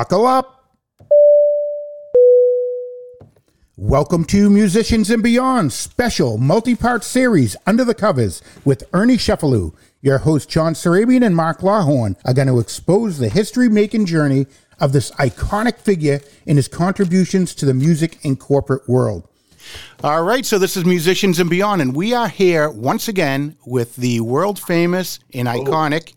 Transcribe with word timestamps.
Buckle 0.00 0.26
up. 0.26 0.64
Welcome 3.76 4.24
to 4.28 4.48
Musicians 4.48 5.10
and 5.10 5.22
Beyond 5.22 5.74
special 5.74 6.38
multi-part 6.38 7.04
series 7.04 7.54
Under 7.66 7.84
the 7.84 7.94
Covers 7.94 8.40
with 8.64 8.82
Ernie 8.94 9.18
Cefalu. 9.18 9.74
Your 10.00 10.16
host 10.16 10.48
John 10.48 10.72
Sarabian 10.72 11.22
and 11.22 11.36
Mark 11.36 11.58
Lawhorn 11.58 12.16
are 12.24 12.32
going 12.32 12.48
to 12.48 12.60
expose 12.60 13.18
the 13.18 13.28
history-making 13.28 14.06
journey 14.06 14.46
of 14.78 14.94
this 14.94 15.10
iconic 15.16 15.76
figure 15.76 16.20
and 16.46 16.56
his 16.56 16.66
contributions 16.66 17.54
to 17.56 17.66
the 17.66 17.74
music 17.74 18.24
and 18.24 18.40
corporate 18.40 18.88
world. 18.88 19.28
All 20.02 20.22
right, 20.22 20.46
so 20.46 20.58
this 20.58 20.78
is 20.78 20.86
Musicians 20.86 21.38
and 21.40 21.50
Beyond, 21.50 21.82
and 21.82 21.94
we 21.94 22.14
are 22.14 22.30
here 22.30 22.70
once 22.70 23.06
again 23.06 23.54
with 23.66 23.96
the 23.96 24.20
world 24.20 24.58
famous 24.58 25.18
and 25.34 25.46
oh. 25.46 25.62
iconic 25.62 26.14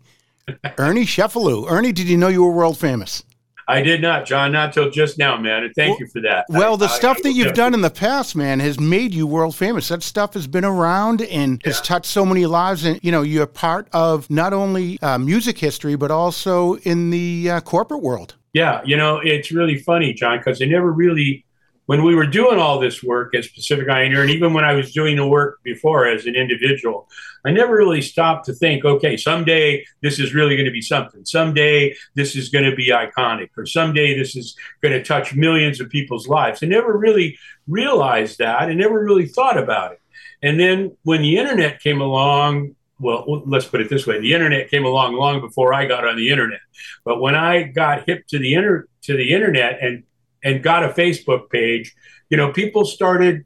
Ernie 0.78 1.04
Cefalu. 1.04 1.70
Ernie, 1.70 1.92
did 1.92 2.08
you 2.08 2.16
know 2.16 2.30
you 2.30 2.46
were 2.46 2.52
world 2.54 2.78
famous? 2.78 3.24
I 3.68 3.82
did 3.82 4.02
not, 4.02 4.26
John, 4.26 4.52
not 4.52 4.74
till 4.74 4.90
just 4.90 5.18
now, 5.18 5.38
man. 5.38 5.64
And 5.64 5.74
thank 5.76 5.92
well, 5.92 6.00
you 6.00 6.08
for 6.08 6.22
that. 6.22 6.46
Well, 6.50 6.78
the 6.78 6.86
I, 6.86 6.90
stuff 6.90 7.18
I, 7.20 7.22
that 7.24 7.34
you've 7.34 7.54
done 7.54 7.74
in 7.74 7.82
the 7.82 7.90
past, 7.90 8.36
man, 8.36 8.60
has 8.60 8.80
made 8.80 9.14
you 9.14 9.26
world 9.26 9.56
famous. 9.56 9.88
That 9.88 10.04
stuff 10.04 10.34
has 10.34 10.48
been 10.48 10.66
around 10.66 11.22
and 11.22 11.62
yeah. 11.64 11.70
has 11.70 11.82
touched 11.82 12.08
so 12.08 12.26
many 12.26 12.46
lives. 12.46 12.86
And, 12.86 13.00
you 13.04 13.12
know, 13.12 13.22
you're 13.22 13.48
part 13.48 13.88
of 13.94 14.30
not 14.30 14.54
only 14.54 15.02
uh, 15.02 15.18
music 15.18 15.58
history, 15.58 15.96
but 15.96 16.12
also 16.12 16.76
in 16.78 17.10
the 17.10 17.50
uh, 17.50 17.62
corporate 17.62 18.02
world. 18.02 18.36
Yeah, 18.54 18.82
you 18.86 18.98
know, 18.98 19.20
it's 19.24 19.52
really 19.52 19.80
funny, 19.80 20.14
John, 20.14 20.38
because 20.38 20.62
I 20.62 20.66
never 20.66 20.92
really 20.92 21.46
when 21.94 22.02
we 22.02 22.16
were 22.16 22.26
doing 22.26 22.58
all 22.58 22.80
this 22.80 23.04
work 23.04 23.36
as 23.36 23.48
Pacific 23.50 23.88
Eye 23.88 24.02
and 24.02 24.16
Ear, 24.16 24.24
and 24.24 24.32
even 24.32 24.52
when 24.52 24.66
I 24.66 24.74
was 24.74 24.92
doing 24.92 25.16
the 25.16 25.28
work 25.28 25.60
before 25.62 26.08
as 26.08 26.26
an 26.26 26.36
individual, 26.36 27.08
I 27.46 27.52
never 27.52 27.76
really 27.76 28.02
stopped 28.02 28.48
to 28.48 28.54
think, 28.54 28.84
okay, 28.84 29.16
someday 29.16 29.86
this 30.02 30.18
is 30.18 30.34
really 30.34 30.56
going 30.56 30.66
to 30.66 30.72
be 30.72 30.82
something. 30.82 31.24
Someday 31.24 31.94
this 32.16 32.36
is 32.36 32.50
going 32.50 32.66
to 32.68 32.76
be 32.76 32.88
iconic, 32.88 33.50
or 33.56 33.68
someday 33.68 34.18
this 34.18 34.36
is 34.36 34.56
going 34.82 34.94
to 34.94 35.04
touch 35.04 35.36
millions 35.36 35.80
of 35.80 35.88
people's 35.92 36.28
lives. 36.28 36.64
I 36.64 36.66
never 36.66 36.98
really 36.98 37.38
realized 37.68 38.40
that 38.40 38.70
and 38.70 38.80
never 38.80 39.04
really 39.04 39.28
thought 39.28 39.60
about 39.60 39.92
it. 39.92 40.02
And 40.42 40.60
then 40.60 40.98
when 41.04 41.22
the 41.22 41.38
internet 41.38 41.80
came 41.80 42.02
along, 42.02 42.76
well, 43.00 43.44
let's 43.46 43.68
put 43.68 43.82
it 43.82 43.90
this 43.92 44.08
way: 44.08 44.20
the 44.20 44.34
internet 44.34 44.72
came 44.72 44.86
along 44.86 45.14
long 45.14 45.42
before 45.42 45.76
I 45.76 45.86
got 45.86 46.08
on 46.08 46.18
the 46.18 46.32
internet. 46.32 46.62
But 47.06 47.22
when 47.22 47.36
I 47.36 47.62
got 47.62 48.10
hip 48.10 48.26
to 48.30 48.40
the 48.40 48.56
inter 48.56 48.88
to 49.04 49.16
the 49.16 49.32
internet 49.32 49.78
and 49.80 50.04
and 50.44 50.64
got 50.64 50.84
a 50.84 50.90
Facebook 50.90 51.50
page, 51.50 51.96
you 52.30 52.38
know, 52.38 52.52
people 52.52 52.86
started, 52.86 53.46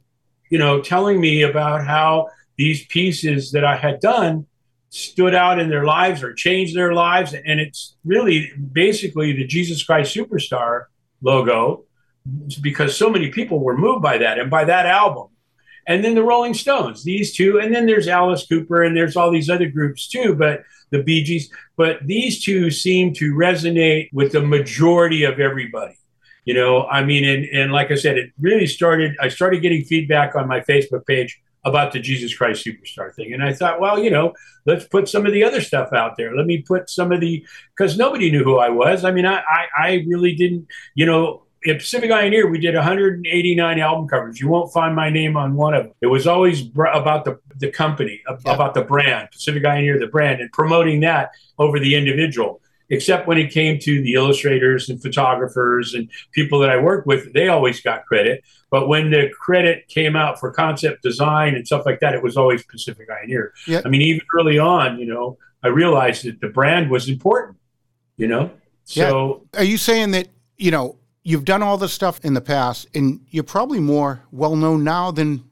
you 0.50 0.58
know, 0.58 0.80
telling 0.80 1.20
me 1.20 1.42
about 1.42 1.86
how 1.86 2.28
these 2.56 2.86
pieces 2.86 3.52
that 3.52 3.64
I 3.64 3.76
had 3.76 4.00
done 4.00 4.46
stood 4.90 5.34
out 5.34 5.58
in 5.58 5.68
their 5.68 5.84
lives 5.84 6.22
or 6.22 6.32
changed 6.32 6.76
their 6.76 6.94
lives. 6.94 7.34
And 7.34 7.60
it's 7.60 7.96
really 8.04 8.50
basically 8.72 9.32
the 9.32 9.46
Jesus 9.46 9.82
Christ 9.82 10.14
Superstar 10.14 10.84
logo 11.22 11.84
because 12.60 12.96
so 12.96 13.10
many 13.10 13.30
people 13.30 13.60
were 13.60 13.76
moved 13.76 14.02
by 14.02 14.18
that 14.18 14.38
and 14.38 14.50
by 14.50 14.64
that 14.64 14.86
album. 14.86 15.28
And 15.86 16.04
then 16.04 16.14
the 16.14 16.22
Rolling 16.22 16.52
Stones, 16.52 17.02
these 17.02 17.34
two, 17.34 17.60
and 17.60 17.74
then 17.74 17.86
there's 17.86 18.08
Alice 18.08 18.46
Cooper 18.46 18.82
and 18.82 18.94
there's 18.94 19.16
all 19.16 19.30
these 19.30 19.48
other 19.48 19.68
groups 19.68 20.06
too, 20.06 20.34
but 20.34 20.62
the 20.90 21.02
Bee 21.02 21.24
Gees. 21.24 21.50
But 21.76 22.06
these 22.06 22.42
two 22.42 22.70
seem 22.70 23.14
to 23.14 23.32
resonate 23.32 24.10
with 24.12 24.32
the 24.32 24.42
majority 24.42 25.24
of 25.24 25.40
everybody 25.40 25.98
you 26.48 26.54
know 26.54 26.86
i 26.86 27.04
mean 27.04 27.24
and, 27.24 27.44
and 27.58 27.72
like 27.72 27.90
i 27.90 27.94
said 27.94 28.16
it 28.16 28.32
really 28.40 28.66
started 28.66 29.14
i 29.20 29.28
started 29.28 29.60
getting 29.60 29.84
feedback 29.84 30.34
on 30.34 30.48
my 30.48 30.60
facebook 30.60 31.04
page 31.06 31.42
about 31.64 31.92
the 31.92 32.00
jesus 32.00 32.34
christ 32.34 32.64
superstar 32.64 33.14
thing 33.14 33.34
and 33.34 33.42
i 33.44 33.52
thought 33.52 33.78
well 33.78 33.98
you 34.02 34.10
know 34.10 34.32
let's 34.64 34.86
put 34.86 35.06
some 35.06 35.26
of 35.26 35.32
the 35.34 35.44
other 35.44 35.60
stuff 35.60 35.92
out 35.92 36.16
there 36.16 36.34
let 36.34 36.46
me 36.46 36.62
put 36.62 36.88
some 36.88 37.12
of 37.12 37.20
the 37.20 37.44
because 37.76 37.98
nobody 37.98 38.30
knew 38.30 38.42
who 38.42 38.58
i 38.58 38.70
was 38.70 39.04
i 39.04 39.10
mean 39.10 39.26
I, 39.26 39.40
I 39.40 39.66
i 39.76 40.04
really 40.08 40.34
didn't 40.34 40.66
you 40.94 41.04
know 41.04 41.42
at 41.66 41.80
Pacific 41.80 42.12
Eye 42.12 42.22
and 42.22 42.32
Ear, 42.32 42.48
we 42.48 42.60
did 42.60 42.76
189 42.76 43.80
album 43.80 44.06
covers. 44.06 44.40
You 44.40 44.46
won't 44.46 44.72
find 44.72 44.94
my 44.94 45.10
name 45.10 45.36
on 45.36 45.56
one 45.56 45.74
of 45.74 45.86
them. 45.86 45.92
It 46.00 46.06
was 46.06 46.24
always 46.24 46.62
br- 46.62 46.86
about 46.86 47.24
the, 47.24 47.40
the 47.56 47.68
company, 47.68 48.22
yeah. 48.28 48.54
about 48.54 48.74
the 48.74 48.82
brand, 48.82 49.30
Pacific 49.32 49.64
Eye 49.64 49.78
and 49.78 49.84
Ear, 49.84 49.98
the 49.98 50.06
brand, 50.06 50.40
and 50.40 50.52
promoting 50.52 51.00
that 51.00 51.32
over 51.58 51.80
the 51.80 51.96
individual 51.96 52.60
except 52.90 53.26
when 53.26 53.38
it 53.38 53.52
came 53.52 53.78
to 53.80 54.02
the 54.02 54.14
illustrators 54.14 54.88
and 54.88 55.00
photographers 55.00 55.94
and 55.94 56.08
people 56.32 56.58
that 56.60 56.70
I 56.70 56.78
work 56.78 57.06
with, 57.06 57.32
they 57.32 57.48
always 57.48 57.80
got 57.80 58.06
credit. 58.06 58.42
But 58.70 58.88
when 58.88 59.10
the 59.10 59.30
credit 59.38 59.88
came 59.88 60.16
out 60.16 60.38
for 60.38 60.50
concept 60.50 61.02
design 61.02 61.54
and 61.54 61.66
stuff 61.66 61.86
like 61.86 62.00
that, 62.00 62.14
it 62.14 62.22
was 62.22 62.36
always 62.36 62.64
Pacific 62.64 63.08
Eye 63.10 63.22
and 63.22 63.30
Ear. 63.30 63.52
Yep. 63.66 63.86
I 63.86 63.88
mean, 63.88 64.02
even 64.02 64.22
early 64.38 64.58
on, 64.58 64.98
you 64.98 65.06
know, 65.06 65.38
I 65.62 65.68
realized 65.68 66.24
that 66.24 66.40
the 66.40 66.48
brand 66.48 66.90
was 66.90 67.08
important, 67.08 67.56
you 68.16 68.28
know? 68.28 68.50
So 68.84 69.46
yeah. 69.52 69.60
are 69.60 69.64
you 69.64 69.78
saying 69.78 70.12
that, 70.12 70.28
you 70.56 70.70
know, 70.70 70.96
you've 71.24 71.44
done 71.44 71.62
all 71.62 71.76
this 71.76 71.92
stuff 71.92 72.20
in 72.24 72.34
the 72.34 72.40
past 72.40 72.88
and 72.94 73.20
you're 73.30 73.44
probably 73.44 73.80
more 73.80 74.22
well 74.30 74.56
known 74.56 74.84
now 74.84 75.10
than 75.10 75.44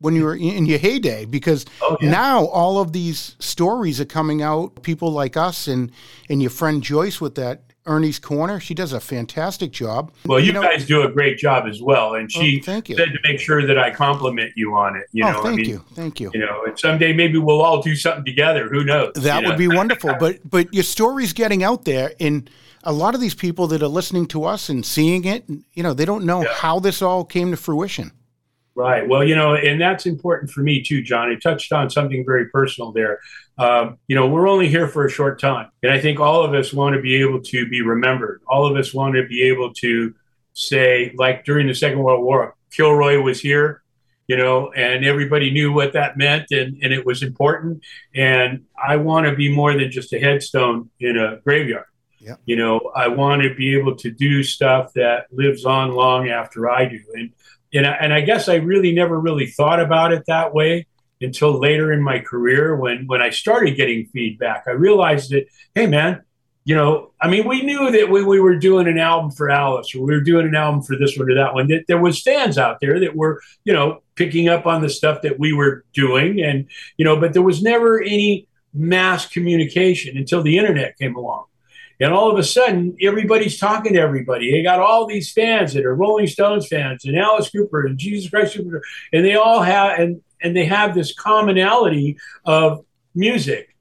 when 0.00 0.14
you 0.14 0.24
were 0.24 0.36
in 0.36 0.66
your 0.66 0.78
heyday 0.78 1.24
because 1.24 1.64
oh, 1.82 1.96
yeah. 2.00 2.10
now 2.10 2.46
all 2.46 2.78
of 2.78 2.92
these 2.92 3.36
stories 3.38 4.00
are 4.00 4.04
coming 4.04 4.42
out 4.42 4.82
people 4.82 5.10
like 5.10 5.36
us 5.36 5.68
and 5.68 5.90
and 6.28 6.40
your 6.40 6.50
friend 6.50 6.82
joyce 6.82 7.20
with 7.20 7.34
that 7.34 7.62
ernie's 7.86 8.18
corner 8.18 8.60
she 8.60 8.74
does 8.74 8.92
a 8.92 9.00
fantastic 9.00 9.70
job 9.70 10.12
well 10.26 10.38
you, 10.38 10.46
you 10.46 10.52
know, 10.52 10.62
guys 10.62 10.86
do 10.86 11.02
a 11.02 11.10
great 11.10 11.38
job 11.38 11.66
as 11.66 11.80
well 11.80 12.14
and 12.16 12.30
she 12.30 12.60
oh, 12.60 12.64
thank 12.64 12.88
you. 12.88 12.96
said 12.96 13.08
to 13.08 13.18
make 13.24 13.40
sure 13.40 13.66
that 13.66 13.78
i 13.78 13.90
compliment 13.90 14.52
you 14.56 14.74
on 14.74 14.94
it 14.94 15.06
you 15.12 15.24
oh, 15.24 15.32
know 15.32 15.42
thank 15.42 15.54
I 15.54 15.56
mean, 15.56 15.70
you 15.70 15.84
thank 15.94 16.20
you 16.20 16.30
you 16.34 16.40
know 16.40 16.64
and 16.66 16.78
someday 16.78 17.12
maybe 17.14 17.38
we'll 17.38 17.62
all 17.62 17.80
do 17.80 17.96
something 17.96 18.26
together 18.26 18.68
who 18.68 18.84
knows 18.84 19.14
that 19.14 19.42
would 19.42 19.52
know? 19.52 19.56
be 19.56 19.68
wonderful 19.74 20.14
but 20.20 20.38
but 20.48 20.72
your 20.72 20.84
story's 20.84 21.32
getting 21.32 21.62
out 21.62 21.86
there 21.86 22.12
and 22.20 22.50
a 22.84 22.92
lot 22.92 23.14
of 23.14 23.20
these 23.20 23.34
people 23.34 23.66
that 23.68 23.82
are 23.82 23.88
listening 23.88 24.26
to 24.26 24.44
us 24.44 24.68
and 24.68 24.84
seeing 24.84 25.24
it 25.24 25.48
you 25.72 25.82
know 25.82 25.94
they 25.94 26.04
don't 26.04 26.26
know 26.26 26.42
yeah. 26.42 26.52
how 26.52 26.78
this 26.78 27.00
all 27.00 27.24
came 27.24 27.50
to 27.50 27.56
fruition 27.56 28.12
Right. 28.78 29.08
Well, 29.08 29.24
you 29.24 29.34
know, 29.34 29.56
and 29.56 29.80
that's 29.80 30.06
important 30.06 30.52
for 30.52 30.60
me 30.60 30.84
too, 30.84 31.02
John. 31.02 31.32
You 31.32 31.40
touched 31.40 31.72
on 31.72 31.90
something 31.90 32.24
very 32.24 32.48
personal 32.50 32.92
there. 32.92 33.18
Um, 33.58 33.98
you 34.06 34.14
know, 34.14 34.28
we're 34.28 34.48
only 34.48 34.68
here 34.68 34.86
for 34.86 35.04
a 35.04 35.10
short 35.10 35.40
time. 35.40 35.68
And 35.82 35.90
I 35.90 35.98
think 35.98 36.20
all 36.20 36.44
of 36.44 36.54
us 36.54 36.72
want 36.72 36.94
to 36.94 37.02
be 37.02 37.16
able 37.16 37.42
to 37.42 37.68
be 37.68 37.82
remembered. 37.82 38.40
All 38.46 38.70
of 38.70 38.76
us 38.76 38.94
want 38.94 39.16
to 39.16 39.26
be 39.26 39.42
able 39.42 39.74
to 39.74 40.14
say, 40.52 41.12
like 41.16 41.44
during 41.44 41.66
the 41.66 41.74
Second 41.74 41.98
World 41.98 42.22
War, 42.22 42.54
Kilroy 42.70 43.20
was 43.20 43.40
here, 43.40 43.82
you 44.28 44.36
know, 44.36 44.70
and 44.70 45.04
everybody 45.04 45.50
knew 45.50 45.72
what 45.72 45.94
that 45.94 46.16
meant 46.16 46.52
and, 46.52 46.78
and 46.80 46.92
it 46.92 47.04
was 47.04 47.24
important. 47.24 47.84
And 48.14 48.64
I 48.80 48.94
want 48.94 49.26
to 49.26 49.34
be 49.34 49.52
more 49.52 49.76
than 49.76 49.90
just 49.90 50.12
a 50.12 50.20
headstone 50.20 50.88
in 51.00 51.18
a 51.18 51.38
graveyard. 51.38 51.86
Yeah. 52.20 52.36
You 52.44 52.54
know, 52.54 52.92
I 52.94 53.08
want 53.08 53.42
to 53.42 53.54
be 53.56 53.76
able 53.76 53.96
to 53.96 54.10
do 54.12 54.44
stuff 54.44 54.92
that 54.94 55.26
lives 55.32 55.64
on 55.64 55.92
long 55.92 56.28
after 56.28 56.70
I 56.70 56.84
do. 56.84 57.00
And 57.14 57.32
and 57.72 57.86
I, 57.86 57.92
and 57.92 58.12
I 58.12 58.20
guess 58.20 58.48
I 58.48 58.56
really 58.56 58.92
never 58.92 59.18
really 59.18 59.46
thought 59.46 59.80
about 59.80 60.12
it 60.12 60.24
that 60.26 60.54
way 60.54 60.86
until 61.20 61.58
later 61.58 61.92
in 61.92 62.02
my 62.02 62.20
career 62.20 62.76
when 62.76 63.06
when 63.06 63.20
I 63.20 63.30
started 63.30 63.76
getting 63.76 64.06
feedback. 64.06 64.64
I 64.66 64.72
realized 64.72 65.30
that, 65.30 65.46
hey 65.74 65.86
man, 65.86 66.22
you 66.64 66.74
know, 66.74 67.12
I 67.18 67.28
mean, 67.28 67.48
we 67.48 67.62
knew 67.62 67.90
that 67.90 68.10
when 68.10 68.26
we 68.26 68.40
were 68.40 68.56
doing 68.56 68.88
an 68.88 68.98
album 68.98 69.30
for 69.30 69.48
Alice 69.48 69.94
or 69.94 70.04
we 70.04 70.14
were 70.14 70.20
doing 70.20 70.46
an 70.46 70.54
album 70.54 70.82
for 70.82 70.96
this 70.98 71.16
one 71.16 71.30
or 71.30 71.34
that 71.34 71.54
one, 71.54 71.66
that 71.68 71.84
there 71.88 72.00
was 72.00 72.22
fans 72.22 72.58
out 72.58 72.78
there 72.80 73.00
that 73.00 73.16
were, 73.16 73.40
you 73.64 73.72
know, 73.72 74.02
picking 74.16 74.50
up 74.50 74.66
on 74.66 74.82
the 74.82 74.90
stuff 74.90 75.22
that 75.22 75.38
we 75.38 75.54
were 75.54 75.84
doing. 75.94 76.42
And, 76.42 76.68
you 76.98 77.06
know, 77.06 77.18
but 77.18 77.32
there 77.32 77.40
was 77.42 77.62
never 77.62 78.02
any 78.02 78.46
mass 78.74 79.26
communication 79.26 80.18
until 80.18 80.42
the 80.42 80.58
internet 80.58 80.98
came 80.98 81.16
along. 81.16 81.46
And 82.00 82.12
all 82.12 82.30
of 82.30 82.38
a 82.38 82.44
sudden, 82.44 82.96
everybody's 83.02 83.58
talking 83.58 83.94
to 83.94 83.98
everybody. 83.98 84.52
They 84.52 84.62
got 84.62 84.78
all 84.78 85.06
these 85.06 85.32
fans 85.32 85.72
that 85.72 85.84
are 85.84 85.94
Rolling 85.94 86.28
Stones 86.28 86.68
fans 86.68 87.04
and 87.04 87.18
Alice 87.18 87.50
Cooper 87.50 87.86
and 87.86 87.98
Jesus 87.98 88.30
Christ 88.30 88.56
Superstar, 88.56 88.80
and 89.12 89.24
they 89.24 89.34
all 89.34 89.62
have 89.62 89.98
and 89.98 90.22
and 90.40 90.56
they 90.56 90.66
have 90.66 90.94
this 90.94 91.12
commonality 91.12 92.16
of 92.44 92.84
music. 93.14 93.74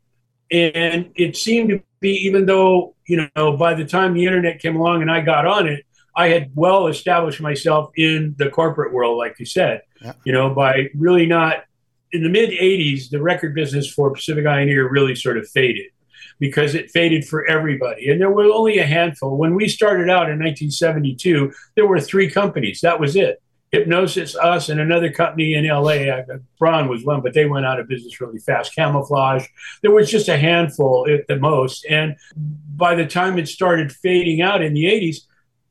And 0.49 1.11
it 1.15 1.37
seemed 1.37 1.69
to 1.69 1.83
be, 1.99 2.11
even 2.25 2.47
though 2.47 2.95
you 3.05 3.29
know, 3.35 3.55
by 3.55 3.75
the 3.75 3.85
time 3.85 4.13
the 4.13 4.25
internet 4.25 4.59
came 4.59 4.75
along 4.75 5.01
and 5.01 5.11
I 5.11 5.21
got 5.21 5.45
on 5.45 5.67
it, 5.67 5.85
I 6.15 6.29
had 6.29 6.51
well 6.55 6.87
established 6.87 7.39
myself 7.39 7.91
in 7.95 8.33
the 8.39 8.49
corporate 8.49 8.93
world, 8.93 9.17
like 9.17 9.35
you 9.39 9.45
said. 9.45 9.81
Yeah. 10.01 10.13
You 10.25 10.33
know, 10.33 10.53
by 10.55 10.87
really 10.95 11.27
not 11.27 11.65
in 12.11 12.23
the 12.23 12.29
mid 12.29 12.49
'80s, 12.49 13.11
the 13.11 13.21
record 13.21 13.53
business 13.53 13.87
for 13.87 14.11
Pacific 14.11 14.47
Eye 14.47 14.61
and 14.61 14.69
Ear 14.71 14.89
really 14.89 15.13
sort 15.13 15.37
of 15.37 15.47
faded 15.47 15.91
because 16.39 16.75
it 16.75 16.91
faded 16.91 17.25
for 17.25 17.47
everybody. 17.47 18.09
And 18.09 18.21
there 18.21 18.31
were 18.31 18.45
only 18.45 18.77
a 18.77 18.85
handful. 18.85 19.37
When 19.37 19.55
we 19.55 19.67
started 19.67 20.09
out 20.09 20.29
in 20.29 20.39
1972, 20.39 21.51
there 21.75 21.87
were 21.87 21.99
three 21.99 22.29
companies. 22.29 22.81
That 22.81 22.99
was 22.99 23.15
it. 23.15 23.41
Hipgnosis, 23.73 24.35
us, 24.35 24.69
and 24.69 24.79
another 24.79 25.11
company 25.11 25.53
in 25.53 25.67
LA. 25.67 26.21
Braun 26.57 26.87
was 26.87 27.03
one, 27.03 27.21
but 27.21 27.33
they 27.33 27.45
went 27.45 27.65
out 27.65 27.79
of 27.79 27.87
business 27.89 28.21
really 28.21 28.39
fast. 28.39 28.73
Camouflage. 28.73 29.45
There 29.81 29.91
was 29.91 30.09
just 30.09 30.29
a 30.29 30.37
handful 30.37 31.05
at 31.09 31.27
the 31.27 31.37
most. 31.37 31.85
And 31.89 32.15
by 32.35 32.95
the 32.95 33.05
time 33.05 33.37
it 33.37 33.49
started 33.49 33.91
fading 33.91 34.41
out 34.41 34.61
in 34.61 34.73
the 34.73 34.85
80s, 34.85 35.17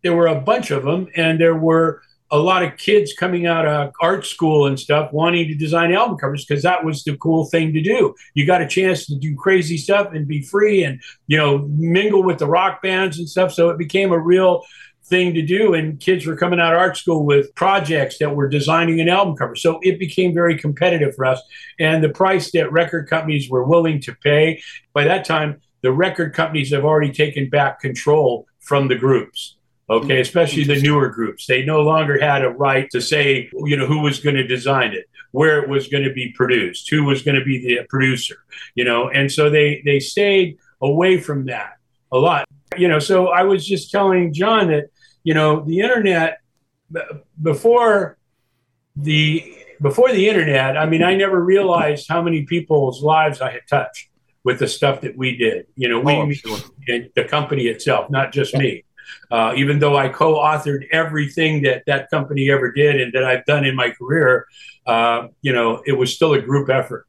there 0.02 0.14
were 0.14 0.26
a 0.26 0.40
bunch 0.40 0.70
of 0.70 0.84
them, 0.84 1.08
and 1.16 1.40
there 1.40 1.56
were 1.56 2.02
a 2.30 2.38
lot 2.38 2.62
of 2.62 2.76
kids 2.76 3.12
coming 3.12 3.46
out 3.46 3.66
of 3.66 3.92
art 4.00 4.26
school 4.26 4.66
and 4.66 4.78
stuff 4.78 5.12
wanting 5.12 5.46
to 5.48 5.54
design 5.54 5.92
album 5.92 6.18
covers 6.18 6.44
because 6.44 6.62
that 6.62 6.84
was 6.84 7.04
the 7.04 7.16
cool 7.18 7.46
thing 7.46 7.72
to 7.72 7.80
do. 7.80 8.14
You 8.34 8.46
got 8.46 8.62
a 8.62 8.66
chance 8.66 9.06
to 9.06 9.16
do 9.16 9.36
crazy 9.36 9.76
stuff 9.76 10.12
and 10.12 10.26
be 10.26 10.42
free 10.42 10.82
and 10.84 11.00
you 11.26 11.36
know 11.36 11.58
mingle 11.68 12.22
with 12.22 12.38
the 12.38 12.46
rock 12.46 12.82
bands 12.82 13.18
and 13.18 13.28
stuff. 13.28 13.52
So 13.52 13.70
it 13.70 13.78
became 13.78 14.12
a 14.12 14.18
real 14.18 14.64
thing 15.06 15.34
to 15.34 15.42
do 15.42 15.74
and 15.74 16.00
kids 16.00 16.26
were 16.26 16.36
coming 16.36 16.58
out 16.58 16.74
of 16.74 16.80
art 16.80 16.96
school 16.96 17.24
with 17.24 17.54
projects 17.54 18.18
that 18.18 18.34
were 18.34 18.48
designing 18.48 19.00
an 19.00 19.08
album 19.08 19.36
cover 19.36 19.54
so 19.54 19.78
it 19.82 20.00
became 20.00 20.34
very 20.34 20.58
competitive 20.58 21.14
for 21.14 21.24
us 21.24 21.40
and 21.78 22.02
the 22.02 22.08
price 22.08 22.50
that 22.50 22.72
record 22.72 23.08
companies 23.08 23.48
were 23.48 23.62
willing 23.62 24.00
to 24.00 24.12
pay 24.16 24.60
by 24.94 25.04
that 25.04 25.24
time 25.24 25.60
the 25.82 25.92
record 25.92 26.34
companies 26.34 26.72
have 26.72 26.84
already 26.84 27.12
taken 27.12 27.48
back 27.48 27.78
control 27.78 28.46
from 28.58 28.88
the 28.88 28.96
groups 28.96 29.55
okay 29.88 30.20
especially 30.20 30.64
the 30.64 30.80
newer 30.80 31.08
groups 31.08 31.46
they 31.46 31.64
no 31.64 31.80
longer 31.80 32.20
had 32.20 32.44
a 32.44 32.50
right 32.50 32.88
to 32.90 33.00
say 33.00 33.48
you 33.64 33.76
know 33.76 33.86
who 33.86 34.00
was 34.00 34.20
going 34.20 34.36
to 34.36 34.46
design 34.46 34.92
it 34.92 35.06
where 35.32 35.62
it 35.62 35.68
was 35.68 35.88
going 35.88 36.04
to 36.04 36.12
be 36.12 36.32
produced 36.32 36.88
who 36.90 37.04
was 37.04 37.22
going 37.22 37.38
to 37.38 37.44
be 37.44 37.58
the 37.58 37.84
producer 37.88 38.36
you 38.74 38.84
know 38.84 39.08
and 39.08 39.30
so 39.30 39.48
they 39.50 39.82
they 39.84 40.00
stayed 40.00 40.56
away 40.80 41.18
from 41.18 41.46
that 41.46 41.74
a 42.12 42.18
lot 42.18 42.44
you 42.76 42.88
know 42.88 42.98
so 42.98 43.28
i 43.28 43.42
was 43.42 43.66
just 43.66 43.90
telling 43.90 44.32
john 44.32 44.68
that 44.68 44.86
you 45.26 45.34
know, 45.34 45.60
the 45.64 45.80
internet 45.80 46.38
before 47.42 48.16
the 48.94 49.56
before 49.82 50.12
the 50.12 50.28
internet, 50.28 50.76
I 50.76 50.86
mean, 50.86 51.02
I 51.02 51.16
never 51.16 51.42
realized 51.42 52.06
how 52.08 52.22
many 52.22 52.44
people's 52.44 53.02
lives 53.02 53.40
I 53.40 53.50
had 53.50 53.62
touched 53.68 54.08
with 54.44 54.60
the 54.60 54.68
stuff 54.68 55.00
that 55.00 55.18
we 55.18 55.36
did. 55.36 55.66
You 55.74 55.88
know, 55.88 55.98
we 55.98 56.12
oh, 56.12 56.30
sure. 56.30 56.58
the 56.86 57.24
company 57.24 57.64
itself, 57.66 58.08
not 58.08 58.32
just 58.32 58.54
me. 58.54 58.84
Uh, 59.30 59.52
even 59.56 59.78
though 59.78 59.96
I 59.96 60.08
co-authored 60.08 60.88
everything 60.90 61.62
that 61.62 61.84
that 61.86 62.10
company 62.10 62.50
ever 62.50 62.72
did 62.72 63.00
and 63.00 63.12
that 63.12 63.24
I've 63.24 63.44
done 63.44 63.64
in 63.64 63.74
my 63.74 63.90
career, 63.90 64.46
uh, 64.86 65.28
you 65.42 65.52
know, 65.52 65.82
it 65.84 65.92
was 65.92 66.14
still 66.14 66.34
a 66.34 66.40
group 66.40 66.68
effort. 66.70 67.06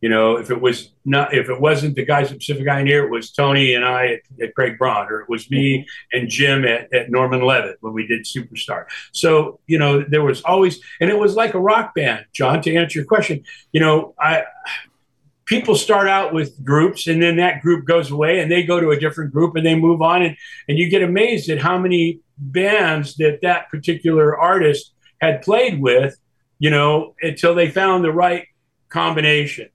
You 0.00 0.08
know, 0.08 0.36
if 0.36 0.50
it 0.50 0.58
was 0.58 0.92
not, 1.04 1.34
if 1.34 1.50
it 1.50 1.60
wasn't 1.60 1.94
the 1.94 2.06
guys 2.06 2.32
at 2.32 2.38
Pacific 2.38 2.66
Eye 2.66 2.80
and 2.80 2.88
Ear, 2.88 3.04
it 3.04 3.10
was 3.10 3.32
Tony 3.32 3.74
and 3.74 3.84
I 3.84 4.06
at, 4.14 4.20
at 4.42 4.54
Craig 4.54 4.78
Braun, 4.78 5.06
or 5.10 5.20
it 5.20 5.28
was 5.28 5.50
me 5.50 5.86
and 6.12 6.26
Jim 6.26 6.64
at, 6.64 6.90
at 6.94 7.10
Norman 7.10 7.42
Levitt 7.42 7.76
when 7.80 7.92
we 7.92 8.06
did 8.06 8.24
Superstar. 8.24 8.86
So, 9.12 9.60
you 9.66 9.78
know, 9.78 10.02
there 10.02 10.22
was 10.22 10.40
always, 10.40 10.80
and 11.02 11.10
it 11.10 11.18
was 11.18 11.34
like 11.34 11.52
a 11.52 11.60
rock 11.60 11.94
band, 11.94 12.24
John, 12.32 12.62
to 12.62 12.74
answer 12.74 13.00
your 13.00 13.06
question. 13.06 13.44
You 13.72 13.80
know, 13.80 14.14
I, 14.18 14.44
people 15.50 15.74
start 15.74 16.08
out 16.08 16.32
with 16.32 16.64
groups 16.64 17.08
and 17.08 17.20
then 17.20 17.36
that 17.36 17.60
group 17.60 17.84
goes 17.84 18.10
away 18.10 18.40
and 18.40 18.50
they 18.50 18.62
go 18.62 18.80
to 18.80 18.90
a 18.90 18.98
different 18.98 19.32
group 19.32 19.56
and 19.56 19.66
they 19.66 19.74
move 19.74 20.00
on 20.00 20.22
and, 20.22 20.36
and 20.68 20.78
you 20.78 20.88
get 20.88 21.02
amazed 21.02 21.50
at 21.50 21.58
how 21.58 21.76
many 21.76 22.20
bands 22.38 23.16
that 23.16 23.40
that 23.42 23.68
particular 23.68 24.38
artist 24.38 24.92
had 25.20 25.42
played 25.42 25.82
with 25.82 26.16
you 26.58 26.70
know 26.70 27.14
until 27.20 27.54
they 27.54 27.68
found 27.68 28.02
the 28.02 28.12
right 28.12 28.46
combination 28.88 29.68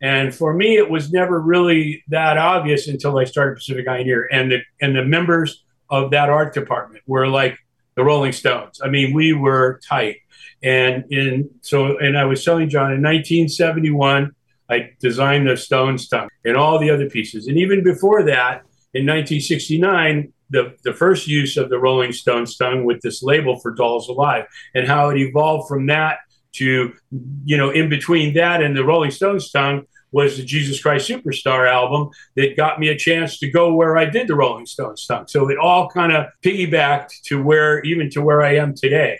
and 0.00 0.34
for 0.34 0.54
me, 0.54 0.76
it 0.76 0.88
was 0.88 1.12
never 1.12 1.38
really 1.38 2.02
that 2.08 2.38
obvious 2.38 2.88
until 2.88 3.18
I 3.18 3.24
started 3.24 3.56
Pacific 3.56 3.86
Eye 3.86 3.98
and 3.98 4.08
Ear. 4.08 4.28
And 4.32 4.50
the 4.50 4.60
and 4.80 4.96
the 4.96 5.04
members 5.04 5.62
of 5.90 6.12
that 6.12 6.30
art 6.30 6.54
department 6.54 7.02
were 7.06 7.28
like 7.28 7.58
the 7.96 8.04
Rolling 8.04 8.32
Stones. 8.32 8.80
I 8.82 8.88
mean, 8.88 9.12
we 9.12 9.32
were 9.32 9.80
tight. 9.86 10.16
And 10.62 11.04
in 11.10 11.50
so 11.60 11.98
and 11.98 12.16
I 12.16 12.24
was 12.24 12.42
telling 12.44 12.70
John 12.70 12.92
in 12.92 13.02
1971, 13.02 14.34
I 14.70 14.90
designed 15.00 15.48
the 15.48 15.56
stone 15.56 15.96
tongue 15.96 16.28
and 16.44 16.56
all 16.56 16.78
the 16.78 16.90
other 16.90 17.10
pieces. 17.10 17.48
And 17.48 17.56
even 17.58 17.82
before 17.82 18.22
that, 18.24 18.62
in 18.92 19.06
1969, 19.06 20.32
the, 20.50 20.74
the 20.82 20.92
first 20.92 21.26
use 21.28 21.56
of 21.56 21.70
the 21.70 21.78
Rolling 21.78 22.12
Stone 22.12 22.46
tongue 22.46 22.84
with 22.84 23.00
this 23.02 23.22
label 23.22 23.58
for 23.60 23.72
Dolls 23.72 24.08
Alive 24.08 24.46
and 24.74 24.86
how 24.86 25.10
it 25.10 25.18
evolved 25.18 25.68
from 25.68 25.86
that 25.86 26.18
to, 26.52 26.92
you 27.44 27.56
know, 27.56 27.70
in 27.70 27.88
between 27.88 28.34
that 28.34 28.62
and 28.62 28.76
the 28.76 28.84
Rolling 28.84 29.12
Stones 29.12 29.50
tongue 29.50 29.86
was 30.12 30.36
the 30.36 30.44
Jesus 30.44 30.82
Christ 30.82 31.08
Superstar 31.08 31.68
album 31.68 32.10
that 32.34 32.56
got 32.56 32.80
me 32.80 32.88
a 32.88 32.96
chance 32.96 33.38
to 33.38 33.50
go 33.50 33.72
where 33.72 33.96
I 33.96 34.06
did 34.06 34.26
the 34.26 34.34
Rolling 34.34 34.66
Stone 34.66 34.96
tongue. 35.06 35.28
So 35.28 35.48
it 35.48 35.58
all 35.58 35.88
kind 35.88 36.12
of 36.12 36.26
piggybacked 36.42 37.22
to 37.26 37.40
where, 37.40 37.80
even 37.82 38.10
to 38.10 38.22
where 38.22 38.42
I 38.42 38.56
am 38.56 38.74
today. 38.74 39.18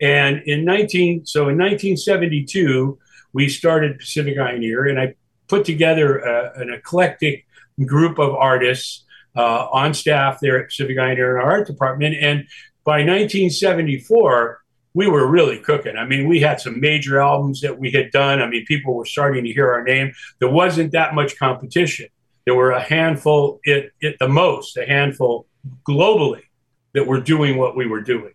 And 0.00 0.42
in 0.46 0.64
19, 0.64 1.26
so 1.26 1.42
in 1.48 1.58
1972, 1.58 2.98
we 3.32 3.48
started 3.48 3.98
Pacific 3.98 4.38
Eye 4.38 4.52
and 4.52 4.64
Ear, 4.64 4.86
and 4.86 5.00
I 5.00 5.14
put 5.48 5.64
together 5.64 6.18
a, 6.18 6.60
an 6.60 6.72
eclectic 6.72 7.46
group 7.84 8.18
of 8.18 8.34
artists 8.34 9.04
uh, 9.36 9.68
on 9.72 9.94
staff 9.94 10.38
there 10.40 10.58
at 10.58 10.66
Pacific 10.68 10.98
Eye 10.98 11.10
and 11.10 11.18
Ear 11.18 11.36
in 11.36 11.42
our 11.42 11.50
art 11.50 11.66
department. 11.66 12.16
And 12.20 12.46
by 12.84 12.98
1974, 12.98 14.60
we 14.94 15.06
were 15.06 15.26
really 15.26 15.58
cooking. 15.58 15.96
I 15.96 16.04
mean, 16.04 16.28
we 16.28 16.40
had 16.40 16.60
some 16.60 16.80
major 16.80 17.20
albums 17.20 17.60
that 17.60 17.78
we 17.78 17.92
had 17.92 18.10
done. 18.10 18.42
I 18.42 18.48
mean, 18.48 18.64
people 18.66 18.94
were 18.94 19.04
starting 19.04 19.44
to 19.44 19.52
hear 19.52 19.72
our 19.72 19.84
name. 19.84 20.12
There 20.40 20.50
wasn't 20.50 20.92
that 20.92 21.14
much 21.14 21.38
competition. 21.38 22.08
There 22.44 22.54
were 22.54 22.72
a 22.72 22.80
handful, 22.82 23.60
at, 23.66 23.90
at 24.02 24.18
the 24.18 24.28
most, 24.28 24.76
a 24.76 24.84
handful 24.84 25.46
globally 25.88 26.42
that 26.94 27.06
were 27.06 27.20
doing 27.20 27.56
what 27.56 27.76
we 27.76 27.86
were 27.86 28.00
doing. 28.00 28.32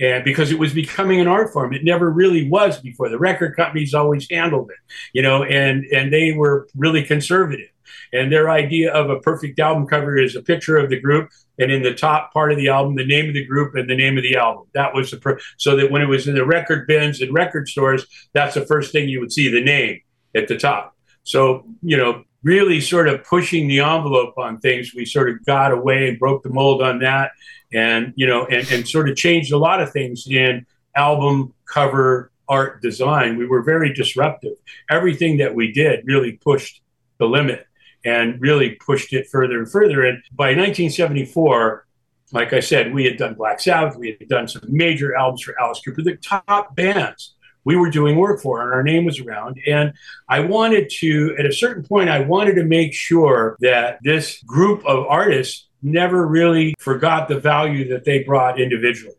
And 0.00 0.24
because 0.24 0.50
it 0.50 0.58
was 0.58 0.72
becoming 0.72 1.20
an 1.20 1.28
art 1.28 1.52
form, 1.52 1.74
it 1.74 1.84
never 1.84 2.10
really 2.10 2.48
was 2.48 2.80
before. 2.80 3.10
The 3.10 3.18
record 3.18 3.54
companies 3.54 3.92
always 3.92 4.26
handled 4.30 4.70
it, 4.70 4.78
you 5.12 5.22
know, 5.22 5.44
and 5.44 5.84
and 5.92 6.12
they 6.12 6.32
were 6.32 6.68
really 6.74 7.04
conservative. 7.04 7.68
And 8.12 8.32
their 8.32 8.50
idea 8.50 8.92
of 8.92 9.10
a 9.10 9.20
perfect 9.20 9.58
album 9.60 9.86
cover 9.86 10.18
is 10.18 10.34
a 10.34 10.42
picture 10.42 10.76
of 10.76 10.90
the 10.90 11.00
group 11.00 11.30
and 11.58 11.70
in 11.70 11.82
the 11.82 11.94
top 11.94 12.32
part 12.32 12.50
of 12.50 12.58
the 12.58 12.68
album, 12.68 12.96
the 12.96 13.04
name 13.04 13.28
of 13.28 13.34
the 13.34 13.44
group 13.44 13.74
and 13.74 13.88
the 13.88 13.94
name 13.94 14.16
of 14.16 14.22
the 14.22 14.36
album. 14.36 14.66
That 14.74 14.94
was 14.94 15.10
the 15.10 15.18
per- 15.18 15.38
so 15.58 15.76
that 15.76 15.90
when 15.90 16.02
it 16.02 16.08
was 16.08 16.26
in 16.26 16.34
the 16.34 16.46
record 16.46 16.86
bins 16.86 17.20
and 17.20 17.32
record 17.32 17.68
stores, 17.68 18.06
that's 18.32 18.54
the 18.54 18.66
first 18.66 18.92
thing 18.92 19.08
you 19.08 19.20
would 19.20 19.32
see 19.32 19.50
the 19.50 19.62
name 19.62 20.00
at 20.34 20.48
the 20.48 20.56
top. 20.56 20.96
So 21.22 21.66
you 21.82 21.96
know, 21.96 22.24
really 22.42 22.80
sort 22.80 23.08
of 23.08 23.22
pushing 23.24 23.68
the 23.68 23.80
envelope 23.80 24.38
on 24.38 24.58
things, 24.60 24.94
we 24.94 25.04
sort 25.04 25.28
of 25.30 25.44
got 25.44 25.72
away 25.72 26.08
and 26.08 26.18
broke 26.18 26.42
the 26.42 26.50
mold 26.50 26.82
on 26.82 27.00
that, 27.00 27.32
and 27.72 28.12
you 28.16 28.26
know, 28.26 28.46
and, 28.46 28.70
and 28.70 28.88
sort 28.88 29.08
of 29.08 29.16
changed 29.16 29.52
a 29.52 29.58
lot 29.58 29.80
of 29.80 29.92
things 29.92 30.26
in 30.28 30.66
album 30.94 31.54
cover 31.66 32.30
art 32.48 32.82
design. 32.82 33.36
We 33.36 33.46
were 33.46 33.62
very 33.62 33.94
disruptive. 33.94 34.54
Everything 34.90 35.38
that 35.38 35.54
we 35.54 35.72
did 35.72 36.04
really 36.04 36.32
pushed 36.32 36.82
the 37.18 37.26
limit 37.26 37.66
and 38.04 38.40
really 38.40 38.70
pushed 38.70 39.12
it 39.12 39.28
further 39.28 39.58
and 39.58 39.70
further. 39.70 40.04
And 40.04 40.22
by 40.32 40.48
1974, 40.48 41.86
like 42.32 42.52
I 42.52 42.60
said, 42.60 42.92
we 42.92 43.04
had 43.04 43.16
done 43.16 43.34
Black 43.34 43.60
Sabbath, 43.60 43.96
we 43.96 44.16
had 44.18 44.28
done 44.28 44.48
some 44.48 44.62
major 44.68 45.16
albums 45.16 45.42
for 45.42 45.58
Alice 45.60 45.80
Cooper, 45.84 46.02
the 46.02 46.16
top 46.16 46.74
bands 46.74 47.34
we 47.64 47.76
were 47.76 47.90
doing 47.90 48.16
work 48.16 48.40
for, 48.40 48.62
and 48.62 48.72
our 48.72 48.82
name 48.82 49.04
was 49.04 49.20
around. 49.20 49.60
And 49.66 49.92
I 50.28 50.40
wanted 50.40 50.90
to, 51.00 51.36
at 51.38 51.46
a 51.46 51.52
certain 51.52 51.84
point, 51.84 52.08
I 52.08 52.20
wanted 52.20 52.54
to 52.54 52.64
make 52.64 52.94
sure 52.94 53.56
that 53.60 53.98
this 54.02 54.42
group 54.44 54.84
of 54.86 55.06
artists 55.06 55.68
never 55.82 56.26
really 56.26 56.74
forgot 56.78 57.28
the 57.28 57.38
value 57.38 57.88
that 57.88 58.04
they 58.04 58.22
brought 58.22 58.60
individually 58.60 59.14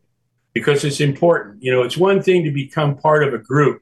because 0.53 0.84
it's 0.84 1.00
important. 1.00 1.62
You 1.62 1.72
know, 1.72 1.84
it's 1.84 1.98
one 1.98 2.22
thing 2.22 2.44
to 2.44 2.51
become 2.51 2.98
part 2.98 3.24
of 3.24 3.34
a 3.34 3.38
group, 3.38 3.82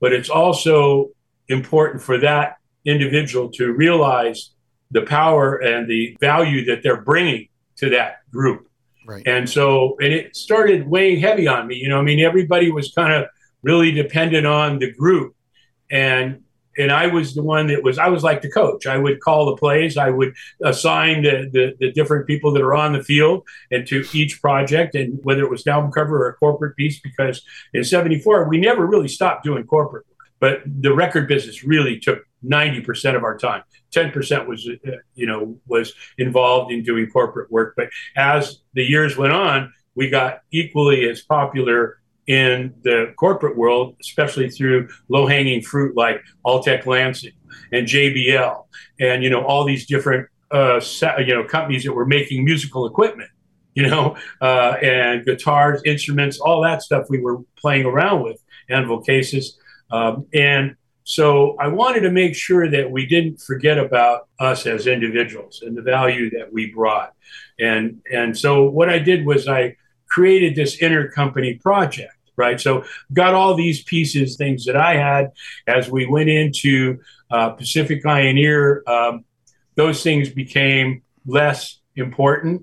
but 0.00 0.12
it's 0.12 0.30
also 0.30 1.10
important 1.48 2.02
for 2.02 2.18
that 2.18 2.56
individual 2.84 3.50
to 3.50 3.72
realize 3.72 4.50
the 4.90 5.02
power 5.02 5.56
and 5.56 5.88
the 5.88 6.16
value 6.20 6.64
that 6.66 6.82
they're 6.82 7.02
bringing 7.02 7.48
to 7.76 7.90
that 7.90 8.18
group. 8.30 8.68
Right. 9.06 9.22
And 9.26 9.48
so, 9.48 9.96
and 10.00 10.12
it 10.12 10.36
started 10.36 10.88
weighing 10.88 11.20
heavy 11.20 11.46
on 11.46 11.66
me. 11.66 11.76
You 11.76 11.88
know, 11.88 11.98
I 11.98 12.02
mean, 12.02 12.20
everybody 12.20 12.70
was 12.70 12.92
kind 12.92 13.12
of 13.12 13.26
really 13.62 13.92
dependent 13.92 14.46
on 14.46 14.78
the 14.78 14.92
group, 14.92 15.34
and 15.90 16.42
and 16.78 16.92
I 16.92 17.06
was 17.06 17.34
the 17.34 17.42
one 17.42 17.66
that 17.68 17.82
was 17.82 17.98
I 17.98 18.08
was 18.08 18.22
like 18.22 18.42
the 18.42 18.50
coach. 18.50 18.86
I 18.86 18.98
would 18.98 19.20
call 19.20 19.46
the 19.46 19.56
plays. 19.56 19.96
I 19.96 20.10
would 20.10 20.34
assign 20.62 21.22
the, 21.22 21.48
the, 21.52 21.74
the 21.78 21.92
different 21.92 22.26
people 22.26 22.52
that 22.52 22.62
are 22.62 22.74
on 22.74 22.92
the 22.92 23.02
field 23.02 23.44
and 23.70 23.86
to 23.88 24.04
each 24.12 24.40
project, 24.40 24.94
and 24.94 25.18
whether 25.22 25.42
it 25.42 25.50
was 25.50 25.66
an 25.66 25.72
album 25.72 25.92
cover 25.92 26.24
or 26.24 26.28
a 26.28 26.34
corporate 26.34 26.76
piece. 26.76 27.00
Because 27.00 27.42
in 27.74 27.84
'74, 27.84 28.48
we 28.48 28.58
never 28.58 28.86
really 28.86 29.08
stopped 29.08 29.44
doing 29.44 29.64
corporate, 29.64 30.06
but 30.40 30.62
the 30.66 30.94
record 30.94 31.28
business 31.28 31.64
really 31.64 31.98
took 31.98 32.22
90% 32.44 33.16
of 33.16 33.24
our 33.24 33.36
time 33.36 33.62
10% 33.92 34.46
was 34.46 34.68
uh, 34.68 34.90
you 35.14 35.26
know 35.26 35.56
was 35.66 35.94
involved 36.18 36.70
in 36.70 36.82
doing 36.82 37.08
corporate 37.10 37.50
work 37.50 37.74
but 37.76 37.88
as 38.14 38.60
the 38.74 38.84
years 38.84 39.16
went 39.16 39.32
on 39.32 39.72
we 39.94 40.08
got 40.08 40.42
equally 40.52 41.08
as 41.08 41.22
popular 41.22 41.98
in 42.26 42.74
the 42.82 43.12
corporate 43.16 43.56
world 43.56 43.94
especially 44.00 44.50
through 44.50 44.88
low-hanging 45.08 45.62
fruit 45.62 45.96
like 45.96 46.20
Altec 46.44 46.86
Lansing 46.86 47.32
and 47.72 47.86
JBL 47.86 48.64
and 49.00 49.22
you 49.22 49.30
know 49.30 49.44
all 49.44 49.64
these 49.64 49.86
different 49.86 50.28
uh, 50.50 50.80
you 51.18 51.34
know 51.34 51.44
companies 51.44 51.84
that 51.84 51.92
were 51.92 52.06
making 52.06 52.44
musical 52.44 52.86
equipment 52.86 53.30
you 53.74 53.86
know 53.86 54.16
uh, 54.40 54.76
and 54.82 55.24
guitars 55.24 55.80
instruments 55.84 56.40
all 56.40 56.62
that 56.62 56.82
stuff 56.82 57.06
we 57.08 57.20
were 57.20 57.38
playing 57.56 57.84
around 57.86 58.22
with 58.22 58.42
anvil 58.68 59.00
cases 59.00 59.58
um, 59.90 60.26
and 60.34 60.76
so 61.08 61.54
I 61.60 61.68
wanted 61.68 62.00
to 62.00 62.10
make 62.10 62.34
sure 62.34 62.68
that 62.68 62.90
we 62.90 63.06
didn't 63.06 63.40
forget 63.40 63.78
about 63.78 64.26
us 64.40 64.66
as 64.66 64.88
individuals 64.88 65.62
and 65.64 65.76
the 65.76 65.82
value 65.82 66.30
that 66.30 66.52
we 66.52 66.72
brought. 66.72 67.12
And 67.60 68.02
and 68.12 68.36
so 68.36 68.64
what 68.68 68.88
I 68.88 68.98
did 68.98 69.24
was 69.24 69.46
I 69.46 69.76
created 70.08 70.56
this 70.56 70.78
intercompany 70.78 71.60
project. 71.60 72.12
Right? 72.36 72.60
So 72.60 72.84
got 73.12 73.34
all 73.34 73.54
these 73.54 73.82
pieces, 73.82 74.36
things 74.36 74.64
that 74.66 74.76
I 74.76 74.96
had 74.96 75.32
as 75.66 75.90
we 75.90 76.06
went 76.06 76.28
into 76.28 76.98
uh, 77.30 77.50
Pacific 77.50 78.04
Eye 78.04 78.20
and 78.20 78.38
Ear. 78.38 78.82
Um, 78.86 79.24
those 79.74 80.02
things 80.02 80.28
became 80.28 81.02
less 81.26 81.80
important, 81.96 82.62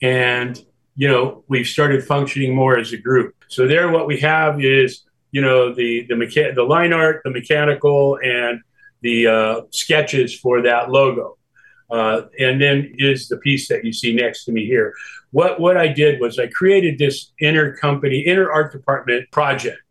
and 0.00 0.62
you 0.96 1.08
know 1.08 1.44
we 1.48 1.64
started 1.64 2.04
functioning 2.04 2.54
more 2.54 2.78
as 2.78 2.92
a 2.92 2.98
group. 2.98 3.34
So 3.48 3.66
there, 3.66 3.90
what 3.90 4.06
we 4.06 4.20
have 4.20 4.62
is 4.62 5.02
you 5.30 5.40
know 5.40 5.74
the 5.74 6.06
the 6.08 6.14
mecha- 6.14 6.54
the 6.54 6.62
line 6.62 6.92
art, 6.92 7.22
the 7.24 7.30
mechanical, 7.30 8.18
and 8.22 8.60
the 9.00 9.26
uh, 9.26 9.60
sketches 9.70 10.38
for 10.38 10.62
that 10.62 10.90
logo. 10.90 11.36
Uh, 11.92 12.22
and 12.40 12.58
then 12.58 12.94
is 12.96 13.28
the 13.28 13.36
piece 13.36 13.68
that 13.68 13.84
you 13.84 13.92
see 13.92 14.14
next 14.14 14.44
to 14.44 14.52
me 14.52 14.64
here. 14.64 14.94
What 15.30 15.60
what 15.60 15.76
I 15.76 15.88
did 15.88 16.20
was 16.20 16.38
I 16.38 16.46
created 16.46 16.98
this 16.98 17.32
inner 17.38 17.76
company, 17.76 18.20
inner 18.20 18.50
art 18.50 18.72
department 18.72 19.30
project. 19.30 19.82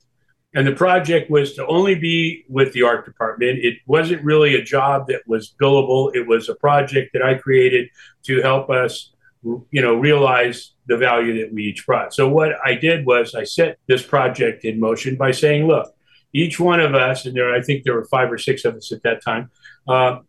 And 0.53 0.67
the 0.67 0.73
project 0.73 1.29
was 1.29 1.53
to 1.53 1.65
only 1.67 1.95
be 1.95 2.43
with 2.49 2.73
the 2.73 2.83
art 2.83 3.05
department. 3.05 3.59
It 3.59 3.77
wasn't 3.85 4.23
really 4.23 4.55
a 4.55 4.63
job 4.63 5.07
that 5.07 5.21
was 5.25 5.53
billable. 5.61 6.13
It 6.13 6.27
was 6.27 6.49
a 6.49 6.55
project 6.55 7.11
that 7.13 7.23
I 7.23 7.35
created 7.35 7.89
to 8.23 8.41
help 8.41 8.69
us, 8.69 9.13
you 9.43 9.81
know, 9.81 9.95
realize 9.95 10.73
the 10.87 10.97
value 10.97 11.39
that 11.39 11.53
we 11.53 11.63
each 11.63 11.85
brought. 11.85 12.13
So 12.13 12.27
what 12.27 12.51
I 12.65 12.73
did 12.75 13.05
was 13.05 13.33
I 13.33 13.45
set 13.45 13.77
this 13.87 14.03
project 14.05 14.65
in 14.65 14.79
motion 14.79 15.15
by 15.15 15.31
saying, 15.31 15.67
look, 15.67 15.87
each 16.33 16.59
one 16.59 16.81
of 16.81 16.95
us, 16.95 17.25
and 17.25 17.35
there 17.35 17.53
I 17.53 17.61
think 17.61 17.83
there 17.83 17.93
were 17.93 18.05
five 18.05 18.29
or 18.31 18.37
six 18.37 18.65
of 18.65 18.75
us 18.75 18.91
at 18.91 19.03
that 19.03 19.23
time, 19.23 19.51
uh, 19.87 20.19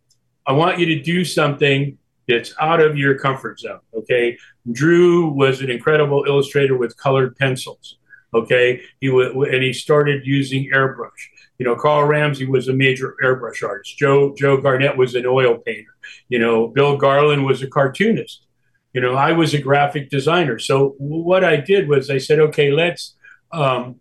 I 0.47 0.53
want 0.53 0.79
you 0.79 0.87
to 0.87 1.01
do 1.01 1.25
something 1.25 1.99
that's 2.29 2.55
out 2.61 2.81
of 2.81 2.97
your 2.97 3.19
comfort 3.19 3.61
zone. 3.61 3.81
Okay. 3.95 4.39
Drew 4.71 5.31
was 5.31 5.61
an 5.61 5.71
incredible 5.71 6.25
illustrator 6.27 6.77
with 6.77 6.97
colored 6.97 7.37
pencils. 7.37 7.99
Okay. 8.35 8.81
He 9.01 9.09
w- 9.09 9.43
and 9.45 9.63
he 9.63 9.73
started 9.73 10.27
using 10.27 10.71
airbrush. 10.73 11.11
You 11.59 11.67
know, 11.67 11.77
Carl 11.77 12.05
Ramsey 12.05 12.47
was 12.47 12.69
a 12.69 12.73
major 12.73 13.15
airbrush 13.23 13.63
artist. 13.67 13.97
Joe 13.99 14.35
Joe 14.37 14.57
Garnett 14.57 14.97
was 14.97 15.15
an 15.15 15.27
oil 15.27 15.59
painter. 15.59 15.95
You 16.29 16.39
know, 16.39 16.69
Bill 16.69 16.97
Garland 16.97 17.45
was 17.45 17.63
a 17.63 17.69
cartoonist. 17.69 18.47
You 18.93 19.01
know, 19.01 19.15
I 19.15 19.33
was 19.33 19.55
a 19.55 19.61
graphic 19.61 20.11
designer. 20.11 20.59
So 20.59 20.95
what 20.99 21.45
I 21.45 21.57
did 21.57 21.89
was 21.89 22.11
I 22.11 22.19
said, 22.19 22.41
okay, 22.41 22.71
let's 22.71 23.15
um, 23.53 24.01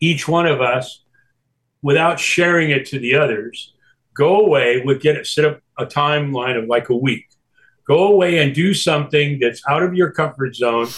each 0.00 0.26
one 0.26 0.46
of 0.46 0.60
us, 0.60 1.04
without 1.82 2.18
sharing 2.18 2.70
it 2.70 2.86
to 2.86 2.98
the 2.98 3.14
others, 3.14 3.74
go 4.14 4.40
away 4.40 4.82
with 4.84 5.00
get 5.00 5.16
it 5.16 5.26
set 5.26 5.44
up 5.44 5.60
a 5.78 5.86
timeline 5.86 6.60
of 6.60 6.66
like 6.66 6.88
a 6.88 6.96
week. 6.96 7.26
Go 7.86 8.08
away 8.08 8.38
and 8.38 8.54
do 8.54 8.74
something 8.74 9.38
that's 9.40 9.62
out 9.68 9.82
of 9.82 9.94
your 9.94 10.12
comfort 10.12 10.54
zone 10.54 10.88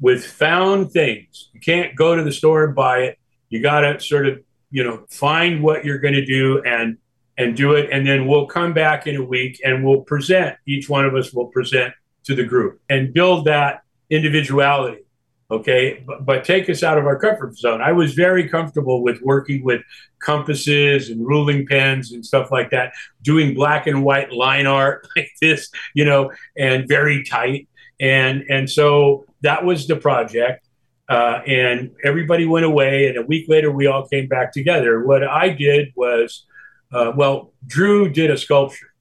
with 0.00 0.24
found 0.24 0.92
things. 0.92 1.50
You 1.52 1.60
can't 1.60 1.96
go 1.96 2.14
to 2.14 2.22
the 2.22 2.32
store 2.32 2.64
and 2.64 2.74
buy 2.74 3.00
it. 3.00 3.18
You 3.48 3.62
got 3.62 3.80
to 3.80 4.00
sort 4.00 4.26
of 4.26 4.40
you 4.70 4.84
know 4.84 5.04
find 5.10 5.62
what 5.62 5.84
you're 5.84 5.98
going 5.98 6.14
to 6.14 6.24
do 6.24 6.62
and 6.62 6.98
and 7.38 7.56
do 7.56 7.74
it. 7.74 7.90
And 7.90 8.06
then 8.06 8.26
we'll 8.26 8.46
come 8.46 8.72
back 8.72 9.06
in 9.06 9.16
a 9.16 9.24
week 9.24 9.60
and 9.64 9.84
we'll 9.84 10.02
present 10.02 10.56
each 10.66 10.88
one 10.88 11.04
of 11.04 11.14
us 11.14 11.32
will 11.32 11.46
present 11.46 11.94
to 12.24 12.34
the 12.34 12.44
group 12.44 12.80
and 12.88 13.12
build 13.12 13.44
that 13.44 13.82
individuality 14.10 15.05
okay? 15.50 16.02
But, 16.06 16.24
but, 16.24 16.44
take 16.44 16.68
us 16.68 16.82
out 16.82 16.98
of 16.98 17.06
our 17.06 17.18
comfort 17.18 17.56
zone. 17.56 17.80
I 17.80 17.92
was 17.92 18.14
very 18.14 18.48
comfortable 18.48 19.02
with 19.02 19.20
working 19.22 19.64
with 19.64 19.82
compasses 20.20 21.10
and 21.10 21.26
ruling 21.26 21.66
pens 21.66 22.12
and 22.12 22.24
stuff 22.24 22.50
like 22.50 22.70
that 22.70 22.92
doing 23.22 23.54
black 23.54 23.86
and 23.86 24.02
white 24.02 24.32
line 24.32 24.66
art 24.66 25.06
like 25.16 25.30
this 25.40 25.70
you 25.94 26.04
know 26.04 26.30
and 26.56 26.88
very 26.88 27.24
tight. 27.24 27.68
And 28.00 28.44
and 28.48 28.68
so 28.68 29.24
that 29.42 29.64
was 29.64 29.86
the 29.86 29.96
project 29.96 30.66
uh, 31.08 31.40
and 31.46 31.92
everybody 32.04 32.46
went 32.46 32.64
away 32.64 33.08
and 33.08 33.16
a 33.16 33.22
week 33.22 33.46
later 33.48 33.70
we 33.70 33.86
all 33.86 34.06
came 34.08 34.28
back 34.28 34.52
together. 34.52 35.04
What 35.04 35.22
i 35.22 35.48
did 35.48 35.92
was 35.96 36.44
uh, 36.92 37.12
well 37.16 37.52
drew 37.66 38.08
did 38.08 38.30
a 38.30 38.36
sculpture. 38.36 38.92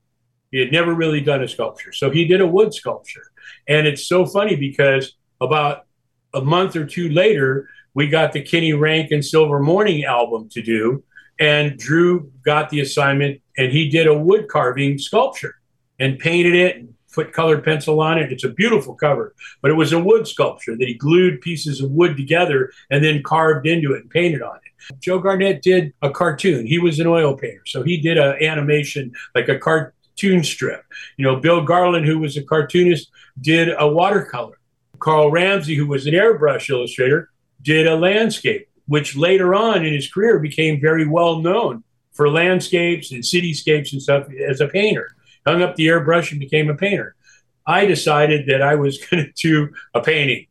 He 0.52 0.60
had 0.60 0.72
never 0.72 0.94
really 0.94 1.22
done 1.22 1.44
a 1.44 1.48
sculpture 1.48 1.92
so 1.92 2.10
he 2.10 2.26
did 2.26 2.42
a 2.42 2.48
wood 2.48 2.74
sculpture. 2.74 3.32
And 3.68 3.88
it's 3.88 4.08
so 4.08 4.26
funny 4.26 4.56
because 4.56 5.16
about 5.42 5.86
a 6.36 6.42
month 6.42 6.76
or 6.76 6.86
two 6.86 7.10
later, 7.10 7.68
we 7.94 8.08
got 8.08 8.34
the 8.34 8.42
Kenny 8.42 8.74
Rankin 8.74 9.24
Silver 9.24 9.60
Morning 9.60 10.04
album 10.04 10.50
to 10.50 10.62
do. 10.62 11.04
And 11.40 11.78
Drew 11.78 12.32
got 12.46 12.70
the 12.70 12.82
assignment 12.82 13.42
and 13.58 13.72
he 13.72 13.90
did 13.90 14.08
a 14.08 14.18
wood 14.18 14.48
carving 14.48 14.98
sculpture 14.98 15.56
and 16.00 16.20
painted 16.20 16.56
it 16.56 16.78
and 16.78 16.94
put 17.14 17.34
colored 17.34 17.64
pencil 17.64 18.02
on 18.02 18.20
it. 18.20 18.32
It's 18.32 18.44
a 18.44 18.50
beautiful 18.50 18.94
cover, 18.94 19.34
but 19.62 19.72
it 19.72 19.76
was 19.76 19.94
a 19.94 20.00
wood 20.00 20.28
sculpture 20.28 20.76
that 20.78 20.88
he 20.88 20.94
glued 20.94 21.42
pieces 21.42 21.82
of 21.82 21.92
wood 21.92 22.18
together 22.18 22.72
and 22.90 23.04
then 23.04 23.24
carved 23.24 23.66
into 23.66 23.94
it 23.94 24.02
and 24.02 24.10
painted 24.10 24.42
on 24.42 24.58
it. 24.58 25.00
Joe 25.02 25.20
Garnett 25.20 25.62
did 25.62 25.94
a 26.02 26.12
cartoon. 26.12 26.68
He 26.68 26.78
was 26.78 27.00
an 27.00 27.08
oil 27.08 27.36
painter. 27.36 27.64
So 27.66 27.82
he 27.82 27.98
did 27.98 28.18
an 28.18 28.42
animation 28.44 29.14
like 29.34 29.50
a 29.50 29.58
cartoon 29.58 30.44
strip. 30.44 30.84
You 31.18 31.24
know, 31.24 31.38
Bill 31.38 31.64
Garland, 31.64 32.06
who 32.06 32.20
was 32.20 32.38
a 32.38 32.44
cartoonist, 32.44 33.10
did 33.42 33.70
a 33.78 33.88
watercolor. 33.88 34.60
Carl 35.00 35.32
Ramsey, 35.32 35.76
who 35.76 35.88
was 35.88 36.08
an 36.08 36.14
airbrush 36.14 36.70
illustrator, 36.70 37.30
did 37.62 37.88
a 37.88 37.96
landscape, 37.96 38.68
which 38.88 39.16
later 39.16 39.56
on 39.56 39.86
in 39.86 39.94
his 39.94 40.12
career 40.12 40.40
became 40.40 40.80
very 40.80 41.08
well 41.08 41.40
known 41.42 41.84
for 42.14 42.30
landscapes 42.30 43.12
and 43.12 43.24
cityscapes 43.24 43.92
and 43.92 44.02
stuff 44.02 44.28
as 44.48 44.62
a 44.62 44.68
painter. 44.68 45.16
Hung 45.46 45.62
up 45.62 45.76
the 45.76 45.88
airbrush 45.88 46.32
and 46.32 46.40
became 46.40 46.70
a 46.70 46.76
painter. 46.76 47.16
I 47.68 47.86
decided 47.86 48.48
that 48.48 48.62
I 48.62 48.76
was 48.76 48.98
going 49.06 49.26
to 49.26 49.32
do 49.34 49.74
a 49.94 50.02
painting 50.02 50.48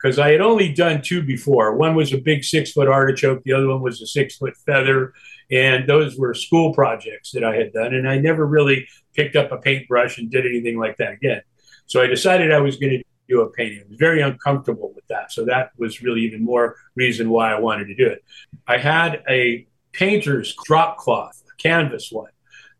because 0.00 0.18
I 0.18 0.30
had 0.30 0.40
only 0.40 0.72
done 0.72 1.02
two 1.02 1.22
before. 1.22 1.74
One 1.74 1.94
was 1.94 2.12
a 2.12 2.18
big 2.18 2.44
six 2.44 2.72
foot 2.72 2.88
artichoke, 2.88 3.42
the 3.42 3.52
other 3.52 3.68
one 3.68 3.82
was 3.82 4.00
a 4.00 4.06
six 4.06 4.36
foot 4.36 4.56
feather. 4.64 5.12
And 5.50 5.88
those 5.88 6.18
were 6.18 6.34
school 6.34 6.74
projects 6.74 7.32
that 7.32 7.42
I 7.42 7.56
had 7.56 7.72
done. 7.72 7.94
And 7.94 8.08
I 8.08 8.18
never 8.18 8.46
really 8.46 8.86
picked 9.14 9.34
up 9.34 9.50
a 9.50 9.56
paintbrush 9.56 10.18
and 10.18 10.30
did 10.30 10.44
anything 10.44 10.78
like 10.78 10.98
that 10.98 11.14
again. 11.14 11.40
So 11.86 12.02
I 12.02 12.06
decided 12.06 12.52
I 12.52 12.60
was 12.60 12.76
going 12.76 12.98
to 12.98 13.04
do 13.28 13.42
a 13.42 13.50
painting. 13.50 13.80
I 13.80 13.88
was 13.88 13.98
very 13.98 14.20
uncomfortable 14.22 14.92
with 14.94 15.06
that. 15.08 15.32
So 15.32 15.44
that 15.44 15.70
was 15.76 16.02
really 16.02 16.22
even 16.22 16.44
more 16.44 16.76
reason 16.94 17.30
why 17.30 17.52
I 17.52 17.60
wanted 17.60 17.86
to 17.86 17.94
do 17.94 18.06
it. 18.06 18.24
I 18.66 18.78
had 18.78 19.22
a 19.28 19.66
painter's 19.92 20.56
drop 20.64 20.96
cloth, 20.96 21.42
a 21.52 21.62
canvas 21.62 22.10
one, 22.10 22.30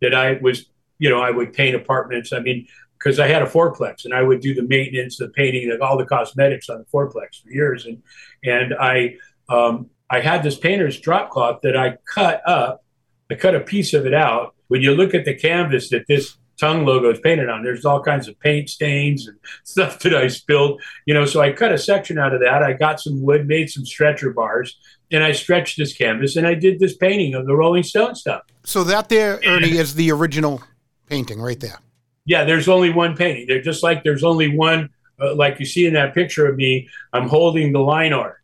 that 0.00 0.14
I 0.14 0.38
was, 0.40 0.66
you 0.98 1.10
know, 1.10 1.20
I 1.20 1.30
would 1.30 1.52
paint 1.52 1.76
apartments. 1.76 2.32
I 2.32 2.40
mean, 2.40 2.66
because 2.98 3.20
I 3.20 3.28
had 3.28 3.42
a 3.42 3.46
fourplex 3.46 4.04
and 4.04 4.14
I 4.14 4.22
would 4.22 4.40
do 4.40 4.54
the 4.54 4.62
maintenance, 4.62 5.18
the 5.18 5.28
painting, 5.28 5.76
all 5.80 5.96
the 5.96 6.06
cosmetics 6.06 6.68
on 6.68 6.78
the 6.78 6.84
fourplex 6.84 7.42
for 7.42 7.50
years. 7.50 7.86
And 7.86 8.02
and 8.44 8.74
I 8.74 9.16
um, 9.48 9.90
I 10.10 10.20
had 10.20 10.42
this 10.42 10.58
painter's 10.58 10.98
drop 10.98 11.30
cloth 11.30 11.60
that 11.62 11.76
I 11.76 11.98
cut 12.12 12.42
up. 12.48 12.84
I 13.30 13.34
cut 13.34 13.54
a 13.54 13.60
piece 13.60 13.92
of 13.92 14.06
it 14.06 14.14
out. 14.14 14.54
When 14.68 14.82
you 14.82 14.94
look 14.94 15.14
at 15.14 15.24
the 15.24 15.34
canvas 15.34 15.90
that 15.90 16.06
this 16.08 16.37
tongue 16.58 16.84
logo 16.84 17.10
is 17.10 17.20
painted 17.20 17.48
on. 17.48 17.62
There's 17.62 17.84
all 17.84 18.02
kinds 18.02 18.28
of 18.28 18.38
paint 18.40 18.68
stains 18.68 19.26
and 19.26 19.38
stuff 19.64 19.98
that 20.00 20.14
I 20.14 20.28
spilled, 20.28 20.82
you 21.06 21.14
know. 21.14 21.24
So 21.24 21.40
I 21.40 21.52
cut 21.52 21.72
a 21.72 21.78
section 21.78 22.18
out 22.18 22.34
of 22.34 22.40
that. 22.40 22.62
I 22.62 22.72
got 22.72 23.00
some 23.00 23.22
wood, 23.22 23.46
made 23.46 23.70
some 23.70 23.84
stretcher 23.84 24.32
bars, 24.32 24.78
and 25.10 25.24
I 25.24 25.32
stretched 25.32 25.78
this 25.78 25.92
canvas 25.92 26.36
and 26.36 26.46
I 26.46 26.54
did 26.54 26.78
this 26.78 26.96
painting 26.96 27.34
of 27.34 27.46
the 27.46 27.54
Rolling 27.54 27.82
Stone 27.82 28.14
stuff. 28.14 28.42
So 28.64 28.84
that 28.84 29.08
there, 29.08 29.40
Ernie, 29.46 29.76
is 29.76 29.94
the 29.94 30.10
original 30.12 30.62
painting 31.06 31.40
right 31.40 31.58
there. 31.58 31.78
Yeah, 32.26 32.44
there's 32.44 32.68
only 32.68 32.90
one 32.90 33.16
painting. 33.16 33.46
They're 33.48 33.62
just 33.62 33.82
like 33.82 34.04
there's 34.04 34.24
only 34.24 34.54
one, 34.54 34.90
uh, 35.20 35.34
like 35.34 35.58
you 35.58 35.66
see 35.66 35.86
in 35.86 35.94
that 35.94 36.14
picture 36.14 36.46
of 36.46 36.56
me. 36.56 36.88
I'm 37.12 37.28
holding 37.28 37.72
the 37.72 37.80
line 37.80 38.12
art. 38.12 38.36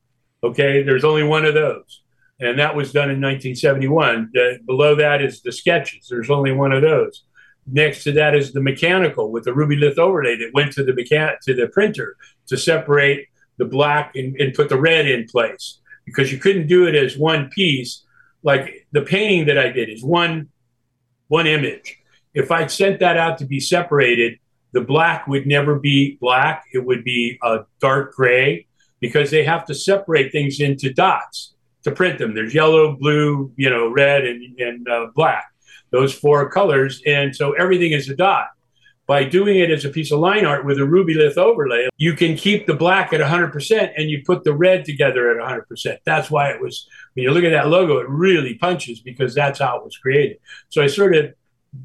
Okay, 0.43 0.83
there's 0.83 1.05
only 1.05 1.23
one 1.23 1.45
of 1.45 1.55
those 1.55 2.03
and 2.41 2.59
that 2.59 2.75
was 2.75 2.93
done 2.93 3.11
in 3.11 3.21
1971. 3.21 4.31
The, 4.33 4.59
below 4.67 4.95
that 4.97 5.23
is 5.23 5.41
the 5.43 5.53
sketches. 5.53 6.07
There's 6.09 6.31
only 6.31 6.53
one 6.53 6.73
of 6.73 6.83
those. 6.83 7.25
Next 7.67 8.05
to 8.05 8.13
that 8.13 8.35
is 8.35 8.53
the 8.53 8.61
mechanical 8.61 9.31
with 9.31 9.45
the 9.45 9.53
Rubylith 9.53 9.99
overlay 9.99 10.37
that 10.37 10.53
went 10.53 10.73
to 10.73 10.85
the 10.85 10.93
mechan- 10.93 11.39
to 11.41 11.55
the 11.55 11.69
printer 11.69 12.17
to 12.49 12.57
separate 12.57 13.29
the 13.57 13.65
black 13.65 14.15
and, 14.17 14.37
and 14.37 14.55
put 14.55 14.69
the 14.69 14.79
red 14.79 15.07
in 15.07 15.27
place 15.27 15.81
because 16.05 16.31
you 16.31 16.39
couldn't 16.39 16.67
do 16.67 16.87
it 16.87 16.95
as 16.95 17.17
one 17.17 17.49
piece. 17.49 18.05
Like 18.43 18.87
the 18.93 19.03
painting 19.03 19.47
that 19.47 19.59
I 19.59 19.71
did 19.71 19.89
is 19.89 20.05
one 20.05 20.49
one 21.29 21.47
image. 21.47 21.99
If 22.35 22.51
I 22.51 22.67
sent 22.67 23.01
that 23.01 23.17
out 23.17 23.39
to 23.39 23.47
be 23.47 23.61
separated, 23.61 24.39
the 24.73 24.83
black 24.83 25.27
would 25.27 25.47
never 25.47 25.79
be 25.79 26.19
black. 26.21 26.65
It 26.75 26.85
would 26.85 27.03
be 27.03 27.39
a 27.43 27.61
dark 27.81 28.15
gray 28.15 28.67
because 29.01 29.31
they 29.31 29.45
have 29.45 29.65
to 29.67 29.75
separate 29.75 30.33
things 30.33 30.61
into 30.61 30.93
dots 30.93 31.55
to 31.85 31.93
print 31.93 32.19
them. 32.19 32.35
There's 32.35 32.55
yellow, 32.55 32.97
blue, 32.97 33.53
you 33.57 33.71
know, 33.71 33.89
red, 33.89 34.25
and, 34.25 34.59
and 34.59 34.89
uh, 34.89 35.07
black 35.15 35.54
those 35.91 36.15
four 36.15 36.49
colors. 36.51 37.03
And 37.07 37.35
so 37.35 37.53
everything 37.53 37.93
is 37.93 38.09
a 38.09 38.17
dot. 38.17 38.47
By 39.07 39.25
doing 39.25 39.59
it 39.59 39.71
as 39.71 39.85
a 39.85 39.91
piece 39.91 40.11
of 40.13 40.19
line 40.19 40.47
art 40.47 40.65
with 40.65 40.79
a 40.79 40.83
Rubylith 40.83 41.37
overlay, 41.37 41.89
you 41.99 42.15
can 42.15 42.37
keep 42.37 42.67
the 42.67 42.73
black 42.75 43.13
at 43.13 43.21
100% 43.21 43.93
and 43.99 44.09
you 44.09 44.23
put 44.25 44.45
the 44.45 44.55
red 44.55 44.87
together 44.87 45.31
at 45.31 45.47
100%. 45.47 45.99
That's 46.07 46.31
why 46.31 46.49
it 46.51 46.61
was, 46.61 46.89
when 47.13 47.25
you 47.25 47.31
look 47.31 47.45
at 47.45 47.51
that 47.51 47.69
logo, 47.69 47.99
it 47.99 48.09
really 48.09 48.55
punches 48.55 49.01
because 49.01 49.35
that's 49.35 49.59
how 49.59 49.77
it 49.77 49.85
was 49.85 49.99
created. 49.99 50.39
So 50.71 50.83
I 50.83 50.87
sort 50.87 51.15
of 51.15 51.35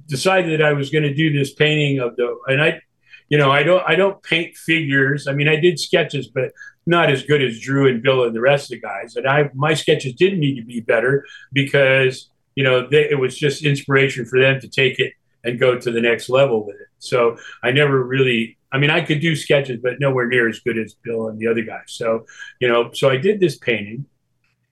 decided 0.05 0.58
that 0.58 0.65
I 0.65 0.72
was 0.72 0.91
going 0.91 1.03
to 1.03 1.13
do 1.13 1.34
this 1.34 1.53
painting 1.53 2.00
of 2.00 2.15
the, 2.15 2.38
and 2.48 2.62
I, 2.62 2.81
you 3.29 3.38
know, 3.38 3.51
I 3.51 3.63
don't 3.63 3.84
I 3.88 3.96
don't 3.96 4.22
paint 4.24 4.58
figures. 4.58 5.27
I 5.27 5.34
mean, 5.34 5.48
I 5.48 5.55
did 5.55 5.79
sketches, 5.79 6.27
but 6.27 6.51
not 6.86 7.12
as 7.12 7.24
good 7.24 7.43
as 7.43 7.60
Drew 7.60 7.88
and 7.88 8.01
Bill 8.01 8.24
and 8.24 8.36
the 8.36 8.41
rest 8.41 8.65
of 8.65 8.69
the 8.69 8.81
guys. 8.81 9.15
And 9.15 9.27
I 9.27 9.50
my 9.53 9.75
sketches 9.75 10.13
didn't 10.13 10.39
need 10.39 10.55
to 10.55 10.65
be 10.65 10.81
better 10.81 11.25
because 11.53 12.29
you 12.59 12.65
know 12.65 12.85
they, 12.85 13.09
it 13.09 13.17
was 13.17 13.37
just 13.37 13.63
inspiration 13.63 14.25
for 14.25 14.37
them 14.37 14.59
to 14.59 14.67
take 14.67 14.99
it 14.99 15.13
and 15.45 15.57
go 15.57 15.79
to 15.79 15.91
the 15.91 16.01
next 16.01 16.27
level 16.27 16.65
with 16.65 16.75
it. 16.75 16.89
So 16.97 17.37
I 17.63 17.71
never 17.71 18.03
really. 18.03 18.57
I 18.69 18.79
mean, 18.79 18.89
I 18.89 18.99
could 18.99 19.21
do 19.21 19.33
sketches, 19.33 19.79
but 19.81 20.01
nowhere 20.01 20.27
near 20.27 20.49
as 20.49 20.59
good 20.59 20.77
as 20.77 20.93
Bill 20.93 21.29
and 21.29 21.39
the 21.39 21.47
other 21.47 21.61
guys. 21.61 21.85
So, 21.87 22.25
you 22.59 22.67
know, 22.67 22.91
so 22.91 23.09
I 23.09 23.15
did 23.15 23.39
this 23.39 23.57
painting, 23.57 24.05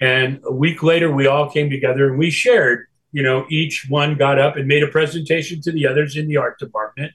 and 0.02 0.42
a 0.44 0.52
week 0.52 0.84
later, 0.84 1.10
we 1.10 1.28
all 1.28 1.50
came 1.50 1.70
together 1.70 2.10
and 2.10 2.20
we 2.20 2.30
shared. 2.30 2.88
You 3.14 3.24
know, 3.24 3.46
each 3.50 3.86
one 3.88 4.18
got 4.18 4.38
up 4.38 4.58
and 4.58 4.68
made 4.68 4.84
a 4.84 4.88
presentation 4.88 5.62
to 5.62 5.72
the 5.72 5.88
others 5.88 6.18
in 6.18 6.28
the 6.28 6.36
art 6.36 6.60
department, 6.60 7.14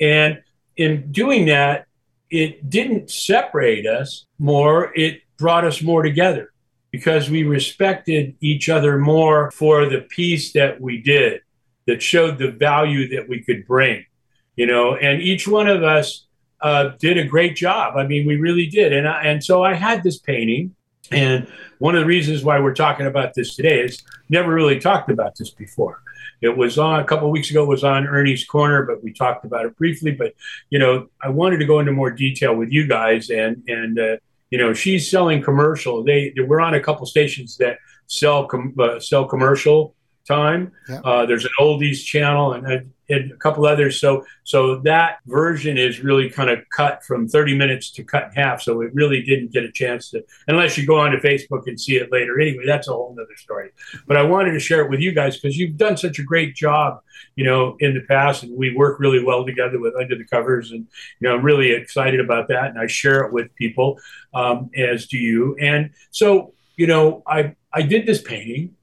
and 0.00 0.42
in 0.78 1.12
doing 1.12 1.44
that, 1.46 1.84
it 2.30 2.70
didn't 2.70 3.10
separate 3.10 3.86
us 3.86 4.24
more, 4.38 4.90
it 4.96 5.20
brought 5.36 5.66
us 5.66 5.82
more 5.82 6.02
together 6.02 6.53
because 6.94 7.28
we 7.28 7.42
respected 7.42 8.36
each 8.40 8.68
other 8.68 8.98
more 8.98 9.50
for 9.50 9.84
the 9.84 10.02
piece 10.02 10.52
that 10.52 10.80
we 10.80 11.02
did 11.02 11.40
that 11.88 12.00
showed 12.00 12.38
the 12.38 12.52
value 12.52 13.08
that 13.08 13.28
we 13.28 13.42
could 13.42 13.66
bring, 13.66 14.06
you 14.54 14.64
know, 14.64 14.94
and 14.94 15.20
each 15.20 15.48
one 15.48 15.66
of 15.66 15.82
us 15.82 16.28
uh, 16.60 16.90
did 17.00 17.18
a 17.18 17.24
great 17.24 17.56
job. 17.56 17.96
I 17.96 18.06
mean, 18.06 18.28
we 18.28 18.36
really 18.36 18.66
did. 18.66 18.92
And, 18.92 19.08
I, 19.08 19.24
and 19.24 19.42
so 19.42 19.64
I 19.64 19.74
had 19.74 20.04
this 20.04 20.20
painting. 20.20 20.76
And 21.10 21.48
one 21.80 21.96
of 21.96 22.02
the 22.02 22.06
reasons 22.06 22.44
why 22.44 22.60
we're 22.60 22.74
talking 22.74 23.06
about 23.06 23.34
this 23.34 23.56
today 23.56 23.80
is 23.80 24.00
never 24.28 24.54
really 24.54 24.78
talked 24.78 25.10
about 25.10 25.34
this 25.36 25.50
before. 25.50 26.00
It 26.42 26.56
was 26.56 26.78
on 26.78 27.00
a 27.00 27.04
couple 27.04 27.26
of 27.26 27.32
weeks 27.32 27.50
ago. 27.50 27.64
It 27.64 27.68
was 27.68 27.82
on 27.82 28.06
Ernie's 28.06 28.44
Corner, 28.44 28.84
but 28.84 29.02
we 29.02 29.12
talked 29.12 29.44
about 29.44 29.66
it 29.66 29.76
briefly. 29.76 30.12
But 30.12 30.34
you 30.70 30.78
know, 30.78 31.08
I 31.20 31.30
wanted 31.30 31.58
to 31.58 31.64
go 31.64 31.80
into 31.80 31.90
more 31.90 32.12
detail 32.12 32.54
with 32.54 32.70
you 32.70 32.86
guys, 32.86 33.30
and 33.30 33.64
and 33.66 33.98
uh, 33.98 34.16
you 34.54 34.60
know, 34.60 34.72
she's 34.72 35.10
selling 35.10 35.42
commercial. 35.42 36.04
They, 36.04 36.32
we're 36.46 36.60
on 36.60 36.74
a 36.74 36.80
couple 36.80 37.04
stations 37.06 37.56
that 37.56 37.78
sell 38.06 38.46
com- 38.46 38.72
uh, 38.78 39.00
sell 39.00 39.24
commercial 39.26 39.96
time. 40.26 40.72
Yeah. 40.88 41.00
Uh, 41.00 41.26
there's 41.26 41.44
an 41.44 41.52
oldies 41.60 42.04
channel, 42.04 42.52
and 42.52 42.92
and 43.08 43.32
a 43.32 43.36
couple 43.36 43.66
others. 43.66 44.00
So 44.00 44.24
so 44.44 44.76
that 44.80 45.18
version 45.26 45.76
is 45.76 46.00
really 46.00 46.30
kind 46.30 46.50
of 46.50 46.60
cut 46.74 47.04
from 47.04 47.28
30 47.28 47.56
minutes 47.56 47.90
to 47.92 48.04
cut 48.04 48.24
in 48.24 48.30
half. 48.32 48.62
So 48.62 48.80
it 48.80 48.94
really 48.94 49.22
didn't 49.22 49.52
get 49.52 49.64
a 49.64 49.72
chance 49.72 50.10
to, 50.10 50.24
unless 50.48 50.78
you 50.78 50.86
go 50.86 50.98
onto 50.98 51.18
Facebook 51.18 51.66
and 51.66 51.80
see 51.80 51.96
it 51.96 52.10
later. 52.10 52.40
Anyway, 52.40 52.64
that's 52.66 52.88
a 52.88 52.92
whole 52.92 53.12
other 53.12 53.36
story. 53.36 53.70
But 54.06 54.16
I 54.16 54.22
wanted 54.22 54.52
to 54.52 54.60
share 54.60 54.84
it 54.84 54.90
with 54.90 55.00
you 55.00 55.12
guys 55.12 55.36
because 55.36 55.56
you've 55.56 55.76
done 55.76 55.96
such 55.96 56.18
a 56.18 56.22
great 56.22 56.54
job, 56.54 57.00
you 57.36 57.44
know, 57.44 57.76
in 57.80 57.94
the 57.94 58.02
past, 58.02 58.42
and 58.42 58.56
we 58.56 58.74
work 58.74 59.00
really 59.00 59.22
well 59.22 59.44
together 59.44 59.78
with 59.78 59.94
Under 59.96 60.16
the 60.16 60.24
Covers, 60.24 60.70
and 60.70 60.86
you 61.20 61.28
know, 61.28 61.34
I'm 61.34 61.44
really 61.44 61.72
excited 61.72 62.20
about 62.20 62.48
that, 62.48 62.66
and 62.66 62.78
I 62.78 62.86
share 62.86 63.24
it 63.24 63.32
with 63.32 63.54
people, 63.56 63.98
um, 64.32 64.70
as 64.76 65.06
do 65.06 65.18
you. 65.18 65.56
And 65.60 65.90
so, 66.10 66.54
you 66.76 66.86
know, 66.86 67.22
I 67.26 67.54
I 67.72 67.82
did 67.82 68.06
this 68.06 68.22
painting, 68.22 68.74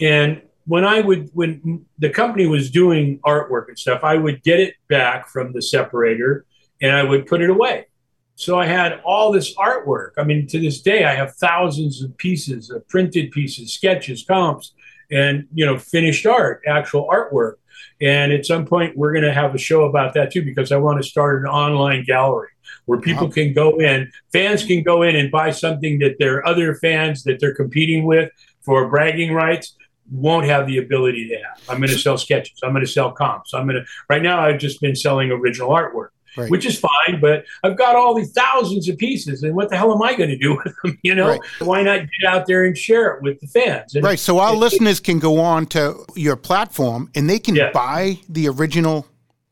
and 0.00 0.42
when 0.66 0.84
I 0.84 1.00
would 1.00 1.30
when 1.32 1.86
the 1.98 2.10
company 2.10 2.46
was 2.46 2.70
doing 2.70 3.18
artwork 3.20 3.68
and 3.68 3.78
stuff, 3.78 4.02
I 4.02 4.16
would 4.16 4.42
get 4.42 4.60
it 4.60 4.74
back 4.88 5.28
from 5.28 5.52
the 5.52 5.62
separator 5.62 6.44
and 6.82 6.92
I 6.92 7.02
would 7.02 7.26
put 7.26 7.40
it 7.40 7.50
away. 7.50 7.86
So 8.34 8.58
I 8.58 8.66
had 8.66 9.00
all 9.04 9.32
this 9.32 9.54
artwork. 9.56 10.10
I 10.18 10.24
mean, 10.24 10.46
to 10.48 10.60
this 10.60 10.82
day, 10.82 11.04
I 11.04 11.14
have 11.14 11.34
thousands 11.36 12.02
of 12.02 12.16
pieces 12.18 12.68
of 12.70 12.86
printed 12.88 13.30
pieces, 13.30 13.72
sketches, 13.72 14.24
comps, 14.24 14.74
and 15.10 15.46
you 15.54 15.64
know, 15.64 15.78
finished 15.78 16.26
art, 16.26 16.62
actual 16.66 17.08
artwork. 17.08 17.54
And 18.00 18.32
at 18.32 18.44
some 18.44 18.66
point, 18.66 18.96
we're 18.96 19.12
going 19.12 19.24
to 19.24 19.32
have 19.32 19.54
a 19.54 19.58
show 19.58 19.84
about 19.84 20.14
that 20.14 20.32
too, 20.32 20.44
because 20.44 20.70
I 20.70 20.76
want 20.76 21.02
to 21.02 21.08
start 21.08 21.40
an 21.40 21.48
online 21.48 22.04
gallery 22.04 22.50
where 22.84 23.00
people 23.00 23.26
wow. 23.26 23.32
can 23.32 23.52
go 23.52 23.80
in, 23.80 24.10
fans 24.32 24.64
can 24.64 24.82
go 24.82 25.02
in 25.02 25.16
and 25.16 25.30
buy 25.30 25.50
something 25.50 25.98
that 26.00 26.16
their 26.18 26.46
other 26.46 26.74
fans 26.74 27.22
that 27.24 27.40
they're 27.40 27.54
competing 27.54 28.04
with 28.04 28.30
for 28.60 28.88
bragging 28.88 29.32
rights 29.32 29.76
won't 30.10 30.46
have 30.46 30.66
the 30.66 30.78
ability 30.78 31.28
to 31.28 31.36
have. 31.36 31.60
I'm 31.68 31.78
going 31.78 31.90
to 31.90 31.98
sell 31.98 32.18
sketches. 32.18 32.58
I'm 32.62 32.72
going 32.72 32.84
to 32.84 32.90
sell 32.90 33.12
comps. 33.12 33.54
I'm 33.54 33.66
going 33.66 33.76
to, 33.76 33.84
right 34.08 34.22
now, 34.22 34.40
I've 34.40 34.58
just 34.58 34.80
been 34.80 34.96
selling 34.96 35.30
original 35.30 35.70
artwork. 35.70 36.08
Right. 36.36 36.50
Which 36.50 36.66
is 36.66 36.78
fine, 36.78 37.18
but 37.18 37.46
I've 37.64 37.78
got 37.78 37.96
all 37.96 38.14
these 38.14 38.30
thousands 38.32 38.90
of 38.90 38.98
pieces, 38.98 39.42
and 39.42 39.54
what 39.54 39.70
the 39.70 39.78
hell 39.78 39.90
am 39.90 40.02
I 40.02 40.14
going 40.14 40.28
to 40.28 40.36
do 40.36 40.54
with 40.64 40.74
them? 40.82 40.98
You 41.02 41.14
know, 41.14 41.28
right. 41.28 41.40
why 41.60 41.82
not 41.82 42.00
get 42.00 42.28
out 42.28 42.46
there 42.46 42.66
and 42.66 42.76
share 42.76 43.14
it 43.14 43.22
with 43.22 43.40
the 43.40 43.46
fans? 43.46 43.94
And 43.94 44.04
right. 44.04 44.18
So 44.18 44.38
our 44.38 44.52
it, 44.52 44.58
listeners 44.58 45.00
can 45.00 45.18
go 45.18 45.40
on 45.40 45.64
to 45.68 46.04
your 46.14 46.36
platform 46.36 47.10
and 47.14 47.30
they 47.30 47.38
can 47.38 47.54
yeah. 47.54 47.70
buy 47.72 48.18
the 48.28 48.50
original 48.50 49.06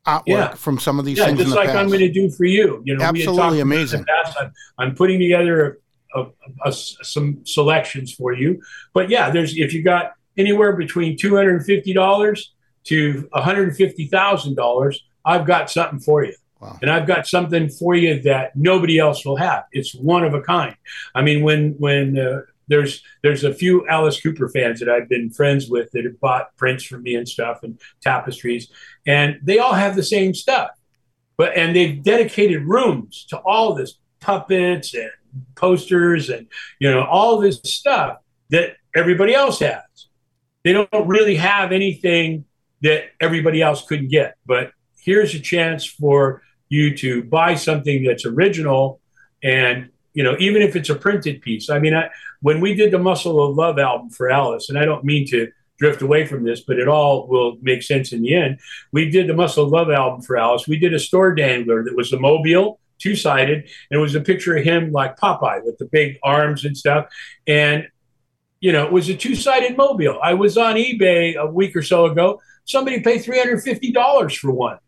artwork 0.07 0.23
yeah. 0.27 0.55
from 0.55 0.79
some 0.79 0.99
of 0.99 1.05
these 1.05 1.19
yeah, 1.19 1.27
things. 1.27 1.41
just 1.41 1.55
like 1.55 1.69
past. 1.69 1.79
I'm 1.79 1.89
going 1.89 2.01
to 2.01 2.13
do 2.13 2.31
for 2.31 2.45
you. 2.45 2.83
You 2.85 2.97
know, 2.97 3.05
absolutely 3.05 3.61
amazing. 3.61 4.05
I'm, 4.39 4.53
I'm, 4.79 4.95
putting 4.95 5.19
together 5.19 5.81
a, 6.15 6.21
a, 6.21 6.33
a, 6.67 6.73
some 6.73 7.45
selections 7.47 8.13
for 8.13 8.33
you, 8.33 8.61
but 8.93 9.09
yeah, 9.09 9.31
there's 9.31 9.57
if 9.57 9.73
you 9.73 9.83
got 9.83 10.13
anywhere 10.37 10.75
between 10.77 11.17
$250 11.17 12.45
to 12.85 13.29
$150,000, 13.35 14.97
I've 15.25 15.47
got 15.47 15.71
something 15.71 16.01
for 16.01 16.25
you. 16.25 16.35
Wow. 16.61 16.79
And 16.81 16.91
I've 16.91 17.07
got 17.07 17.27
something 17.27 17.69
for 17.69 17.95
you 17.95 18.23
that 18.23 18.57
nobody 18.57 18.99
else 18.99 19.25
will 19.25 19.37
have. 19.37 19.65
It's 19.73 19.95
one 19.95 20.25
of 20.25 20.35
a 20.35 20.41
kind. 20.41 20.77
I 21.15 21.23
mean, 21.23 21.43
when 21.43 21.73
when 21.79 22.19
uh, 22.19 22.41
there's 22.69 23.03
there's 23.23 23.45
a 23.45 23.53
few 23.53 23.87
Alice 23.89 24.21
Cooper 24.21 24.49
fans 24.49 24.81
that 24.81 24.89
I've 24.89 25.09
been 25.09 25.31
friends 25.31 25.69
with 25.69 25.91
that 25.93 26.05
have 26.05 26.19
bought 26.21 26.57
prints 26.57 26.85
from 26.85 27.03
me 27.03 27.17
and 27.17 27.29
stuff 27.29 27.63
and 27.63 27.79
tapestries, 28.01 28.71
and 29.07 29.39
they 29.43 29.59
all 29.59 29.75
have 29.75 29.95
the 29.95 30.03
same 30.03 30.33
stuff. 30.33 30.71
But 31.37 31.57
and 31.57 31.77
they've 31.77 32.03
dedicated 32.03 32.63
rooms 32.63 33.27
to 33.29 33.39
all 33.39 33.75
this 33.75 33.99
puppets 34.21 34.95
and 34.95 35.11
posters 35.55 36.31
and 36.31 36.47
you 36.79 36.91
know 36.91 37.05
all 37.05 37.41
this 37.41 37.61
stuff 37.65 38.19
that 38.51 38.77
everybody 38.95 39.35
else 39.35 39.59
has 39.59 39.83
they 40.65 40.73
don't 40.73 40.89
really 41.07 41.37
have 41.37 41.73
anything 41.73 42.45
that 42.83 43.05
everybody 43.21 43.63
else 43.63 43.87
couldn't 43.87 44.09
get. 44.09 44.37
But 44.47 44.73
here's 44.99 45.35
a 45.35 45.41
chance 45.41 45.87
for 45.87 46.43
you 46.69 46.97
to 46.97 47.23
buy 47.25 47.55
something 47.55 48.05
that's 48.05 48.25
original 48.25 49.01
and 49.43 49.91
you 50.15 50.25
know 50.25 50.35
even 50.39 50.63
if 50.63 50.75
it's 50.75 50.89
a 50.91 50.95
printed 50.95 51.43
piece. 51.43 51.71
I 51.71 51.79
mean 51.79 51.95
I, 51.95 52.09
when 52.41 52.61
we 52.61 52.75
did 52.75 52.91
the 52.91 52.99
muscle 52.99 53.43
of 53.43 53.57
love 53.57 53.79
album 53.79 54.11
for 54.11 54.31
alice 54.31 54.69
and 54.69 54.79
i 54.79 54.85
don't 54.85 55.05
mean 55.05 55.27
to 55.29 55.51
drift 55.79 56.03
away 56.03 56.25
from 56.25 56.45
this 56.45 56.61
but 56.61 56.79
it 56.79 56.89
all 56.89 57.27
will 57.27 57.57
make 57.61 57.83
sense 57.83 58.13
in 58.13 58.23
the 58.23 58.35
end. 58.35 58.59
We 58.93 59.11
did 59.11 59.29
the 59.29 59.35
muscle 59.35 59.65
of 59.65 59.71
love 59.71 59.91
album 59.91 60.23
for 60.23 60.37
alice. 60.37 60.67
We 60.67 60.79
did 60.79 60.95
a 60.95 60.99
store 60.99 61.35
dangler 61.35 61.85
that 61.85 61.97
was 61.97 62.13
a 62.13 62.19
mobile 62.19 62.81
two-sided 62.99 63.59
and 63.59 63.99
it 63.99 63.99
was 63.99 64.15
a 64.15 64.21
picture 64.21 64.57
of 64.57 64.65
him 64.65 64.93
like 64.93 65.19
popeye 65.19 65.63
with 65.65 65.77
the 65.79 65.87
big 65.87 66.19
arms 66.23 66.65
and 66.65 66.77
stuff. 66.77 67.07
And 67.47 67.89
you 68.61 68.73
know, 68.73 68.85
it 68.87 68.93
was 68.93 69.09
a 69.09 69.15
two 69.15 69.35
sided 69.35 69.77
mobile. 69.77 70.19
I 70.23 70.35
was 70.35 70.57
on 70.57 70.77
eBay 70.77 71.37
a 71.37 71.47
week 71.47 71.77
or 71.77 71.83
so 71.83 72.07
ago. 72.07 72.41
Somebody 72.65 73.01
paid 73.01 73.23
$350 73.23 74.37
for 74.37 74.53
one. 74.53 74.79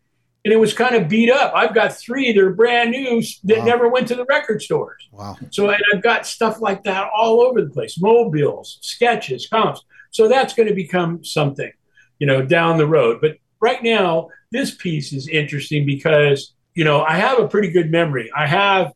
And 0.45 0.53
it 0.53 0.57
was 0.57 0.73
kind 0.73 0.95
of 0.95 1.09
beat 1.09 1.29
up. 1.29 1.51
I've 1.53 1.75
got 1.75 1.93
three 1.93 2.31
that 2.31 2.41
are 2.41 2.53
brand 2.53 2.91
new 2.91 3.21
that 3.43 3.59
wow. 3.59 3.65
never 3.65 3.89
went 3.89 4.07
to 4.07 4.15
the 4.15 4.25
record 4.25 4.61
stores. 4.61 5.07
Wow. 5.11 5.35
So 5.49 5.69
and 5.69 5.81
I've 5.93 6.01
got 6.01 6.25
stuff 6.25 6.61
like 6.61 6.83
that 6.83 7.09
all 7.15 7.41
over 7.41 7.61
the 7.61 7.69
place 7.69 7.99
mobiles, 7.99 8.79
sketches, 8.81 9.47
comps. 9.47 9.83
So 10.11 10.27
that's 10.27 10.53
going 10.53 10.69
to 10.69 10.75
become 10.75 11.23
something, 11.23 11.71
you 12.19 12.27
know, 12.27 12.41
down 12.41 12.77
the 12.77 12.87
road. 12.87 13.19
But 13.21 13.37
right 13.59 13.83
now, 13.83 14.29
this 14.51 14.73
piece 14.73 15.13
is 15.13 15.27
interesting 15.27 15.85
because, 15.85 16.53
you 16.75 16.85
know, 16.85 17.03
I 17.03 17.17
have 17.17 17.39
a 17.39 17.47
pretty 17.47 17.69
good 17.69 17.91
memory. 17.91 18.31
I 18.35 18.47
have 18.47 18.93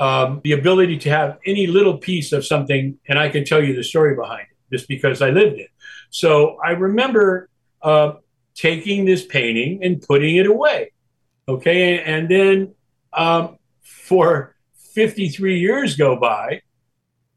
um, 0.00 0.40
the 0.42 0.52
ability 0.52 0.98
to 0.98 1.10
have 1.10 1.38
any 1.46 1.66
little 1.66 1.98
piece 1.98 2.32
of 2.32 2.44
something, 2.44 2.98
and 3.06 3.18
I 3.18 3.28
can 3.28 3.44
tell 3.44 3.62
you 3.62 3.76
the 3.76 3.84
story 3.84 4.16
behind 4.16 4.46
it 4.50 4.74
just 4.74 4.88
because 4.88 5.20
I 5.20 5.30
lived 5.30 5.58
it. 5.58 5.68
So 6.08 6.58
I 6.64 6.70
remember 6.70 7.48
uh, 7.82 8.14
taking 8.54 9.04
this 9.04 9.24
painting 9.24 9.84
and 9.84 10.02
putting 10.02 10.36
it 10.36 10.46
away. 10.46 10.92
Okay. 11.46 12.02
And 12.02 12.28
then 12.28 12.74
um, 13.12 13.58
for 13.82 14.56
53 14.94 15.58
years 15.58 15.96
go 15.96 16.16
by. 16.16 16.62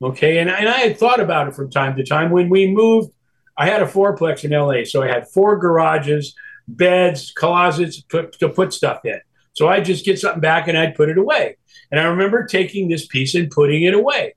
Okay. 0.02 0.40
And, 0.40 0.50
and 0.50 0.70
I 0.70 0.80
had 0.80 0.98
thought 0.98 1.20
about 1.20 1.50
it 1.50 1.56
from 1.56 1.70
time 1.70 1.96
to 1.98 2.04
time. 2.06 2.32
When 2.32 2.50
we 2.50 2.68
moved, 2.68 3.12
I 3.58 3.68
had 3.68 3.82
a 3.82 3.88
fourplex 3.88 4.44
in 4.44 4.52
LA. 4.52 4.86
So 4.86 5.04
I 5.04 5.08
had 5.08 5.28
four 5.28 5.58
garages, 5.58 6.34
beds, 6.68 7.32
closets 7.32 8.04
to, 8.10 8.30
to 8.40 8.50
put 8.50 8.74
stuff 8.74 9.06
in. 9.06 9.20
So 9.54 9.68
I'd 9.68 9.86
just 9.86 10.06
get 10.06 10.20
something 10.20 10.42
back 10.42 10.68
and 10.68 10.78
I'd 10.78 10.96
put 10.96 11.10
it 11.10 11.18
away. 11.18 11.58
And 11.92 12.00
I 12.00 12.06
remember 12.06 12.46
taking 12.46 12.88
this 12.90 13.06
piece 13.06 13.36
and 13.36 13.50
putting 13.50 13.84
it 13.84 13.94
away. 13.94 14.34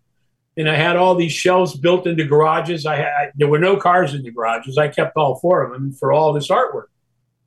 And 0.59 0.69
I 0.69 0.75
had 0.75 0.97
all 0.97 1.15
these 1.15 1.33
shelves 1.33 1.77
built 1.77 2.07
into 2.07 2.25
garages. 2.25 2.87
I 2.87 2.97
had 2.97 3.33
there 3.35 3.49
were 3.49 3.59
no 3.59 3.77
cars 3.77 4.15
in 4.15 4.23
the 4.23 4.31
garages. 4.31 4.79
I 4.79 4.89
kept 4.89 5.17
all 5.17 5.39
four 5.39 5.63
of 5.63 5.73
them 5.73 5.93
for 5.93 6.13
all 6.13 6.33
this 6.33 6.49
artwork 6.49 6.87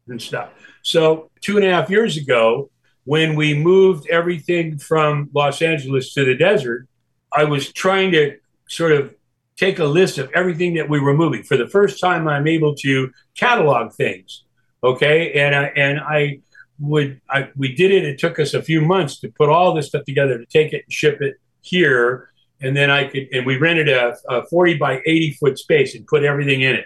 and 0.08 0.22
stuff. 0.22 0.50
So 0.84 1.30
two 1.42 1.58
and 1.58 1.66
a 1.66 1.72
half 1.72 1.90
years 1.90 2.18
ago, 2.18 2.70
when 3.06 3.36
we 3.36 3.56
moved 3.56 4.08
everything 4.10 4.78
from 4.78 5.30
Los 5.34 5.62
Angeles 5.62 6.14
to 6.14 6.26
the 6.26 6.36
desert, 6.36 6.88
I 7.32 7.46
was 7.46 7.72
trying 7.72 8.12
to 8.12 8.38
sort 8.68 8.92
of 8.92 9.14
take 9.58 9.80
a 9.80 9.86
list 9.86 10.18
of 10.18 10.32
everything 10.34 10.76
that 10.76 10.90
we 10.90 11.00
were 11.00 11.14
moving. 11.14 11.44
For 11.44 11.58
the 11.58 11.68
first 11.68 12.00
time, 12.00 12.28
I'm 12.28 12.48
able 12.48 12.76
to 12.76 13.12
catalog 13.36 13.94
things. 13.94 14.44
Okay, 14.84 15.34
and 15.34 15.56
I, 15.56 15.64
and 15.76 16.00
I 16.00 16.40
would 16.80 17.22
I, 17.30 17.50
we 17.56 17.74
did 17.76 17.92
it. 17.92 18.06
It 18.06 18.20
took 18.20 18.40
us 18.40 18.54
a 18.54 18.62
few 18.62 18.82
months 18.82 19.20
to 19.20 19.30
put 19.30 19.50
all 19.50 19.74
this 19.74 19.88
stuff 19.88 20.06
together 20.06 20.38
to 20.38 20.46
take 20.46 20.74
it 20.74 20.84
and 20.86 20.94
ship 20.94 21.22
it 21.22 21.36
here, 21.62 22.30
and 22.62 22.76
then 22.76 22.90
I 22.90 23.06
could 23.06 23.28
and 23.32 23.46
we 23.46 23.58
rented 23.58 23.90
a, 23.90 24.16
a 24.30 24.46
forty 24.48 24.76
by 24.76 25.02
eighty 25.06 25.34
foot 25.34 25.58
space 25.58 25.96
and 25.96 26.08
put 26.08 26.24
everything 26.24 26.62
in 26.62 26.76
it. 26.76 26.86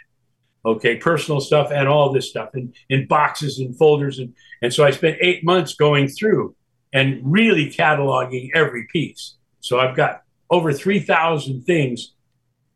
Okay, 0.65 0.95
personal 0.95 1.41
stuff 1.41 1.71
and 1.71 1.87
all 1.87 2.11
this 2.13 2.29
stuff 2.29 2.49
in, 2.55 2.73
in 2.89 3.05
boxes 3.07 3.59
and 3.59 3.77
folders 3.77 4.19
and 4.19 4.33
and 4.61 4.73
so 4.73 4.85
I 4.85 4.91
spent 4.91 5.17
eight 5.21 5.43
months 5.43 5.75
going 5.75 6.07
through 6.07 6.55
and 6.93 7.19
really 7.23 7.69
cataloging 7.69 8.49
every 8.55 8.87
piece. 8.91 9.35
So 9.59 9.79
I've 9.79 9.95
got 9.95 10.21
over 10.49 10.71
three 10.71 10.99
thousand 10.99 11.63
things, 11.63 12.13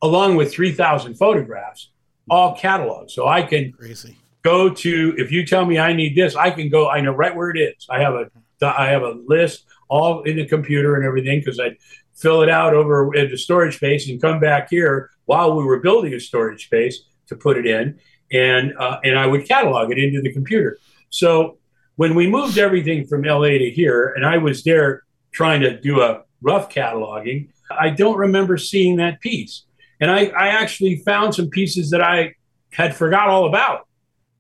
along 0.02 0.36
with 0.36 0.52
three 0.52 0.72
thousand 0.72 1.16
photographs, 1.16 1.92
all 2.30 2.58
cataloged. 2.58 3.12
So 3.12 3.28
I 3.28 3.42
can 3.42 3.72
Crazy. 3.72 4.18
Go 4.48 4.70
to 4.70 5.14
if 5.18 5.30
you 5.30 5.46
tell 5.46 5.66
me 5.66 5.78
I 5.78 5.92
need 5.92 6.16
this, 6.16 6.36
I 6.36 6.52
can 6.52 6.70
go. 6.70 6.90
I 6.90 7.02
know 7.02 7.12
right 7.12 7.36
where 7.36 7.50
it 7.50 7.60
is. 7.60 7.86
I 7.90 8.00
have 8.00 8.14
a 8.14 8.26
I 8.62 8.88
have 8.88 9.04
a 9.04 9.20
list 9.26 9.66
all 9.90 10.24
in 10.24 10.38
the 10.38 10.46
computer 10.46 10.96
and 10.96 11.06
everything 11.06 11.40
because 11.40 11.60
I 11.60 11.76
fill 12.14 12.42
it 12.42 12.50
out 12.50 12.74
over 12.74 13.14
in 13.14 13.30
the 13.30 13.38
storage 13.38 13.76
space 13.76 14.10
and 14.10 14.22
come 14.22 14.40
back 14.40 14.70
here 14.70 15.12
while 15.26 15.56
we 15.58 15.64
were 15.66 15.80
building 15.80 16.14
a 16.14 16.20
storage 16.20 16.66
space 16.66 17.04
to 17.28 17.36
put 17.36 17.58
it 17.58 17.66
in, 17.66 18.00
and 18.32 18.74
uh, 18.78 19.00
and 19.04 19.20
I 19.20 19.26
would 19.28 19.46
catalog 19.46 19.92
it 19.92 19.98
into 19.98 20.22
the 20.22 20.32
computer. 20.32 20.78
So 21.10 21.58
when 21.98 22.16
we 22.16 22.26
moved 22.28 22.58
everything 22.58 23.06
from 23.06 23.24
LA 23.24 23.58
to 23.64 23.70
here, 23.70 24.14
and 24.16 24.26
I 24.26 24.38
was 24.38 24.64
there 24.64 25.04
trying 25.32 25.62
to 25.62 25.80
do 25.80 26.02
a 26.02 26.24
rough 26.42 26.70
cataloging, 26.70 27.50
I 27.70 27.90
don't 27.90 28.18
remember 28.18 28.58
seeing 28.58 28.96
that 28.98 29.20
piece. 29.20 29.64
And 30.00 30.10
I, 30.12 30.28
I 30.28 30.48
actually 30.50 30.98
found 30.98 31.34
some 31.34 31.50
pieces 31.50 31.90
that 31.90 32.02
I 32.02 32.36
had 32.72 32.96
forgot 32.96 33.30
all 33.30 33.48
about. 33.48 33.87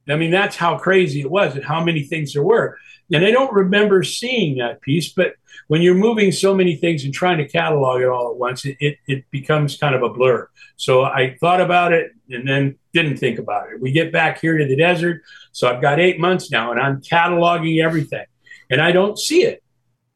I 0.10 0.16
mean, 0.16 0.32
that's 0.32 0.56
how 0.56 0.78
crazy 0.78 1.22
it 1.22 1.30
was 1.30 1.56
and 1.56 1.64
how 1.64 1.84
many 1.84 2.04
things 2.04 2.34
there 2.34 2.44
were. 2.44 2.78
And 3.12 3.26
I 3.26 3.32
don't 3.32 3.54
remember 3.54 4.04
seeing 4.04 4.58
that 4.58 4.82
piece, 4.82 5.14
but 5.14 5.36
when 5.68 5.82
you're 5.82 5.96
moving 5.96 6.32
so 6.32 6.54
many 6.54 6.76
things 6.76 7.04
and 7.04 7.14
trying 7.14 7.38
to 7.38 7.48
catalog 7.48 8.02
it 8.02 8.08
all 8.08 8.32
at 8.32 8.38
once, 8.38 8.66
it, 8.66 8.78
it, 8.80 8.98
it, 9.08 9.26
becomes 9.32 9.78
kind 9.78 9.96
of 9.96 10.04
a 10.04 10.10
blur. 10.10 10.50
So 10.76 11.04
I 11.04 11.38
thought 11.40 11.62
about 11.62 11.94
it 11.94 12.12
and 12.30 12.48
then 12.48 12.78
didn't 12.94 13.18
think 13.18 13.40
about 13.40 13.70
it. 13.70 13.82
We 13.82 13.92
get 13.92 14.12
back 14.12 14.40
here 14.40 14.58
to 14.58 14.66
the 14.66 14.76
desert. 14.76 15.22
So 15.52 15.68
I've 15.70 15.82
got 15.82 16.00
eight 16.00 16.20
months 16.20 16.52
now 16.52 16.72
and 16.72 16.80
I'm 16.80 17.02
cataloging 17.02 17.84
everything 17.84 18.26
and 18.70 18.82
I 18.82 18.92
don't 18.92 19.18
see 19.18 19.44
it. 19.44 19.64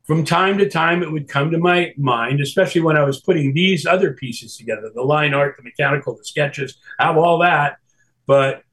From 0.06 0.26
time 0.26 0.58
to 0.58 0.70
time, 0.70 1.04
it 1.04 1.12
would 1.12 1.30
come 1.30 1.52
to 1.52 1.58
my 1.58 1.94
mind, 1.98 2.42
especially 2.42 2.82
when 2.82 2.98
I 2.98 3.04
was 3.04 3.22
putting 3.22 3.54
these 3.54 3.86
other 3.86 4.14
pieces 4.14 4.58
together 4.58 4.92
the 4.94 5.04
line 5.04 5.34
art, 5.34 5.56
the 5.58 5.64
mechanical, 5.64 6.18
the 6.18 6.26
sketches, 6.26 6.78
I 7.00 7.06
have 7.06 7.18
all 7.18 7.40
that. 7.40 7.78
But 8.26 8.64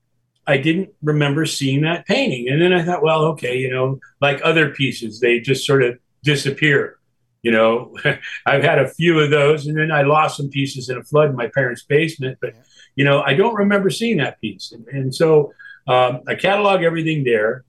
I 0.49 0.57
didn't 0.57 0.89
remember 1.03 1.45
seeing 1.45 1.83
that 1.83 2.07
painting. 2.07 2.49
And 2.49 2.61
then 2.61 2.73
I 2.73 2.83
thought, 2.83 3.03
well, 3.03 3.27
okay, 3.27 3.59
you 3.59 3.71
know, 3.71 4.01
like 4.23 4.41
other 4.43 4.71
pieces, 4.71 5.21
they 5.21 5.41
just 5.41 5.67
sort 5.67 5.83
of 5.83 5.99
disappear. 6.25 6.99
You 7.43 7.53
know, 7.53 7.95
I've 8.47 8.65
had 8.65 8.79
a 8.79 8.89
few 8.89 9.21
of 9.21 9.31
those, 9.31 9.67
and 9.67 9.77
then 9.77 9.93
I 9.93 10.03
lost 10.03 10.39
some 10.39 10.49
pieces 10.49 10.89
in 10.89 10.97
a 10.97 11.05
flood 11.05 11.29
in 11.29 11.37
my 11.37 11.49
parents' 11.49 11.85
basement. 11.85 12.39
But, 12.41 12.55
you 12.97 13.05
know, 13.05 13.21
I 13.21 13.35
don't 13.35 13.55
remember 13.55 13.91
seeing 13.91 14.17
that 14.17 14.41
piece. 14.41 14.73
And, 14.73 14.87
and 14.89 15.15
so 15.15 15.53
um, 15.87 16.23
I 16.27 16.35
catalog 16.35 16.83
everything 16.83 17.25
there 17.25 17.65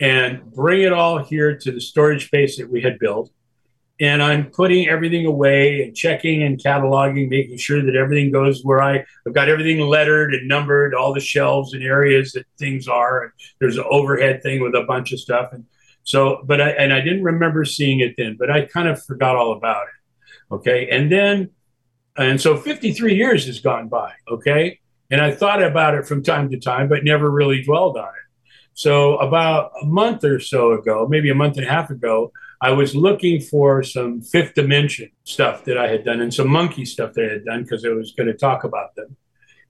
and 0.00 0.50
bring 0.52 0.82
it 0.82 0.94
all 0.94 1.22
here 1.22 1.58
to 1.58 1.72
the 1.72 1.80
storage 1.80 2.26
space 2.26 2.56
that 2.56 2.70
we 2.70 2.80
had 2.80 2.98
built 2.98 3.30
and 4.00 4.22
I'm 4.22 4.50
putting 4.50 4.88
everything 4.88 5.26
away 5.26 5.82
and 5.82 5.96
checking 5.96 6.44
and 6.44 6.58
cataloging, 6.58 7.28
making 7.28 7.58
sure 7.58 7.82
that 7.82 7.96
everything 7.96 8.30
goes 8.30 8.62
where 8.62 8.80
I, 8.80 9.04
I've 9.26 9.34
got 9.34 9.48
everything 9.48 9.80
lettered 9.80 10.34
and 10.34 10.46
numbered, 10.46 10.94
all 10.94 11.12
the 11.12 11.20
shelves 11.20 11.74
and 11.74 11.82
areas 11.82 12.32
that 12.32 12.46
things 12.58 12.86
are. 12.86 13.24
And 13.24 13.32
there's 13.58 13.76
an 13.76 13.84
overhead 13.90 14.42
thing 14.42 14.62
with 14.62 14.74
a 14.74 14.84
bunch 14.84 15.12
of 15.12 15.18
stuff. 15.18 15.52
And 15.52 15.64
so, 16.04 16.42
but 16.44 16.60
I, 16.60 16.70
and 16.70 16.92
I 16.92 17.00
didn't 17.00 17.24
remember 17.24 17.64
seeing 17.64 17.98
it 18.00 18.14
then, 18.16 18.36
but 18.38 18.50
I 18.50 18.66
kind 18.66 18.88
of 18.88 19.02
forgot 19.02 19.34
all 19.34 19.52
about 19.52 19.86
it. 19.86 20.54
Okay. 20.54 20.88
And 20.90 21.10
then, 21.10 21.50
and 22.16 22.40
so 22.40 22.56
53 22.56 23.14
years 23.14 23.46
has 23.46 23.60
gone 23.60 23.88
by. 23.88 24.12
Okay. 24.30 24.78
And 25.10 25.20
I 25.20 25.32
thought 25.32 25.62
about 25.62 25.94
it 25.94 26.06
from 26.06 26.22
time 26.22 26.50
to 26.50 26.60
time, 26.60 26.88
but 26.88 27.02
never 27.02 27.30
really 27.30 27.62
dwelled 27.62 27.96
on 27.96 28.04
it. 28.04 28.28
So 28.74 29.16
about 29.16 29.72
a 29.82 29.86
month 29.86 30.22
or 30.22 30.38
so 30.38 30.72
ago, 30.72 31.08
maybe 31.10 31.30
a 31.30 31.34
month 31.34 31.56
and 31.56 31.66
a 31.66 31.70
half 31.70 31.90
ago, 31.90 32.32
I 32.60 32.72
was 32.72 32.94
looking 32.94 33.40
for 33.40 33.82
some 33.82 34.20
fifth 34.20 34.54
dimension 34.54 35.10
stuff 35.24 35.64
that 35.64 35.78
I 35.78 35.88
had 35.88 36.04
done 36.04 36.20
and 36.20 36.34
some 36.34 36.48
monkey 36.48 36.84
stuff 36.84 37.12
that 37.14 37.24
I 37.24 37.32
had 37.34 37.44
done 37.44 37.62
because 37.62 37.84
I 37.84 37.90
was 37.90 38.12
going 38.12 38.26
to 38.26 38.34
talk 38.34 38.64
about 38.64 38.94
them. 38.96 39.16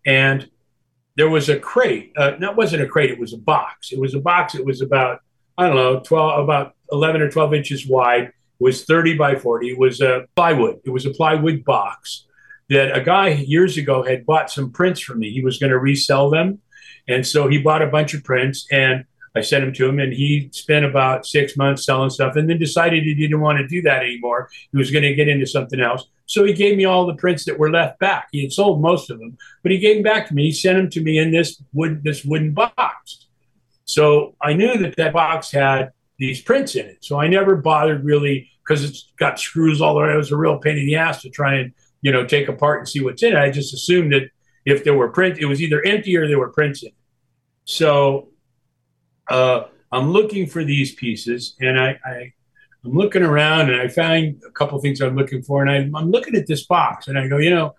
And 0.07 0.51
there 1.17 1.29
was 1.29 1.49
a 1.49 1.59
crate. 1.59 2.13
Uh, 2.17 2.33
no, 2.39 2.51
it 2.51 2.57
wasn't 2.57 2.83
a 2.83 2.87
crate. 2.87 3.11
It 3.11 3.19
was 3.19 3.35
a 3.35 3.39
box. 3.39 3.93
It 3.93 4.01
was 4.01 4.15
a 4.15 4.21
box. 4.21 4.55
It 4.55 4.65
was 4.65 4.81
about 4.81 5.21
I 5.59 5.67
don't 5.67 5.75
know, 5.75 6.01
twelve, 6.01 6.43
about 6.43 6.77
eleven 6.93 7.21
or 7.21 7.29
twelve 7.29 7.53
inches 7.53 7.87
wide. 7.87 8.29
It 8.29 8.33
was 8.61 8.85
thirty 8.85 9.15
by 9.15 9.35
forty. 9.35 9.71
It 9.71 9.79
was 9.79 10.01
a 10.01 10.27
plywood. 10.37 10.81
It 10.85 10.91
was 10.91 11.05
a 11.05 11.11
plywood 11.11 11.65
box 11.65 12.27
that 12.71 12.97
a 12.97 13.03
guy 13.03 13.31
years 13.31 13.77
ago 13.77 14.05
had 14.05 14.25
bought 14.25 14.51
some 14.51 14.71
prints 14.71 15.01
from 15.01 15.19
me. 15.19 15.33
He 15.33 15.43
was 15.43 15.59
going 15.59 15.73
to 15.73 15.79
resell 15.79 16.31
them, 16.31 16.61
and 17.09 17.27
so 17.27 17.49
he 17.49 17.59
bought 17.59 17.83
a 17.83 17.89
bunch 17.89 18.15
of 18.15 18.23
prints 18.23 18.67
and 18.71 19.05
I 19.39 19.43
sent 19.43 19.65
him 19.65 19.73
to 19.75 19.89
him, 19.89 19.99
and 19.99 20.13
he 20.13 20.51
spent 20.53 20.85
about 20.85 21.27
six 21.27 21.57
months 21.57 21.85
selling 21.85 22.11
stuff, 22.11 22.37
and 22.37 22.49
then 22.49 22.59
decided 22.59 23.05
he 23.05 23.15
didn't 23.15 23.41
want 23.41 23.59
to 23.59 23.67
do 23.67 23.81
that 23.83 24.03
anymore. 24.03 24.51
He 24.71 24.77
was 24.77 24.91
going 24.91 25.05
to 25.05 25.15
get 25.15 25.29
into 25.29 25.47
something 25.47 25.81
else. 25.81 26.09
So 26.27 26.45
he 26.45 26.53
gave 26.53 26.77
me 26.77 26.85
all 26.85 27.07
the 27.07 27.15
prints 27.15 27.45
that 27.47 27.59
were 27.59 27.71
left 27.71 27.99
back. 27.99 28.29
He 28.33 28.43
had 28.43 28.53
sold 28.53 28.83
most 28.83 29.11
of 29.11 29.19
them, 29.19 29.39
but 29.63 29.73
he 29.73 29.79
gave 29.79 29.97
them 29.97 30.03
back 30.03 30.29
to 30.29 30.35
me. 30.35 30.45
He 30.45 30.53
sent 30.53 30.77
them 30.77 30.91
to 30.91 31.01
me 31.01 31.19
in 31.19 31.31
this 31.31 31.63
wood, 31.73 32.05
this 32.05 32.25
wooden 32.25 32.53
box. 32.53 33.27
So 33.87 34.35
I 34.43 34.53
knew 34.53 34.77
that 34.77 34.97
that 34.97 35.15
box 35.15 35.51
had 35.51 35.93
these 36.19 36.43
prints 36.43 36.75
in 36.75 36.85
it. 36.85 36.99
So 37.01 37.19
I 37.19 37.29
never 37.29 37.57
bothered 37.57 38.05
really 38.05 38.51
because 38.63 38.85
it's 38.85 39.13
got 39.19 39.41
screws 39.41 39.81
all 39.81 39.97
way. 39.97 40.13
It 40.13 40.17
was 40.17 40.33
a 40.33 40.37
real 40.37 40.59
pain 40.59 40.77
in 40.77 40.87
the 40.87 40.97
ass 40.97 41.23
to 41.23 41.31
try 41.31 41.55
and 41.55 41.73
you 42.03 42.13
know 42.13 42.27
take 42.27 42.49
apart 42.49 42.81
and 42.81 42.89
see 42.89 43.03
what's 43.03 43.23
in 43.23 43.33
it. 43.33 43.39
I 43.39 43.51
just 43.51 43.73
assumed 43.73 44.13
that 44.13 44.31
if 44.67 44.85
there 44.85 44.95
were 44.95 45.09
prints, 45.09 45.39
it 45.41 45.47
was 45.47 45.63
either 45.63 45.85
empty 45.85 46.17
or 46.17 46.29
there 46.29 46.39
were 46.39 46.51
prints 46.51 46.83
in 46.83 46.89
it. 46.89 46.95
So 47.65 48.28
uh, 49.29 49.65
I'm 49.91 50.11
looking 50.11 50.47
for 50.47 50.65
these 50.65 50.95
pieces, 50.95 51.55
and 51.61 51.79
I, 51.79 51.99
I 52.05 52.33
am 52.85 52.93
looking 52.93 53.23
around, 53.23 53.71
and 53.71 53.81
I 53.81 53.89
find 53.89 54.41
a 54.47 54.51
couple 54.51 54.79
things 54.81 55.01
I'm 55.01 55.17
looking 55.17 55.43
for, 55.43 55.63
and 55.63 55.71
I, 55.71 55.99
I'm 55.99 56.11
looking 56.11 56.35
at 56.35 56.47
this 56.47 56.67
box, 56.67 57.09
and 57.09 57.19
I 57.19 57.29
go, 57.29 57.39
you 57.39 57.51
know, 57.51 57.75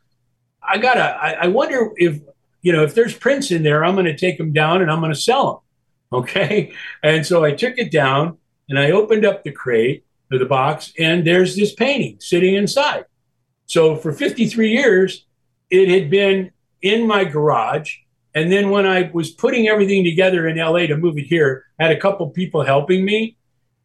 I 0.62 0.78
gotta, 0.78 1.02
I, 1.02 1.32
I 1.32 1.48
wonder 1.48 1.92
if 1.96 2.20
you 2.62 2.74
know 2.74 2.84
if 2.84 2.94
there's 2.94 3.18
prints 3.18 3.52
in 3.52 3.64
there, 3.64 3.84
I'm 3.84 3.96
going 3.96 4.06
to 4.06 4.18
take 4.18 4.38
them 4.38 4.52
down 4.52 4.82
and 4.82 4.92
I'm 4.92 5.00
going 5.00 5.14
to 5.14 5.20
sell 5.20 5.46
them. 5.46 5.60
Okay, 6.12 6.74
and 7.04 7.24
so 7.24 7.46
I 7.46 7.52
took 7.52 7.78
it 7.78 7.92
down 7.92 8.40
and 8.68 8.80
I 8.80 8.90
opened 8.90 9.26
up 9.26 9.44
the 9.44 9.52
crate 9.52 10.06
or 10.32 10.40
the 10.40 10.46
box, 10.46 10.92
and 10.98 11.26
there's 11.26 11.56
this 11.56 11.76
painting 11.76 12.18
sitting 12.20 12.56
inside. 12.56 13.06
So 13.68 13.96
for 13.96 14.12
53 14.12 14.72
years, 14.72 15.28
it 15.70 15.88
had 15.88 16.10
been 16.10 16.50
in 16.82 17.06
my 17.06 17.26
garage 17.26 17.98
and 18.36 18.52
then 18.52 18.70
when 18.70 18.86
I 18.86 19.10
was 19.14 19.32
putting 19.32 19.68
everything 19.68 20.04
together 20.04 20.48
in 20.48 20.58
LA 20.58 20.86
to 20.88 20.98
move 20.98 21.18
it 21.18 21.26
here, 21.26 21.66
I 21.80 21.84
had 21.84 21.92
a 21.92 22.00
couple 22.00 22.30
people 22.30 22.64
helping 22.64 23.04
me. 23.04 23.38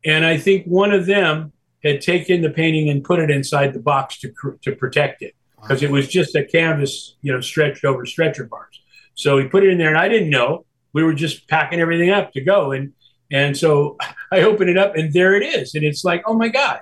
And 0.04 0.24
I 0.24 0.36
think 0.36 0.66
one 0.66 0.92
of 0.92 1.06
them 1.06 1.52
had 1.82 2.00
taken 2.00 2.42
the 2.42 2.50
painting 2.50 2.90
and 2.90 3.02
put 3.02 3.20
it 3.20 3.30
inside 3.30 3.72
the 3.72 3.80
box 3.80 4.18
to, 4.20 4.32
to 4.62 4.76
protect 4.76 5.22
it 5.22 5.34
because 5.60 5.82
it 5.82 5.90
was 5.90 6.08
just 6.08 6.34
a 6.34 6.44
canvas, 6.44 7.16
you 7.22 7.32
know, 7.32 7.40
stretched 7.40 7.84
over 7.84 8.04
stretcher 8.04 8.44
bars. 8.44 8.80
So 9.14 9.38
he 9.38 9.46
put 9.46 9.64
it 9.64 9.70
in 9.70 9.78
there 9.78 9.88
and 9.88 9.98
I 9.98 10.08
didn't 10.08 10.30
know. 10.30 10.66
We 10.92 11.02
were 11.02 11.14
just 11.14 11.48
packing 11.48 11.80
everything 11.80 12.10
up 12.10 12.32
to 12.32 12.40
go. 12.42 12.72
And, 12.72 12.92
and 13.30 13.56
so 13.56 13.96
I 14.32 14.42
open 14.42 14.68
it 14.68 14.76
up 14.76 14.94
and 14.94 15.12
there 15.12 15.34
it 15.34 15.42
is. 15.42 15.74
And 15.74 15.84
it's 15.84 16.04
like, 16.04 16.22
oh 16.26 16.34
my 16.34 16.48
God, 16.48 16.80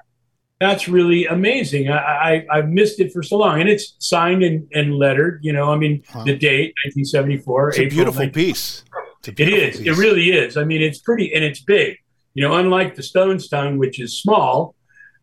that's 0.62 0.88
really 0.88 1.26
amazing. 1.26 1.90
I, 1.90 2.46
I 2.50 2.56
have 2.56 2.68
missed 2.68 3.00
it 3.00 3.12
for 3.12 3.22
so 3.22 3.38
long, 3.38 3.60
and 3.60 3.68
it's 3.68 3.94
signed 3.98 4.42
and, 4.42 4.68
and 4.72 4.94
lettered. 4.94 5.40
You 5.42 5.52
know, 5.52 5.72
I 5.72 5.76
mean, 5.76 6.02
huh. 6.08 6.24
the 6.24 6.36
date 6.36 6.74
1974. 6.84 7.68
It's 7.68 7.78
a 7.78 7.82
April 7.82 7.96
beautiful 7.96 8.22
19- 8.22 8.34
piece. 8.34 8.84
It's 9.18 9.28
beautiful 9.30 9.58
it 9.58 9.62
is. 9.62 9.76
Piece. 9.78 9.86
It 9.86 10.00
really 10.00 10.30
is. 10.30 10.56
I 10.56 10.64
mean, 10.64 10.82
it's 10.82 10.98
pretty 10.98 11.34
and 11.34 11.44
it's 11.44 11.60
big. 11.60 11.96
You 12.34 12.46
know, 12.46 12.54
unlike 12.54 12.94
the 12.94 13.02
Stone's 13.02 13.48
Tongue, 13.48 13.78
which 13.78 14.00
is 14.00 14.18
small, 14.18 14.74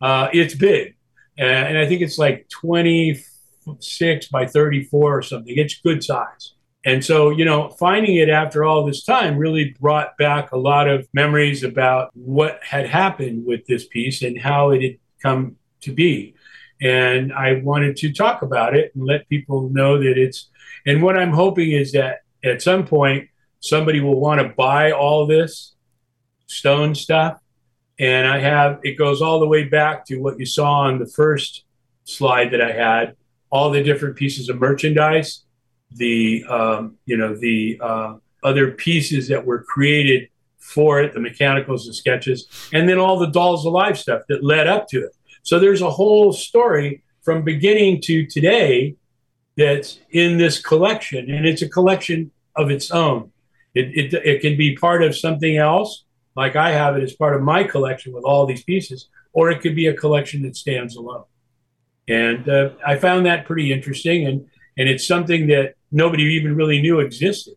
uh, 0.02 0.28
it's 0.32 0.56
big, 0.56 0.96
uh, 1.40 1.44
and 1.44 1.78
I 1.78 1.88
think 1.88 2.02
it's 2.02 2.18
like 2.18 2.48
26 2.50 4.28
by 4.28 4.46
34 4.46 5.18
or 5.18 5.22
something. 5.22 5.54
It's 5.58 5.80
good 5.80 6.04
size. 6.04 6.54
And 6.86 7.04
so, 7.04 7.30
you 7.30 7.44
know, 7.44 7.70
finding 7.72 8.16
it 8.16 8.30
after 8.30 8.64
all 8.64 8.86
this 8.86 9.04
time 9.04 9.38
really 9.38 9.76
brought 9.82 10.18
back 10.18 10.52
a 10.52 10.58
lot 10.58 10.88
of 10.88 11.08
memories 11.14 11.64
about 11.64 12.10
what 12.14 12.60
had 12.64 12.88
happened 12.88 13.46
with 13.46 13.66
this 13.68 13.86
piece 13.88 14.22
and 14.22 14.40
how 14.40 14.70
it 14.72 14.82
had 14.82 14.96
come 15.22 15.58
to 15.82 15.94
be. 15.94 16.36
And 16.82 17.34
I 17.34 17.62
wanted 17.62 17.98
to 17.98 18.14
talk 18.14 18.42
about 18.42 18.76
it 18.76 18.92
and 18.96 19.06
let 19.06 19.28
people 19.30 19.70
know 19.70 19.98
that 20.02 20.18
it's. 20.18 20.50
And 20.86 21.04
what 21.04 21.18
I'm 21.18 21.34
hoping 21.34 21.72
is 21.72 21.92
that 21.92 22.20
at 22.44 22.62
some 22.62 22.86
point, 22.86 23.28
somebody 23.60 24.00
will 24.00 24.20
want 24.20 24.40
to 24.42 24.50
buy 24.56 24.92
all 24.92 25.28
this 25.28 25.76
stone 26.48 26.96
stuff. 26.96 27.40
And 28.00 28.26
I 28.26 28.40
have, 28.40 28.80
it 28.84 28.98
goes 28.98 29.22
all 29.22 29.42
the 29.42 29.48
way 29.48 29.66
back 29.66 30.06
to 30.06 30.18
what 30.18 30.40
you 30.40 30.46
saw 30.46 30.82
on 30.82 31.00
the 31.00 31.06
first 31.06 31.66
slide 32.06 32.52
that 32.52 32.62
I 32.62 32.72
had 32.72 33.16
all 33.52 33.72
the 33.72 33.84
different 33.84 34.16
pieces 34.16 34.50
of 34.50 34.60
merchandise, 34.60 35.44
the, 35.92 36.44
um, 36.48 36.98
you 37.06 37.18
know, 37.18 37.36
the 37.36 37.80
uh, 37.82 38.16
other 38.44 38.72
pieces 38.72 39.28
that 39.28 39.46
were 39.46 39.64
created 39.64 40.29
for 40.70 41.02
it, 41.02 41.14
the 41.14 41.20
mechanicals, 41.20 41.86
and 41.88 41.96
sketches, 41.96 42.48
and 42.74 42.88
then 42.88 43.00
all 43.00 43.18
the 43.18 43.28
Dolls 43.28 43.66
Alive 43.66 43.98
stuff 43.98 44.22
that 44.30 44.44
led 44.44 44.68
up 44.68 44.88
to 44.90 45.00
it. 45.00 45.16
So 45.44 45.60
there's 45.60 45.82
a 45.82 45.90
whole 45.90 46.32
story 46.32 47.04
from 47.22 47.44
beginning 47.44 48.02
to 48.04 48.26
today 48.26 48.96
that's 49.58 50.00
in 50.12 50.38
this 50.38 50.62
collection, 50.62 51.30
and 51.30 51.46
it's 51.46 51.62
a 51.62 51.70
collection 51.70 52.32
of 52.56 52.70
its 52.70 52.92
own. 52.92 53.32
It, 53.74 54.14
it, 54.14 54.14
it 54.26 54.42
can 54.42 54.58
be 54.58 54.76
part 54.76 55.04
of 55.04 55.16
something 55.16 55.58
else, 55.58 56.06
like 56.36 56.56
I 56.56 56.72
have 56.72 56.98
it 56.98 57.04
as 57.04 57.14
part 57.14 57.36
of 57.36 57.42
my 57.42 57.64
collection 57.64 58.14
with 58.14 58.24
all 58.24 58.46
these 58.46 58.64
pieces, 58.64 59.10
or 59.34 59.52
it 59.52 59.62
could 59.62 59.76
be 59.76 59.88
a 59.88 59.94
collection 59.94 60.44
that 60.44 60.56
stands 60.56 60.96
alone. 60.96 61.26
And 62.08 62.48
uh, 62.50 62.72
I 62.86 62.98
found 62.98 63.26
that 63.26 63.46
pretty 63.46 63.72
interesting, 63.72 64.26
and 64.26 64.48
and 64.78 64.88
it's 64.88 65.06
something 65.06 65.48
that 65.48 65.76
nobody 65.92 66.24
even 66.24 66.56
really 66.56 66.82
knew 66.82 67.00
existed. 67.00 67.56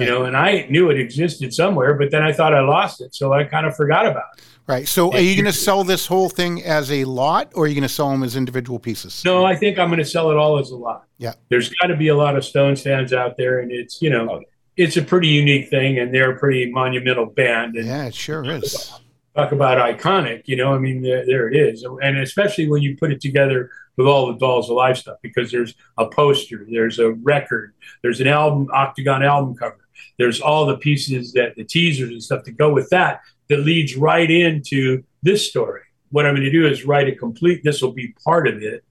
You 0.00 0.06
know, 0.06 0.24
and 0.24 0.36
I 0.36 0.66
knew 0.70 0.90
it 0.90 0.98
existed 0.98 1.52
somewhere, 1.52 1.94
but 1.94 2.10
then 2.10 2.22
I 2.22 2.32
thought 2.32 2.54
I 2.54 2.60
lost 2.60 3.00
it, 3.00 3.14
so 3.14 3.32
I 3.32 3.44
kind 3.44 3.66
of 3.66 3.76
forgot 3.76 4.06
about 4.06 4.24
it. 4.36 4.44
Right. 4.66 4.86
So, 4.86 5.12
are 5.12 5.18
you 5.18 5.34
going 5.34 5.52
to 5.52 5.52
sell 5.52 5.82
this 5.82 6.06
whole 6.06 6.28
thing 6.28 6.62
as 6.62 6.92
a 6.92 7.04
lot, 7.04 7.50
or 7.56 7.64
are 7.64 7.66
you 7.66 7.74
going 7.74 7.82
to 7.82 7.88
sell 7.88 8.10
them 8.10 8.22
as 8.22 8.36
individual 8.36 8.78
pieces? 8.78 9.24
No, 9.24 9.44
I 9.44 9.56
think 9.56 9.78
I'm 9.78 9.88
going 9.88 9.98
to 9.98 10.04
sell 10.04 10.30
it 10.30 10.36
all 10.36 10.58
as 10.58 10.70
a 10.70 10.76
lot. 10.76 11.06
Yeah. 11.18 11.34
There's 11.48 11.70
got 11.80 11.88
to 11.88 11.96
be 11.96 12.08
a 12.08 12.16
lot 12.16 12.36
of 12.36 12.44
Stones 12.44 12.80
fans 12.82 13.12
out 13.12 13.36
there, 13.36 13.58
and 13.58 13.72
it's 13.72 14.00
you 14.00 14.10
know, 14.10 14.42
it's 14.76 14.96
a 14.96 15.02
pretty 15.02 15.28
unique 15.28 15.70
thing, 15.70 15.98
and 15.98 16.14
they're 16.14 16.30
a 16.30 16.38
pretty 16.38 16.70
monumental 16.70 17.26
band. 17.26 17.74
And 17.74 17.86
yeah, 17.86 18.06
it 18.06 18.14
sure 18.14 18.44
is. 18.44 18.92
Talk 19.34 19.52
about 19.52 19.78
iconic, 19.78 20.42
you 20.46 20.56
know. 20.56 20.72
I 20.72 20.78
mean, 20.78 21.02
there, 21.02 21.26
there 21.26 21.48
it 21.48 21.56
is, 21.56 21.84
and 22.02 22.18
especially 22.18 22.68
when 22.68 22.82
you 22.82 22.96
put 22.96 23.10
it 23.10 23.20
together 23.20 23.70
with 24.00 24.08
all 24.08 24.26
the 24.32 24.38
Dolls 24.38 24.70
Alive 24.70 24.96
stuff, 24.96 25.18
because 25.22 25.50
there's 25.50 25.74
a 25.98 26.06
poster, 26.06 26.66
there's 26.70 26.98
a 26.98 27.12
record, 27.12 27.74
there's 28.02 28.20
an 28.20 28.28
album, 28.28 28.68
Octagon 28.72 29.22
album 29.22 29.54
cover, 29.54 29.78
there's 30.18 30.40
all 30.40 30.64
the 30.64 30.78
pieces 30.78 31.34
that 31.34 31.54
the 31.56 31.64
teasers 31.64 32.10
and 32.10 32.22
stuff 32.22 32.42
to 32.44 32.52
go 32.52 32.72
with 32.72 32.88
that 32.90 33.20
that 33.48 33.58
leads 33.58 33.96
right 33.96 34.30
into 34.30 35.02
this 35.22 35.46
story. 35.46 35.82
What 36.10 36.24
I'm 36.24 36.34
going 36.34 36.44
to 36.44 36.50
do 36.50 36.66
is 36.66 36.86
write 36.86 37.08
a 37.08 37.14
complete, 37.14 37.62
this 37.62 37.82
will 37.82 37.92
be 37.92 38.14
part 38.24 38.48
of 38.48 38.62
it. 38.62 38.82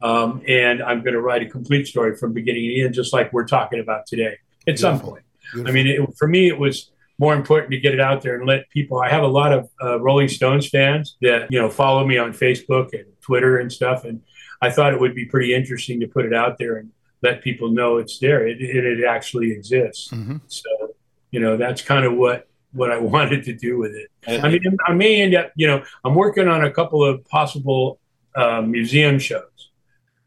Um, 0.00 0.42
and 0.48 0.82
I'm 0.82 1.02
going 1.02 1.14
to 1.14 1.20
write 1.20 1.42
a 1.42 1.46
complete 1.46 1.86
story 1.86 2.16
from 2.16 2.32
beginning 2.32 2.70
to 2.70 2.84
end, 2.84 2.94
just 2.94 3.12
like 3.12 3.32
we're 3.32 3.46
talking 3.46 3.80
about 3.80 4.06
today 4.06 4.38
at 4.66 4.76
Beautiful. 4.76 4.98
some 4.98 5.00
point. 5.00 5.24
Beautiful. 5.52 5.70
I 5.70 5.74
mean, 5.74 5.86
it, 5.86 6.16
for 6.16 6.28
me, 6.28 6.48
it 6.48 6.58
was 6.58 6.90
more 7.18 7.34
important 7.34 7.70
to 7.72 7.78
get 7.78 7.94
it 7.94 8.00
out 8.00 8.22
there 8.22 8.36
and 8.36 8.46
let 8.46 8.68
people. 8.70 9.00
I 9.00 9.08
have 9.08 9.22
a 9.22 9.28
lot 9.28 9.52
of 9.52 9.70
uh, 9.82 10.00
Rolling 10.00 10.28
Stones 10.28 10.68
fans 10.68 11.16
that 11.22 11.50
you 11.50 11.58
know 11.60 11.70
follow 11.70 12.06
me 12.06 12.18
on 12.18 12.32
Facebook 12.32 12.92
and 12.92 13.06
Twitter 13.22 13.58
and 13.58 13.72
stuff, 13.72 14.04
and 14.04 14.20
I 14.62 14.70
thought 14.70 14.92
it 14.92 15.00
would 15.00 15.14
be 15.14 15.26
pretty 15.26 15.54
interesting 15.54 16.00
to 16.00 16.06
put 16.06 16.24
it 16.24 16.34
out 16.34 16.58
there 16.58 16.76
and 16.76 16.90
let 17.22 17.42
people 17.42 17.70
know 17.70 17.98
it's 17.98 18.18
there. 18.18 18.46
It, 18.46 18.60
it, 18.60 18.84
it 18.84 19.04
actually 19.04 19.52
exists. 19.52 20.08
Mm-hmm. 20.08 20.36
So, 20.48 20.94
you 21.30 21.40
know, 21.40 21.56
that's 21.56 21.82
kind 21.82 22.04
of 22.04 22.14
what 22.14 22.48
what 22.72 22.90
I 22.90 22.98
wanted 23.16 23.44
to 23.44 23.54
do 23.54 23.78
with 23.78 23.92
it. 23.92 24.10
I 24.28 24.48
mean, 24.48 24.76
I 24.86 24.92
may 24.92 25.22
end 25.22 25.34
up, 25.34 25.52
you 25.56 25.66
know, 25.66 25.82
I'm 26.04 26.14
working 26.14 26.48
on 26.48 26.64
a 26.64 26.70
couple 26.70 27.04
of 27.04 27.24
possible 27.26 27.98
uh, 28.34 28.62
museum 28.62 29.18
shows. 29.18 29.42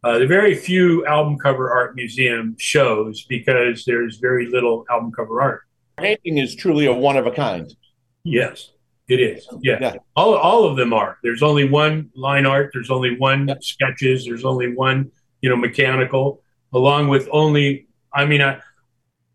Uh, 0.01 0.13
there 0.13 0.23
are 0.23 0.27
very 0.27 0.55
few 0.55 1.05
album 1.05 1.37
cover 1.37 1.71
art 1.71 1.93
museum 1.95 2.55
shows 2.57 3.25
because 3.25 3.83
there's 3.83 4.17
very 4.17 4.47
little 4.47 4.85
album 4.89 5.11
cover 5.11 5.41
art. 5.41 5.63
Painting 5.97 6.37
is 6.37 6.55
truly 6.55 6.85
a 6.85 6.93
one 6.93 7.17
of 7.17 7.27
a 7.27 7.31
kind. 7.31 7.75
Yes, 8.23 8.71
it 9.09 9.19
is. 9.19 9.47
Oh, 9.51 9.59
yeah. 9.61 9.77
yeah. 9.81 9.95
All, 10.15 10.35
all 10.35 10.65
of 10.65 10.77
them 10.77 10.93
are. 10.93 11.17
There's 11.23 11.43
only 11.43 11.67
one 11.67 12.11
line 12.15 12.45
art, 12.45 12.71
there's 12.73 12.91
only 12.91 13.17
one 13.17 13.47
yeah. 13.47 13.55
sketches, 13.59 14.25
there's 14.25 14.45
only 14.45 14.73
one, 14.73 15.11
you 15.41 15.49
know, 15.49 15.55
mechanical, 15.55 16.43
along 16.71 17.07
with 17.09 17.27
only, 17.31 17.87
I 18.13 18.25
mean, 18.25 18.41
I, 18.41 18.61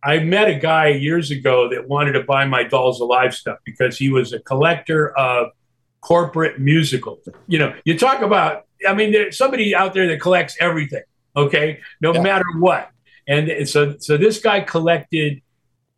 I 0.02 0.20
met 0.20 0.48
a 0.48 0.54
guy 0.54 0.88
years 0.88 1.30
ago 1.30 1.68
that 1.70 1.88
wanted 1.88 2.12
to 2.12 2.22
buy 2.22 2.44
my 2.44 2.62
Dolls 2.62 3.00
Alive 3.00 3.34
stuff 3.34 3.58
because 3.64 3.98
he 3.98 4.10
was 4.10 4.32
a 4.32 4.38
collector 4.38 5.16
of 5.18 5.48
corporate 6.00 6.60
musicals. 6.60 7.26
You 7.48 7.58
know, 7.58 7.74
you 7.84 7.98
talk 7.98 8.22
about, 8.22 8.66
I 8.86 8.94
mean, 8.94 9.12
there's 9.12 9.36
somebody 9.36 9.74
out 9.74 9.94
there 9.94 10.06
that 10.08 10.20
collects 10.20 10.56
everything, 10.60 11.02
okay, 11.34 11.80
no 12.00 12.14
yeah. 12.14 12.22
matter 12.22 12.44
what. 12.58 12.90
And 13.26 13.66
so, 13.66 13.96
so 13.98 14.18
this 14.18 14.38
guy 14.38 14.60
collected, 14.60 15.40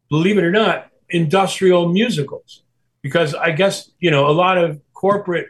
believe 0.09 0.39
it 0.39 0.45
or 0.45 0.53
not, 0.53 0.89
industrial 1.11 1.89
musicals 1.89 2.63
because 3.07 3.35
I 3.37 3.53
guess, 3.53 3.89
you 4.01 4.11
know, 4.11 4.27
a 4.27 4.35
lot 4.35 4.59
of 4.59 4.81
corporate 4.93 5.49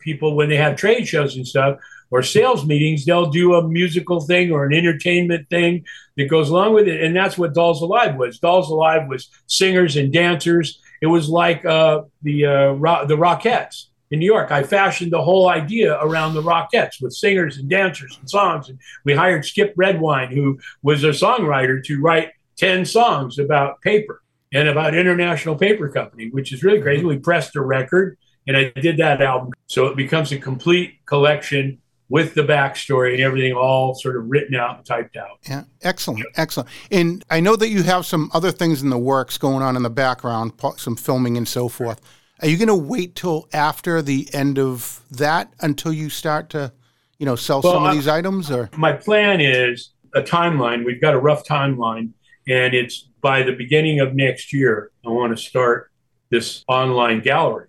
people, 0.00 0.34
when 0.34 0.48
they 0.48 0.56
have 0.56 0.74
trade 0.74 1.06
shows 1.06 1.36
and 1.36 1.46
stuff, 1.46 1.78
or 2.10 2.20
sales 2.20 2.66
meetings, 2.66 3.04
they'll 3.04 3.30
do 3.30 3.54
a 3.54 3.68
musical 3.68 4.20
thing 4.20 4.50
or 4.50 4.64
an 4.64 4.72
entertainment 4.72 5.48
thing 5.48 5.84
that 6.16 6.28
goes 6.28 6.48
along 6.50 6.74
with 6.74 6.88
it. 6.88 7.02
And 7.04 7.14
that's 7.14 7.38
what 7.38 7.54
Dolls 7.54 7.80
Alive 7.80 8.16
was. 8.16 8.40
Dolls 8.40 8.70
Alive 8.70 9.06
was 9.08 9.30
singers 9.46 9.96
and 9.96 10.12
dancers. 10.12 10.80
It 11.00 11.06
was 11.06 11.28
like 11.28 11.64
uh, 11.64 12.02
the 12.22 12.46
uh, 12.46 12.70
ro- 12.72 13.06
the 13.06 13.16
Rockettes 13.16 13.86
in 14.10 14.18
New 14.18 14.26
York. 14.26 14.50
I 14.50 14.64
fashioned 14.64 15.12
the 15.12 15.22
whole 15.22 15.48
idea 15.48 15.96
around 16.00 16.34
the 16.34 16.42
Rockettes 16.42 17.00
with 17.00 17.12
singers 17.12 17.58
and 17.58 17.70
dancers 17.70 18.16
and 18.18 18.28
songs. 18.28 18.68
And 18.68 18.80
we 19.04 19.14
hired 19.14 19.44
Skip 19.44 19.74
Redwine, 19.76 20.32
who 20.32 20.58
was 20.82 21.04
a 21.04 21.08
songwriter, 21.08 21.84
to 21.84 22.00
write 22.00 22.30
10 22.56 22.84
songs 22.84 23.38
about 23.38 23.80
paper 23.82 24.22
and 24.52 24.68
about 24.68 24.94
International 24.94 25.56
Paper 25.56 25.88
Company, 25.88 26.28
which 26.30 26.52
is 26.52 26.62
really 26.62 26.80
crazy. 26.80 27.04
We 27.04 27.18
pressed 27.18 27.56
a 27.56 27.62
record 27.62 28.16
and 28.46 28.56
I 28.56 28.70
did 28.80 28.96
that 28.98 29.20
album. 29.20 29.52
So 29.66 29.86
it 29.86 29.96
becomes 29.96 30.32
a 30.32 30.38
complete 30.38 31.04
collection 31.06 31.78
with 32.08 32.34
the 32.34 32.42
backstory 32.42 33.14
and 33.14 33.20
everything 33.20 33.52
all 33.52 33.94
sort 33.94 34.16
of 34.16 34.24
written 34.28 34.54
out 34.54 34.76
and 34.76 34.86
typed 34.86 35.16
out. 35.16 35.38
Yeah, 35.48 35.64
excellent, 35.82 36.24
excellent. 36.36 36.68
And 36.90 37.24
I 37.30 37.40
know 37.40 37.56
that 37.56 37.68
you 37.68 37.82
have 37.82 38.06
some 38.06 38.30
other 38.32 38.52
things 38.52 38.82
in 38.82 38.90
the 38.90 38.98
works 38.98 39.38
going 39.38 39.62
on 39.62 39.74
in 39.74 39.82
the 39.82 39.90
background, 39.90 40.52
some 40.76 40.96
filming 40.96 41.36
and 41.36 41.48
so 41.48 41.68
forth. 41.68 42.00
Are 42.42 42.48
you 42.48 42.58
going 42.58 42.68
to 42.68 42.74
wait 42.74 43.16
till 43.16 43.48
after 43.52 44.02
the 44.02 44.28
end 44.32 44.58
of 44.58 45.02
that 45.10 45.52
until 45.60 45.92
you 45.92 46.08
start 46.08 46.50
to, 46.50 46.72
you 47.18 47.26
know, 47.26 47.34
sell 47.34 47.60
well, 47.62 47.72
some 47.72 47.86
of 47.86 47.94
these 47.94 48.06
items? 48.06 48.50
Or 48.50 48.70
my 48.76 48.92
plan 48.92 49.40
is 49.40 49.90
a 50.14 50.22
timeline. 50.22 50.84
We've 50.84 51.00
got 51.00 51.14
a 51.14 51.18
rough 51.18 51.44
timeline, 51.44 52.10
and 52.46 52.74
it's 52.74 53.05
by 53.20 53.42
the 53.42 53.52
beginning 53.52 54.00
of 54.00 54.14
next 54.14 54.52
year. 54.52 54.90
I 55.04 55.10
want 55.10 55.36
to 55.36 55.42
start 55.42 55.90
this 56.30 56.64
online 56.68 57.20
gallery. 57.20 57.68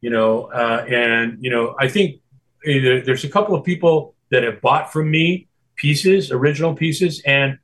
You 0.00 0.10
know, 0.10 0.44
uh, 0.44 0.86
and 0.88 1.38
you 1.40 1.50
know, 1.50 1.76
I 1.78 1.88
think 1.88 2.20
there's 2.64 3.24
a 3.24 3.28
couple 3.28 3.54
of 3.54 3.64
people 3.64 4.14
that 4.30 4.42
have 4.42 4.60
bought 4.60 4.92
from 4.92 5.10
me 5.10 5.48
pieces, 5.76 6.30
original 6.30 6.74
pieces, 6.74 7.22
and 7.26 7.58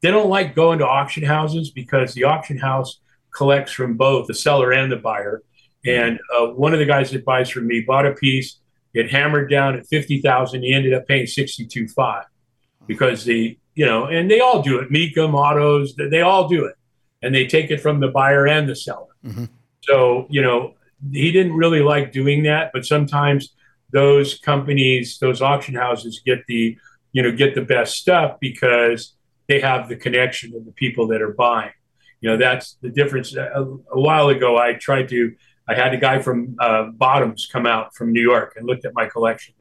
they 0.00 0.10
don't 0.10 0.28
like 0.28 0.54
going 0.54 0.78
to 0.78 0.86
auction 0.86 1.22
houses 1.22 1.70
because 1.70 2.14
the 2.14 2.24
auction 2.24 2.58
house 2.58 3.00
collects 3.34 3.72
from 3.72 3.96
both 3.96 4.26
the 4.26 4.34
seller 4.34 4.72
and 4.72 4.90
the 4.90 4.96
buyer. 4.96 5.42
And 5.84 6.18
uh, 6.34 6.46
one 6.48 6.72
of 6.72 6.78
the 6.78 6.84
guys 6.84 7.10
that 7.10 7.24
buys 7.24 7.50
from 7.50 7.66
me 7.66 7.82
bought 7.86 8.06
a 8.06 8.12
piece, 8.12 8.58
it 8.94 9.10
hammered 9.10 9.50
down 9.50 9.76
at 9.76 9.86
fifty 9.86 10.20
thousand. 10.20 10.62
He 10.62 10.72
ended 10.72 10.92
up 10.92 11.06
paying 11.06 11.26
sixty 11.26 11.66
two 11.66 11.88
five 11.88 12.24
because 12.86 13.24
the 13.24 13.58
you 13.74 13.86
know, 13.86 14.06
and 14.06 14.30
they 14.30 14.40
all 14.40 14.62
do 14.62 14.78
it. 14.78 14.90
Mecum 14.90 15.34
autos, 15.34 15.94
they 15.96 16.20
all 16.20 16.48
do 16.48 16.64
it, 16.64 16.76
and 17.22 17.34
they 17.34 17.46
take 17.46 17.70
it 17.70 17.80
from 17.80 18.00
the 18.00 18.08
buyer 18.08 18.46
and 18.46 18.68
the 18.68 18.76
seller. 18.76 19.14
Mm-hmm. 19.24 19.44
So 19.82 20.26
you 20.30 20.42
know, 20.42 20.74
he 21.10 21.32
didn't 21.32 21.54
really 21.54 21.80
like 21.80 22.12
doing 22.12 22.44
that, 22.44 22.70
but 22.72 22.84
sometimes 22.84 23.54
those 23.92 24.38
companies, 24.38 25.18
those 25.18 25.42
auction 25.42 25.74
houses 25.74 26.22
get 26.24 26.46
the, 26.46 26.76
you 27.12 27.22
know, 27.22 27.30
get 27.30 27.54
the 27.54 27.62
best 27.62 27.96
stuff 27.96 28.38
because 28.40 29.14
they 29.48 29.60
have 29.60 29.88
the 29.88 29.96
connection 29.96 30.54
of 30.54 30.64
the 30.64 30.72
people 30.72 31.06
that 31.08 31.20
are 31.20 31.32
buying. 31.32 31.72
You 32.20 32.30
know, 32.30 32.36
that's 32.36 32.78
the 32.80 32.88
difference. 32.88 33.34
A, 33.34 33.64
a 33.92 34.00
while 34.00 34.28
ago, 34.28 34.56
I 34.56 34.74
tried 34.74 35.08
to, 35.10 35.34
I 35.68 35.74
had 35.74 35.92
a 35.92 35.98
guy 35.98 36.22
from 36.22 36.56
uh, 36.58 36.90
Bonhams 36.96 37.50
come 37.50 37.66
out 37.66 37.94
from 37.94 38.12
New 38.12 38.22
York 38.22 38.54
and 38.56 38.66
looked 38.66 38.84
at 38.84 38.94
my 38.94 39.06
collection. 39.06 39.54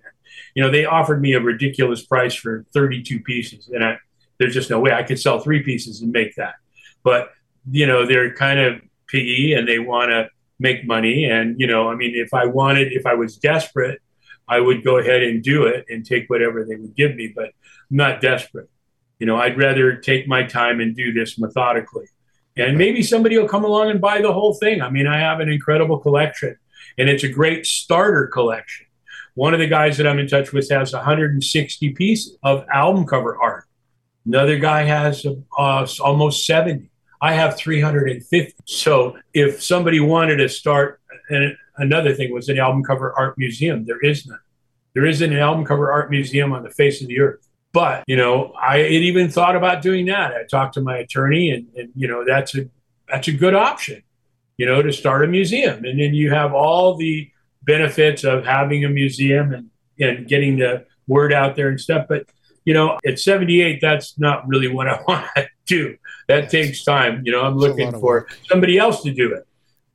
You 0.56 0.64
know, 0.64 0.72
they 0.72 0.86
offered 0.86 1.22
me 1.22 1.34
a 1.34 1.40
ridiculous 1.40 2.06
price 2.06 2.34
for 2.34 2.66
32 2.74 3.22
pieces, 3.22 3.70
and 3.70 3.84
I, 3.84 3.98
there's 4.38 4.54
just 4.54 4.70
no 4.70 4.80
way 4.80 4.92
I 4.92 5.04
could 5.04 5.20
sell 5.20 5.40
three 5.40 5.64
pieces 5.64 6.02
and 6.02 6.12
make 6.12 6.36
that. 6.36 6.56
But 7.04 7.32
you 7.70 7.86
know, 7.86 8.06
they're 8.06 8.34
kind 8.34 8.60
of 8.60 8.82
piggy 9.08 9.54
and 9.54 9.68
they 9.68 9.78
want 9.78 10.10
to 10.10 10.30
make 10.60 10.86
money. 10.86 11.26
And 11.26 11.60
you 11.60 11.68
know, 11.68 11.90
I 11.90 11.96
mean, 11.96 12.14
if 12.16 12.34
I 12.34 12.46
wanted, 12.46 12.92
if 12.92 13.06
I 13.06 13.14
was 13.14 13.38
desperate 13.38 14.02
I 14.52 14.60
would 14.60 14.84
go 14.84 14.98
ahead 14.98 15.24
and 15.24 15.42
do 15.42 15.66
it 15.66 15.86
and 15.90 16.06
take 16.06 16.30
whatever 16.30 16.66
they 16.66 16.76
would 16.76 16.94
give 16.94 17.16
me, 17.16 17.32
but 17.34 17.46
I'm 17.46 17.98
not 17.98 18.20
desperate. 18.20 18.70
You 19.18 19.26
know, 19.26 19.38
I'd 19.38 19.58
rather 19.58 19.96
take 19.96 20.28
my 20.28 20.44
time 20.44 20.82
and 20.82 20.94
do 20.94 21.14
this 21.14 21.40
methodically. 21.40 22.08
And 22.58 22.78
maybe 22.78 23.02
somebody 23.02 23.38
will 23.38 23.48
come 23.48 23.64
along 23.64 23.92
and 23.92 24.02
buy 24.02 24.22
the 24.22 24.34
whole 24.34 24.56
thing. 24.56 24.82
I 24.82 24.90
mean, 24.90 25.08
I 25.08 25.20
have 25.20 25.40
an 25.40 25.48
incredible 25.48 26.00
collection 26.00 26.58
and 26.98 27.08
it's 27.08 27.24
a 27.24 27.30
great 27.30 27.66
starter 27.66 28.28
collection. 28.28 28.88
One 29.36 29.54
of 29.54 29.60
the 29.60 29.68
guys 29.68 29.98
that 29.98 30.08
I'm 30.08 30.20
in 30.20 30.28
touch 30.28 30.52
with 30.52 30.70
has 30.70 30.94
160 30.94 31.90
pieces 31.94 32.38
of 32.44 32.66
album 32.74 33.06
cover 33.06 33.38
art. 33.42 33.66
Another 34.26 34.58
guy 34.60 34.84
has 34.84 35.26
uh, 35.58 35.88
almost 36.02 36.46
70. 36.46 36.90
I 37.22 37.34
have 37.34 37.58
350. 37.58 38.54
So 38.66 39.18
if 39.34 39.64
somebody 39.64 40.00
wanted 40.00 40.38
to 40.38 40.50
start 40.50 41.02
an, 41.30 41.58
another 41.78 42.14
thing 42.14 42.34
was 42.34 42.50
an 42.50 42.60
album 42.60 42.84
cover 42.84 43.14
art 43.18 43.38
museum. 43.38 43.86
There 43.86 44.00
is 44.04 44.28
none. 44.28 44.40
There 44.94 45.06
isn't 45.06 45.32
an 45.32 45.40
album 45.40 45.64
cover 45.66 45.92
art 45.92 46.10
museum 46.10 46.52
on 46.52 46.64
the 46.64 46.70
face 46.70 47.02
of 47.02 47.08
the 47.08 47.20
earth. 47.20 47.48
But 47.74 48.04
you 48.08 48.18
know, 48.18 48.54
I 48.62 48.80
had 48.80 48.92
even 48.92 49.30
thought 49.30 49.56
about 49.56 49.82
doing 49.82 50.08
that. 50.08 50.34
I 50.34 50.44
talked 50.44 50.74
to 50.74 50.82
my 50.82 50.98
attorney, 50.98 51.52
and, 51.52 51.68
and 51.78 51.90
you 51.96 52.08
know, 52.08 52.26
that's 52.26 52.54
a 52.56 52.68
that's 53.08 53.28
a 53.30 53.32
good 53.32 53.56
option. 53.56 54.04
you 54.58 54.68
know, 54.68 54.80
to 54.82 54.94
start 54.94 55.24
a 55.24 55.28
museum. 55.28 55.84
And 55.86 56.00
then 56.00 56.14
you 56.14 56.30
have 56.30 56.54
all 56.54 56.96
the 56.96 57.32
benefits 57.64 58.24
of 58.24 58.46
having 58.46 58.86
a 58.86 58.90
museum 58.90 59.54
and, 59.54 59.70
and 60.00 60.28
getting 60.28 60.58
the 60.58 60.86
word 61.08 61.34
out 61.34 61.56
there 61.56 61.70
and 61.70 61.80
stuff. 61.80 62.06
But, 62.08 62.26
you 62.66 62.74
know, 62.74 62.98
at 63.06 63.20
78, 63.20 63.80
that's 63.82 64.18
not 64.20 64.48
really 64.48 64.68
what 64.68 64.88
I 64.88 65.02
want 65.08 65.26
to 65.36 65.48
do. 65.66 65.98
That 66.28 66.44
yes. 66.44 66.52
takes 66.52 66.84
time. 66.84 67.22
You 67.26 67.32
know, 67.32 67.42
I'm 67.42 67.58
looking 67.58 67.92
for 68.00 68.28
somebody 68.50 68.78
else 68.78 69.04
to 69.04 69.14
do 69.14 69.34
it 69.34 69.46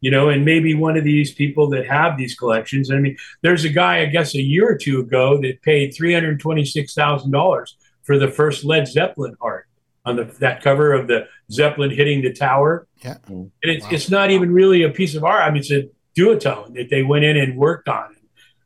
you 0.00 0.11
know, 0.11 0.29
and 0.29 0.44
maybe 0.44 0.74
one 0.74 0.96
of 0.96 1.05
these 1.05 1.33
people 1.33 1.68
that 1.70 1.87
have 1.87 2.16
these 2.16 2.37
collections. 2.37 2.90
I 2.90 2.98
mean, 2.98 3.16
there's 3.42 3.64
a 3.64 3.68
guy, 3.68 4.00
I 4.00 4.07
guess, 4.07 4.35
a 4.35 4.40
year 4.40 4.68
or 4.68 4.76
two 4.76 5.00
ago 5.00 5.40
that 5.40 5.62
paid 5.62 5.94
three 5.94 6.12
hundred 6.12 6.38
twenty-six 6.38 6.94
thousand 6.94 7.31
dollars 7.31 7.76
for 8.02 8.18
the 8.18 8.29
first 8.29 8.64
Led 8.64 8.87
Zeppelin 8.87 9.37
art 9.40 9.66
on 10.05 10.16
the 10.16 10.24
that 10.38 10.62
cover 10.62 10.92
of 10.92 11.09
the 11.09 11.26
Zeppelin 11.50 11.90
hitting 11.90 12.22
the 12.22 12.33
tower. 12.33 12.87
Yeah, 13.02 13.16
and 13.26 13.50
it's 13.62 13.85
wow. 13.85 13.90
it's 13.90 14.11
not 14.11 14.31
even 14.31 14.52
really 14.52 14.83
a 14.83 14.90
piece 14.90 15.14
of 15.14 15.24
art. 15.24 15.42
I 15.42 15.50
mean, 15.50 15.59
it's 15.59 15.72
a 15.72 15.88
duotone 16.16 16.74
that 16.74 16.90
they 16.90 17.02
went 17.02 17.24
in 17.24 17.37
and 17.37 17.57
worked 17.57 17.88
on. 17.88 18.16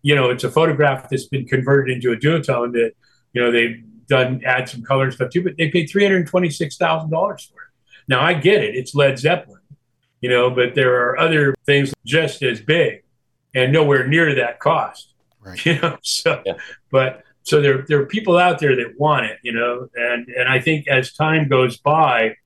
You 0.02 0.14
know, 0.14 0.30
it's 0.30 0.44
a 0.44 0.50
photograph 0.50 1.08
that's 1.10 1.26
been 1.26 1.46
converted 1.46 1.94
into 1.94 2.12
a 2.12 2.16
duotone 2.16 2.72
that 2.72 2.92
you 3.32 3.42
know 3.42 3.50
they've 3.50 3.82
done 4.06 4.42
add 4.44 4.68
some 4.68 4.82
color 4.82 5.04
and 5.04 5.12
stuff 5.12 5.30
too. 5.30 5.42
But 5.42 5.56
they 5.56 5.70
paid 5.70 5.86
three 5.86 6.04
hundred 6.04 6.26
twenty-six 6.26 6.76
thousand 6.76 7.10
dollars 7.10 7.50
for 7.52 7.60
it. 7.62 7.68
Now 8.08 8.22
I 8.22 8.34
get 8.34 8.62
it; 8.62 8.74
it's 8.74 8.94
Led 8.94 9.18
Zeppelin 9.18 9.60
you 10.20 10.28
know, 10.28 10.50
but 10.50 10.74
there 10.74 10.94
are 10.94 11.18
other 11.18 11.54
things 11.66 11.94
just 12.04 12.42
as 12.42 12.60
big 12.60 13.02
and 13.54 13.72
nowhere 13.72 14.06
near 14.06 14.34
that 14.36 14.60
cost. 14.60 15.14
Right. 15.40 15.64
You 15.64 15.80
know, 15.80 15.96
so 16.02 16.42
yeah. 16.44 16.54
but 16.90 17.24
so 17.44 17.62
there 17.62 17.82
there 17.88 17.98
are 18.00 18.06
people 18.06 18.36
out 18.36 18.58
there 18.58 18.76
that 18.76 18.98
want 18.98 19.24
it, 19.24 19.38
you 19.42 19.52
know, 19.52 19.88
and 19.94 20.28
and 20.28 20.48
I 20.48 20.60
think 20.60 20.86
as 20.86 21.14
time 21.14 21.48
goes 21.48 21.78
by, 21.78 22.36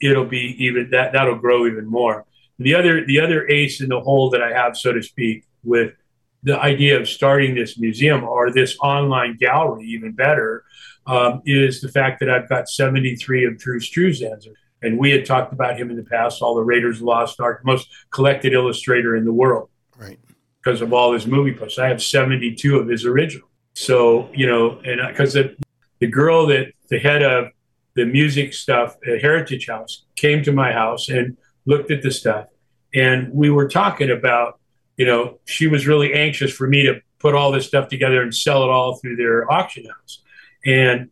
it'll 0.00 0.24
be 0.24 0.56
even 0.58 0.90
that 0.90 1.12
that'll 1.12 1.38
grow 1.38 1.66
even 1.66 1.86
more. 1.86 2.24
The 2.60 2.74
other 2.74 3.04
the 3.04 3.20
other 3.20 3.48
ace 3.48 3.80
in 3.80 3.88
the 3.88 4.00
hole 4.00 4.30
that 4.30 4.42
I 4.42 4.52
have, 4.52 4.76
so 4.76 4.92
to 4.92 5.02
speak, 5.02 5.44
with 5.64 5.94
the 6.42 6.58
idea 6.58 6.98
of 6.98 7.08
starting 7.08 7.54
this 7.54 7.78
museum 7.78 8.24
or 8.24 8.50
this 8.50 8.76
online 8.80 9.36
gallery, 9.36 9.86
even 9.86 10.12
better, 10.12 10.64
um, 11.06 11.42
is 11.44 11.80
the 11.80 11.88
fact 11.88 12.20
that 12.20 12.30
I've 12.30 12.48
got 12.48 12.68
73 12.68 13.44
of 13.44 13.58
Drew 13.58 13.80
Struzan's 13.80 14.46
and 14.82 14.98
we 14.98 15.10
had 15.10 15.26
talked 15.26 15.52
about 15.52 15.78
him 15.78 15.90
in 15.90 15.96
the 15.96 16.02
past, 16.02 16.42
all 16.42 16.54
the 16.54 16.62
Raiders 16.62 17.02
Lost 17.02 17.40
Ark, 17.40 17.64
most 17.64 17.88
collected 18.10 18.52
illustrator 18.52 19.16
in 19.16 19.24
the 19.24 19.32
world. 19.32 19.68
Right. 19.98 20.18
Because 20.62 20.80
of 20.80 20.92
all 20.92 21.12
his 21.12 21.26
movie 21.26 21.54
posts. 21.54 21.78
I 21.78 21.88
have 21.88 22.02
72 22.02 22.76
of 22.76 22.88
his 22.88 23.04
original. 23.04 23.48
So, 23.74 24.30
you 24.34 24.46
know, 24.46 24.80
and 24.84 25.00
because 25.08 25.34
the, 25.34 25.56
the 26.00 26.06
girl 26.06 26.46
that 26.46 26.72
the 26.88 26.98
head 26.98 27.22
of 27.22 27.48
the 27.94 28.04
music 28.06 28.52
stuff 28.54 28.96
at 29.06 29.20
Heritage 29.20 29.66
House 29.66 30.04
came 30.16 30.42
to 30.44 30.52
my 30.52 30.72
house 30.72 31.08
and 31.08 31.36
looked 31.66 31.90
at 31.90 32.02
the 32.02 32.10
stuff. 32.10 32.46
And 32.94 33.32
we 33.32 33.50
were 33.50 33.68
talking 33.68 34.10
about, 34.10 34.58
you 34.96 35.06
know, 35.06 35.38
she 35.44 35.66
was 35.66 35.86
really 35.86 36.12
anxious 36.12 36.52
for 36.52 36.66
me 36.66 36.82
to 36.84 37.00
put 37.18 37.34
all 37.34 37.52
this 37.52 37.66
stuff 37.66 37.88
together 37.88 38.22
and 38.22 38.34
sell 38.34 38.64
it 38.64 38.70
all 38.70 38.96
through 38.96 39.16
their 39.16 39.50
auction 39.50 39.86
house. 39.86 40.22
And, 40.64 41.10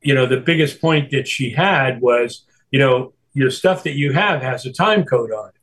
you 0.00 0.14
know, 0.14 0.26
the 0.26 0.38
biggest 0.38 0.80
point 0.80 1.10
that 1.10 1.28
she 1.28 1.50
had 1.50 2.00
was, 2.00 2.44
you 2.70 2.78
know, 2.78 3.12
your 3.34 3.50
stuff 3.50 3.84
that 3.84 3.94
you 3.94 4.12
have 4.12 4.42
has 4.42 4.64
a 4.64 4.72
time 4.72 5.04
code 5.04 5.32
on 5.32 5.48
it. 5.50 5.54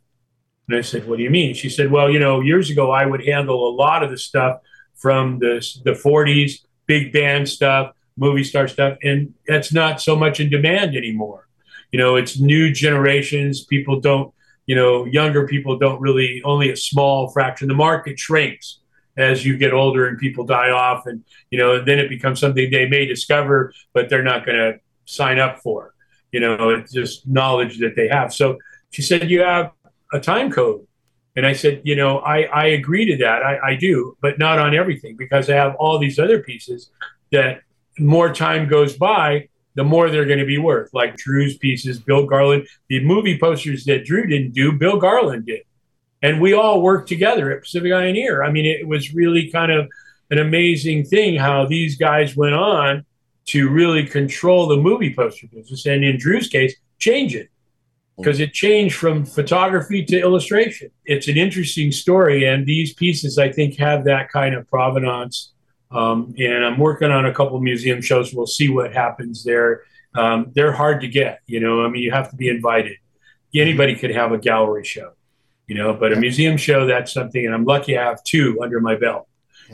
And 0.67 0.77
I 0.77 0.81
said, 0.81 1.07
what 1.07 1.17
do 1.17 1.23
you 1.23 1.29
mean? 1.29 1.53
She 1.55 1.69
said, 1.69 1.91
well, 1.91 2.09
you 2.09 2.19
know, 2.19 2.41
years 2.41 2.69
ago 2.69 2.91
I 2.91 3.05
would 3.05 3.25
handle 3.25 3.69
a 3.69 3.73
lot 3.73 4.03
of 4.03 4.11
the 4.11 4.17
stuff 4.17 4.59
from 4.95 5.39
the, 5.39 5.65
the 5.83 5.91
40s, 5.91 6.65
big 6.85 7.13
band 7.13 7.47
stuff, 7.47 7.93
movie 8.17 8.43
star 8.43 8.67
stuff, 8.67 8.97
and 9.03 9.33
that's 9.47 9.71
not 9.71 10.01
so 10.01 10.15
much 10.15 10.39
in 10.39 10.49
demand 10.49 10.95
anymore. 10.95 11.46
You 11.91 12.00
know, 12.00 12.15
it's 12.15 12.39
new 12.39 12.71
generations. 12.71 13.63
People 13.65 14.00
don't, 14.00 14.34
you 14.65 14.76
know, 14.76 15.06
younger 15.06 15.47
people 15.47 15.78
don't 15.78 16.02
really, 16.02 16.41
only 16.43 16.69
a 16.71 16.76
small 16.76 17.30
fraction. 17.30 17.67
The 17.67 17.73
market 17.73 18.19
shrinks 18.19 18.80
as 19.17 19.45
you 19.45 19.58
get 19.58 19.73
older 19.73 20.08
and 20.08 20.17
people 20.17 20.45
die 20.45 20.69
off. 20.69 21.08
And, 21.08 21.23
you 21.50 21.58
know, 21.58 21.84
then 21.84 22.00
it 22.00 22.10
becomes 22.10 22.39
something 22.39 22.69
they 22.69 22.88
may 22.88 23.06
discover, 23.06 23.73
but 23.93 24.10
they're 24.10 24.23
not 24.23 24.45
going 24.45 24.58
to 24.58 24.80
sign 25.06 25.39
up 25.39 25.60
for. 25.60 25.93
You 26.32 26.41
know, 26.41 26.69
it's 26.69 26.91
just 26.91 27.28
knowledge 27.28 27.80
that 27.80 27.95
they 27.95 28.08
have. 28.10 28.34
So 28.34 28.58
she 28.91 29.02
said, 29.02 29.30
You 29.30 29.41
have 29.41 29.71
a 30.13 30.19
time 30.19 30.52
code. 30.52 30.86
And 31.36 31.45
I 31.45 31.54
said, 31.54 31.82
You 31.84 31.95
know, 31.95 32.19
I, 32.19 32.43
I 32.43 32.65
agree 32.67 33.06
to 33.06 33.17
that. 33.17 33.43
I, 33.43 33.71
I 33.71 33.76
do, 33.76 34.17
but 34.21 34.38
not 34.38 34.60
on 34.60 34.76
everything 34.76 35.15
because 35.15 35.50
I 35.50 35.56
have 35.56 35.76
all 35.76 35.97
these 36.00 36.19
other 36.19 36.43
pieces 36.43 36.91
that 37.32 37.62
more 37.97 38.34
time 38.34 38.67
goes 38.67 38.95
by, 38.95 39.50
the 39.77 39.83
more 39.83 40.09
they're 40.09 40.25
going 40.25 40.39
to 40.39 40.45
be 40.45 40.57
worth. 40.57 40.89
Like 40.91 41.15
Drew's 41.15 41.55
pieces, 41.55 41.99
Bill 41.99 42.25
Garland, 42.25 42.67
the 42.89 43.01
movie 43.05 43.39
posters 43.39 43.85
that 43.85 44.05
Drew 44.05 44.25
didn't 44.25 44.53
do, 44.53 44.73
Bill 44.73 44.97
Garland 44.97 45.45
did. 45.45 45.61
And 46.23 46.41
we 46.41 46.53
all 46.53 46.81
worked 46.81 47.07
together 47.07 47.51
at 47.51 47.61
Pacific 47.61 47.93
Eye 47.93 48.09
I 48.09 48.51
mean, 48.51 48.65
it 48.65 48.87
was 48.87 49.13
really 49.13 49.51
kind 49.51 49.71
of 49.71 49.87
an 50.31 50.39
amazing 50.39 51.05
thing 51.05 51.37
how 51.37 51.67
these 51.67 51.95
guys 51.95 52.35
went 52.35 52.55
on 52.55 53.05
to 53.45 53.69
really 53.69 54.05
control 54.05 54.67
the 54.67 54.75
movie 54.75 55.13
poster 55.13 55.47
business 55.47 55.85
and 55.85 56.03
in 56.03 56.17
Drew's 56.17 56.47
case, 56.49 56.75
change 56.97 57.35
it 57.35 57.47
mm. 57.47 58.23
because 58.23 58.39
it 58.39 58.53
changed 58.53 58.95
from 58.95 59.25
photography 59.25 60.03
to 60.05 60.19
illustration. 60.19 60.89
It's 61.05 61.27
an 61.27 61.37
interesting 61.37 61.91
story, 61.91 62.45
and 62.45 62.65
these 62.65 62.95
pieces 62.95 63.37
I 63.37 63.51
think 63.51 63.77
have 63.77 64.05
that 64.05 64.29
kind 64.31 64.55
of 64.55 64.67
provenance. 64.67 65.53
Um, 65.91 66.34
and 66.38 66.65
I'm 66.65 66.78
working 66.78 67.12
on 67.12 67.26
a 67.26 67.34
couple 67.34 67.60
museum 67.60 68.02
shows. 68.02 68.34
We'll 68.34 68.47
see 68.47 68.69
what 68.69 68.93
happens 68.93 69.43
there. 69.43 69.84
Um, 70.15 70.52
they're 70.54 70.71
hard 70.71 71.02
to 71.02 71.08
get, 71.08 71.41
you 71.45 71.60
know. 71.60 71.86
I 71.86 71.89
mean, 71.89 72.02
you 72.02 72.12
have 72.12 72.30
to 72.32 72.36
be 72.36 72.50
invited. 72.50 72.97
Anybody 73.56 73.95
could 73.95 74.12
have 74.12 74.32
a 74.32 74.38
gallery 74.38 74.84
show, 74.84 75.13
you 75.67 75.76
know, 75.76 75.93
but 75.93 76.13
a 76.13 76.15
museum 76.15 76.58
show 76.58 76.86
that's 76.86 77.13
something, 77.13 77.45
and 77.45 77.56
I'm 77.56 77.65
lucky 77.65 77.97
I 77.97 78.04
have 78.04 78.23
two 78.23 78.60
under 78.62 78.80
my 78.80 78.95
belt. 78.95 79.28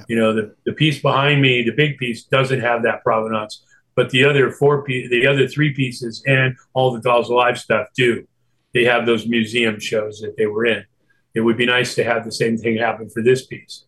You 0.08 0.16
know, 0.16 0.34
the, 0.34 0.56
the 0.66 0.74
piece 0.74 1.00
behind 1.00 1.42
me, 1.42 1.64
the 1.64 1.72
big 1.72 1.98
piece, 1.98 2.24
doesn't 2.24 2.62
have 2.62 2.84
that 2.84 3.04
provenance, 3.04 3.64
but 3.96 4.10
the 4.10 4.24
other 4.24 4.52
four, 4.52 4.84
piece, 4.84 5.10
the 5.10 5.28
other 5.28 5.48
three 5.48 5.74
pieces, 5.74 6.24
and 6.26 6.56
all 6.74 6.92
the 6.92 7.02
Dolls 7.02 7.30
Alive 7.30 7.60
stuff 7.60 7.88
do. 7.96 8.28
They 8.74 8.86
have 8.86 9.06
those 9.06 9.28
museum 9.28 9.80
shows 9.80 10.20
that 10.22 10.36
they 10.36 10.48
were 10.48 10.66
in. 10.66 10.84
It 11.36 11.42
would 11.42 11.58
be 11.58 11.66
nice 11.66 11.96
to 11.96 12.04
have 12.04 12.26
the 12.26 12.32
same 12.32 12.58
thing 12.58 12.78
happen 12.78 13.10
for 13.10 13.22
this 13.22 13.46
piece. 13.46 13.86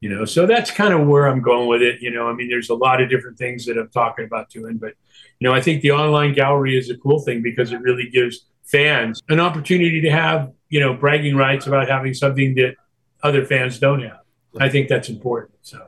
You 0.00 0.08
know, 0.08 0.24
so 0.24 0.46
that's 0.46 0.70
kind 0.70 0.94
of 0.94 1.06
where 1.06 1.26
I'm 1.26 1.42
going 1.42 1.68
with 1.68 1.82
it. 1.82 2.00
You 2.00 2.10
know, 2.10 2.26
I 2.26 2.32
mean, 2.32 2.48
there's 2.48 2.70
a 2.70 2.74
lot 2.74 3.02
of 3.02 3.10
different 3.10 3.36
things 3.36 3.66
that 3.66 3.76
I'm 3.76 3.90
talking 3.90 4.24
about 4.24 4.48
doing, 4.48 4.78
but 4.78 4.94
you 5.38 5.48
know, 5.48 5.54
I 5.54 5.60
think 5.60 5.82
the 5.82 5.90
online 5.90 6.32
gallery 6.32 6.78
is 6.78 6.88
a 6.88 6.96
cool 6.96 7.20
thing 7.20 7.42
because 7.42 7.72
it 7.72 7.80
really 7.80 8.08
gives 8.08 8.46
fans 8.64 9.20
an 9.28 9.40
opportunity 9.40 10.00
to 10.00 10.10
have 10.10 10.52
you 10.68 10.80
know 10.80 10.94
bragging 10.94 11.36
rights 11.36 11.66
about 11.66 11.88
having 11.88 12.14
something 12.14 12.54
that 12.54 12.76
other 13.22 13.44
fans 13.44 13.78
don't 13.78 14.02
have. 14.02 14.20
I 14.58 14.68
think 14.68 14.88
that's 14.88 15.08
important. 15.08 15.52
So. 15.62 15.86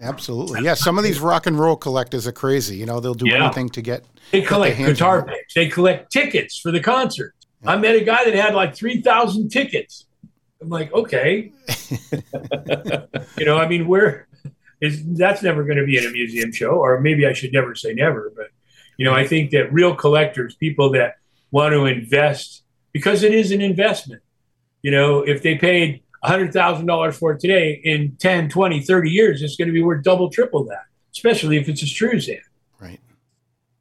Absolutely. 0.00 0.62
Yeah. 0.62 0.74
Some 0.74 0.98
of 0.98 1.04
these 1.04 1.20
rock 1.20 1.46
and 1.46 1.58
roll 1.58 1.76
collectors 1.76 2.26
are 2.26 2.32
crazy. 2.32 2.76
You 2.76 2.86
know, 2.86 3.00
they'll 3.00 3.14
do 3.14 3.28
yeah. 3.28 3.44
anything 3.44 3.68
to 3.70 3.80
get. 3.80 4.04
They 4.32 4.42
collect 4.42 4.76
guitar 4.76 5.24
picks. 5.24 5.54
They 5.54 5.68
collect 5.68 6.12
tickets 6.12 6.58
for 6.58 6.70
the 6.70 6.80
concert. 6.80 7.34
Yeah. 7.62 7.70
I 7.70 7.76
met 7.76 7.94
a 7.94 8.04
guy 8.04 8.24
that 8.24 8.34
had 8.34 8.54
like 8.54 8.74
3,000 8.74 9.48
tickets. 9.48 10.06
I'm 10.64 10.70
like, 10.70 10.92
okay. 10.94 11.52
you 13.38 13.44
know, 13.44 13.58
I 13.58 13.68
mean, 13.68 13.86
where 13.86 14.26
is 14.80 15.04
that's 15.14 15.42
never 15.42 15.62
going 15.64 15.76
to 15.76 15.84
be 15.84 15.98
in 15.98 16.06
a 16.06 16.10
museum 16.10 16.52
show, 16.52 16.70
or 16.70 17.00
maybe 17.00 17.26
I 17.26 17.34
should 17.34 17.52
never 17.52 17.74
say 17.74 17.92
never, 17.92 18.32
but, 18.34 18.46
you 18.96 19.04
know, 19.04 19.12
I 19.12 19.26
think 19.26 19.50
that 19.50 19.72
real 19.72 19.94
collectors, 19.94 20.54
people 20.54 20.90
that 20.92 21.16
want 21.50 21.74
to 21.74 21.84
invest, 21.84 22.62
because 22.92 23.22
it 23.22 23.34
is 23.34 23.52
an 23.52 23.60
investment, 23.60 24.22
you 24.80 24.90
know, 24.90 25.20
if 25.20 25.42
they 25.42 25.56
paid 25.56 26.02
$100,000 26.24 27.14
for 27.14 27.32
it 27.32 27.40
today, 27.40 27.78
in 27.84 28.16
10, 28.16 28.48
20, 28.48 28.80
30 28.80 29.10
years, 29.10 29.42
it's 29.42 29.56
going 29.56 29.68
to 29.68 29.72
be 29.72 29.82
worth 29.82 30.02
double, 30.02 30.30
triple 30.30 30.64
that, 30.64 30.84
especially 31.14 31.58
if 31.58 31.68
it's 31.68 31.82
a 31.82 31.86
Struzan. 31.86 32.40
Right. 32.80 33.00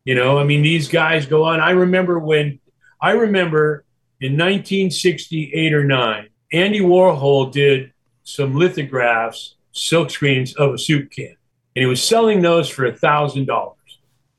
You 0.03 0.15
know, 0.15 0.37
I 0.37 0.43
mean, 0.43 0.61
these 0.63 0.89
guys 0.89 1.25
go 1.25 1.45
on. 1.45 1.61
I 1.61 1.71
remember 1.71 2.19
when, 2.19 2.59
I 3.01 3.11
remember 3.11 3.85
in 4.19 4.33
1968 4.33 5.73
or 5.73 5.85
9, 5.85 6.29
Andy 6.53 6.79
Warhol 6.79 7.51
did 7.51 7.91
some 8.23 8.55
lithographs, 8.55 9.55
silk 9.71 10.11
screens 10.11 10.55
of 10.55 10.75
a 10.75 10.77
soup 10.77 11.11
can, 11.11 11.35
and 11.75 11.81
he 11.81 11.85
was 11.85 12.01
selling 12.01 12.41
those 12.41 12.69
for 12.69 12.85
a 12.85 12.93
$1,000. 12.93 13.73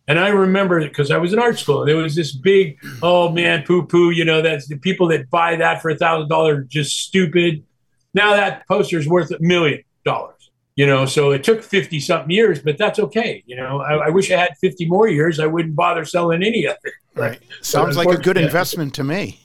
And 0.06 0.18
I 0.18 0.28
remember 0.28 0.80
because 0.80 1.10
I 1.10 1.16
was 1.16 1.32
in 1.32 1.38
art 1.38 1.58
school, 1.58 1.84
there 1.84 1.96
was 1.96 2.14
this 2.14 2.32
big, 2.32 2.78
oh 3.02 3.30
man, 3.30 3.64
poo 3.66 3.84
poo, 3.84 4.10
you 4.10 4.24
know, 4.24 4.42
that's 4.42 4.68
the 4.68 4.76
people 4.76 5.08
that 5.08 5.30
buy 5.30 5.56
that 5.56 5.80
for 5.82 5.90
a 5.90 5.96
thousand 5.96 6.28
dollars 6.28 6.66
just 6.68 6.98
stupid. 6.98 7.64
Now 8.12 8.36
that 8.36 8.66
poster 8.68 8.98
is 8.98 9.08
worth 9.08 9.30
a 9.30 9.38
million 9.40 9.82
dollars. 10.04 10.50
You 10.76 10.86
know, 10.86 11.06
so 11.06 11.30
it 11.30 11.44
took 11.44 11.62
50 11.62 12.00
something 12.00 12.30
years, 12.30 12.60
but 12.60 12.76
that's 12.76 12.98
okay. 12.98 13.44
You 13.46 13.56
know, 13.56 13.80
I, 13.80 14.06
I, 14.06 14.08
wish 14.08 14.32
I 14.32 14.36
had 14.36 14.56
50 14.60 14.88
more 14.88 15.06
years. 15.06 15.38
I 15.38 15.46
wouldn't 15.46 15.76
bother 15.76 16.04
selling 16.04 16.42
any 16.42 16.64
of 16.64 16.76
it. 16.82 16.92
Right. 17.14 17.38
Sounds 17.60 17.96
like 17.96 18.08
a 18.08 18.20
good 18.20 18.36
investment 18.36 18.92
to 18.94 19.04
me. 19.04 19.38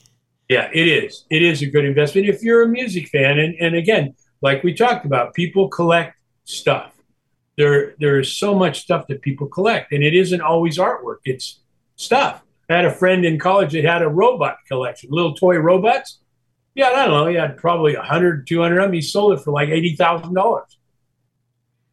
Yeah, 0.50 0.68
it 0.74 0.88
is. 0.88 1.26
It 1.30 1.42
is 1.42 1.62
a 1.62 1.66
good 1.66 1.84
investment 1.84 2.28
if 2.28 2.42
you're 2.42 2.64
a 2.64 2.68
music 2.68 3.06
fan. 3.06 3.38
And, 3.38 3.54
and 3.60 3.76
again, 3.76 4.16
like 4.42 4.64
we 4.64 4.74
talked 4.74 5.06
about, 5.06 5.32
people 5.32 5.68
collect 5.68 6.18
stuff. 6.42 6.92
There, 7.56 7.94
there 8.00 8.18
is 8.18 8.36
so 8.36 8.52
much 8.56 8.80
stuff 8.80 9.06
that 9.06 9.22
people 9.22 9.46
collect, 9.46 9.92
and 9.92 10.02
it 10.02 10.12
isn't 10.12 10.40
always 10.40 10.76
artwork, 10.76 11.18
it's 11.24 11.60
stuff. 11.94 12.42
I 12.68 12.74
had 12.74 12.84
a 12.84 12.92
friend 12.92 13.24
in 13.24 13.38
college 13.38 13.74
that 13.74 13.84
had 13.84 14.02
a 14.02 14.08
robot 14.08 14.56
collection, 14.66 15.10
little 15.12 15.34
toy 15.34 15.56
robots 15.58 16.18
Yeah, 16.74 16.88
I 16.88 17.04
don't 17.04 17.10
know. 17.10 17.26
He 17.28 17.36
had 17.36 17.56
probably 17.56 17.94
100, 17.94 18.48
200 18.48 18.78
of 18.78 18.84
them. 18.86 18.92
He 18.92 19.02
sold 19.02 19.34
it 19.34 19.44
for 19.44 19.52
like 19.52 19.68
$80,000. 19.68 20.62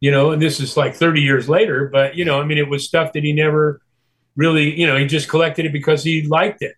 You 0.00 0.10
know, 0.10 0.32
and 0.32 0.42
this 0.42 0.58
is 0.58 0.76
like 0.76 0.96
30 0.96 1.20
years 1.20 1.48
later, 1.48 1.88
but, 1.92 2.16
you 2.16 2.24
know, 2.24 2.40
I 2.40 2.44
mean, 2.44 2.58
it 2.58 2.68
was 2.68 2.84
stuff 2.84 3.12
that 3.12 3.22
he 3.22 3.32
never 3.32 3.80
really, 4.36 4.78
you 4.78 4.86
know, 4.86 4.96
he 4.96 5.06
just 5.06 5.28
collected 5.28 5.64
it 5.66 5.72
because 5.72 6.02
he 6.02 6.22
liked 6.26 6.62
it. 6.62 6.74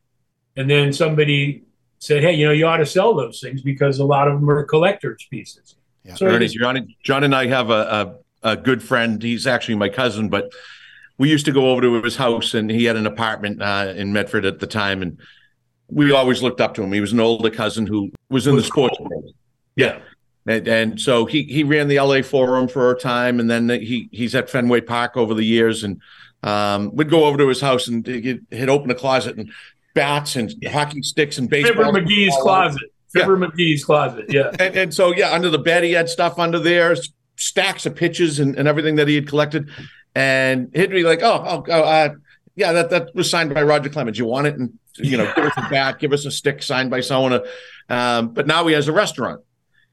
And 0.56 0.68
then 0.68 0.92
somebody 0.92 1.64
said, 2.00 2.22
hey, 2.22 2.32
you 2.32 2.46
know, 2.46 2.52
you 2.52 2.66
ought 2.66 2.78
to 2.78 2.86
sell 2.86 3.14
those 3.14 3.40
things 3.40 3.62
because 3.62 3.98
a 3.98 4.04
lot 4.04 4.26
of 4.26 4.40
them 4.40 4.50
are 4.50 4.64
collector's 4.64 5.26
pieces. 5.30 5.76
Yeah. 6.04 6.14
So 6.14 6.26
Ernie, 6.26 6.48
John, 6.48 6.94
John 7.02 7.24
and 7.24 7.34
I 7.34 7.46
have 7.46 7.70
a, 7.70 8.16
a, 8.42 8.52
a 8.52 8.56
good 8.56 8.82
friend. 8.82 9.22
He's 9.22 9.46
actually 9.46 9.74
my 9.76 9.90
cousin, 9.90 10.30
but 10.30 10.50
we 11.18 11.28
used 11.28 11.44
to 11.44 11.52
go 11.52 11.70
over 11.70 11.82
to 11.82 12.02
his 12.02 12.16
house 12.16 12.54
and 12.54 12.70
he 12.70 12.84
had 12.84 12.96
an 12.96 13.06
apartment 13.06 13.60
uh, 13.60 13.92
in 13.94 14.12
Medford 14.12 14.46
at 14.46 14.60
the 14.60 14.66
time. 14.66 15.02
And 15.02 15.18
we 15.88 16.10
always 16.12 16.42
looked 16.42 16.62
up 16.62 16.72
to 16.74 16.82
him. 16.82 16.92
He 16.92 17.02
was 17.02 17.12
an 17.12 17.20
older 17.20 17.50
cousin 17.50 17.86
who 17.86 18.10
was 18.30 18.46
in 18.46 18.54
was 18.54 18.64
the 18.64 18.68
sports 18.68 18.96
cool. 18.96 19.08
world. 19.08 19.34
Yeah. 19.76 20.00
And, 20.46 20.66
and, 20.66 21.00
so 21.00 21.26
he 21.26 21.42
he 21.42 21.64
ran 21.64 21.88
the 21.88 22.00
LA 22.00 22.22
Forum 22.22 22.66
for 22.66 22.90
a 22.90 22.98
time, 22.98 23.40
and 23.40 23.50
then 23.50 23.68
he 23.68 24.08
he's 24.10 24.34
at 24.34 24.48
Fenway 24.48 24.80
Park 24.80 25.18
over 25.18 25.34
the 25.34 25.44
years, 25.44 25.84
and 25.84 26.00
um, 26.42 26.96
we'd 26.96 27.10
go 27.10 27.26
over 27.26 27.36
to 27.36 27.46
his 27.46 27.60
house 27.60 27.88
and 27.88 28.06
he'd, 28.06 28.46
he'd 28.50 28.68
open 28.70 28.90
a 28.90 28.94
closet 28.94 29.36
and 29.36 29.52
bats 30.00 30.36
and 30.36 30.54
hockey 30.66 31.02
sticks 31.02 31.36
and 31.36 31.50
baseball. 31.50 31.84
Fibber 31.84 32.00
McGee's 32.00 32.34
closet. 32.40 32.82
Fibber 33.12 33.38
yeah. 33.38 33.46
McGee's 33.46 33.84
closet. 33.84 34.24
Yeah. 34.30 34.50
And, 34.58 34.76
and, 34.76 34.94
so 34.94 35.14
yeah, 35.14 35.30
under 35.30 35.50
the 35.50 35.58
bed 35.58 35.84
he 35.84 35.92
had 35.92 36.08
stuff 36.08 36.38
under 36.38 36.58
there, 36.58 36.96
stacks 37.36 37.84
of 37.84 37.94
pitches 37.94 38.38
and, 38.38 38.56
and 38.56 38.66
everything 38.66 38.96
that 38.96 39.08
he 39.08 39.14
had 39.14 39.28
collected, 39.28 39.68
and 40.14 40.70
he'd 40.74 40.90
be 40.90 41.02
like, 41.02 41.22
"Oh, 41.22 41.44
oh, 41.46 41.64
oh 41.68 41.82
uh, 41.82 42.14
yeah, 42.56 42.72
that 42.72 42.90
that 42.90 43.14
was 43.14 43.28
signed 43.28 43.52
by 43.52 43.62
Roger 43.62 43.90
Clemens. 43.90 44.18
You 44.18 44.24
want 44.24 44.46
it?" 44.46 44.56
And 44.56 44.78
you 44.96 45.18
know, 45.18 45.30
give 45.36 45.44
us 45.44 45.52
a 45.56 45.68
bat, 45.68 45.98
give 45.98 46.12
us 46.12 46.24
a 46.24 46.30
stick 46.30 46.62
signed 46.62 46.90
by 46.90 47.00
someone. 47.00 47.40
Um, 47.90 48.32
but 48.32 48.46
now 48.46 48.66
he 48.66 48.74
has 48.74 48.88
a 48.88 48.92
restaurant. 48.92 49.42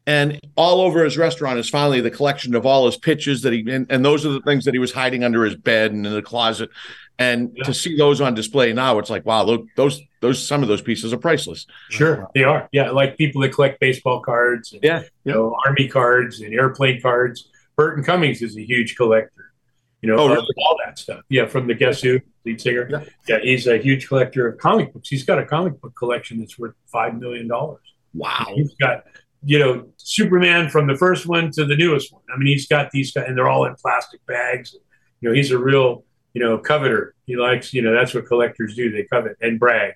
And 0.05 0.39
all 0.55 0.79
over 0.79 1.03
his 1.03 1.17
restaurant 1.17 1.59
is 1.59 1.69
finally 1.69 1.99
the 1.99 2.09
collection 2.09 2.55
of 2.55 2.65
all 2.65 2.85
his 2.85 2.95
pitches 2.95 3.41
that 3.41 3.51
he 3.51 3.69
and, 3.69 3.85
and 3.89 4.05
those 4.05 4.25
are 4.25 4.29
the 4.29 4.39
things 4.41 4.63
that 4.63 4.73
he 4.73 4.79
was 4.79 4.93
hiding 4.93 5.25
under 5.25 5.43
his 5.43 5.55
bed 5.55 5.91
and 5.91 6.07
in 6.07 6.13
the 6.13 6.21
closet. 6.21 6.69
And 7.19 7.51
yeah. 7.55 7.63
to 7.63 7.73
see 7.73 7.97
those 7.97 8.21
on 8.21 8.35
display 8.35 8.73
now, 8.73 8.99
it's 8.99 9.09
like, 9.09 9.25
wow, 9.25 9.43
look, 9.43 9.65
those 9.75 9.99
those 10.21 10.45
some 10.45 10.61
of 10.61 10.67
those 10.67 10.81
pieces 10.81 11.13
are 11.13 11.17
priceless. 11.17 11.65
Sure, 11.89 12.27
they 12.35 12.43
are. 12.43 12.69
Yeah, 12.71 12.91
like 12.91 13.17
people 13.17 13.41
that 13.41 13.49
collect 13.49 13.79
baseball 13.79 14.21
cards, 14.21 14.73
and, 14.73 14.83
yeah, 14.83 15.03
you 15.23 15.33
know, 15.33 15.55
army 15.65 15.87
cards 15.87 16.41
and 16.41 16.53
airplane 16.53 17.01
cards. 17.01 17.49
Burton 17.75 18.03
Cummings 18.03 18.41
is 18.41 18.57
a 18.57 18.63
huge 18.63 18.95
collector 18.95 19.47
you 20.01 20.09
know, 20.09 20.17
oh, 20.19 20.29
really? 20.29 20.47
all 20.59 20.77
that 20.85 20.99
stuff. 20.99 21.21
Yeah, 21.29 21.47
from 21.47 21.67
the 21.67 21.73
Guess 21.73 22.01
Who 22.01 22.19
lead 22.45 22.61
singer. 22.61 22.87
Yeah. 22.89 23.03
yeah, 23.27 23.39
he's 23.41 23.67
a 23.67 23.77
huge 23.77 24.07
collector 24.07 24.47
of 24.47 24.57
comic 24.59 24.93
books. 24.93 25.09
He's 25.09 25.23
got 25.23 25.39
a 25.39 25.45
comic 25.45 25.79
book 25.81 25.95
collection 25.95 26.39
that's 26.39 26.57
worth 26.57 26.75
five 26.85 27.19
million 27.19 27.47
dollars. 27.47 27.81
Wow. 28.13 28.45
He's 28.55 28.73
got, 28.75 29.03
you 29.43 29.59
know, 29.59 29.87
Superman 29.97 30.69
from 30.69 30.87
the 30.87 30.95
first 30.95 31.25
one 31.25 31.51
to 31.51 31.65
the 31.65 31.75
newest 31.75 32.13
one. 32.13 32.21
I 32.33 32.37
mean, 32.37 32.47
he's 32.47 32.67
got 32.67 32.91
these, 32.91 33.15
and 33.15 33.35
they're 33.35 33.49
all 33.49 33.65
in 33.65 33.75
plastic 33.75 34.25
bags. 34.27 34.75
You 35.19 35.29
know, 35.29 35.35
he's 35.35 35.51
a 35.51 35.57
real, 35.57 36.05
you 36.37 36.43
know, 36.43 36.59
coveter. 36.59 37.15
He 37.25 37.35
likes, 37.35 37.73
you 37.73 37.81
know, 37.81 37.95
that's 37.95 38.13
what 38.13 38.27
collectors 38.27 38.75
do. 38.75 38.91
They 38.91 39.05
covet 39.05 39.37
and 39.41 39.59
brag, 39.59 39.95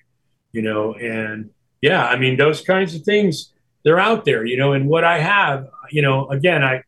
you 0.50 0.60
know, 0.60 0.94
and 0.94 1.50
yeah, 1.80 2.04
I 2.04 2.18
mean, 2.18 2.36
those 2.36 2.62
kinds 2.62 2.96
of 2.96 3.02
things, 3.02 3.52
they're 3.84 4.00
out 4.00 4.24
there, 4.24 4.44
you 4.44 4.56
know, 4.56 4.72
and 4.72 4.88
what 4.88 5.04
I 5.04 5.20
have, 5.20 5.68
you 5.92 6.02
know, 6.02 6.28
again, 6.30 6.64
I, 6.64 6.82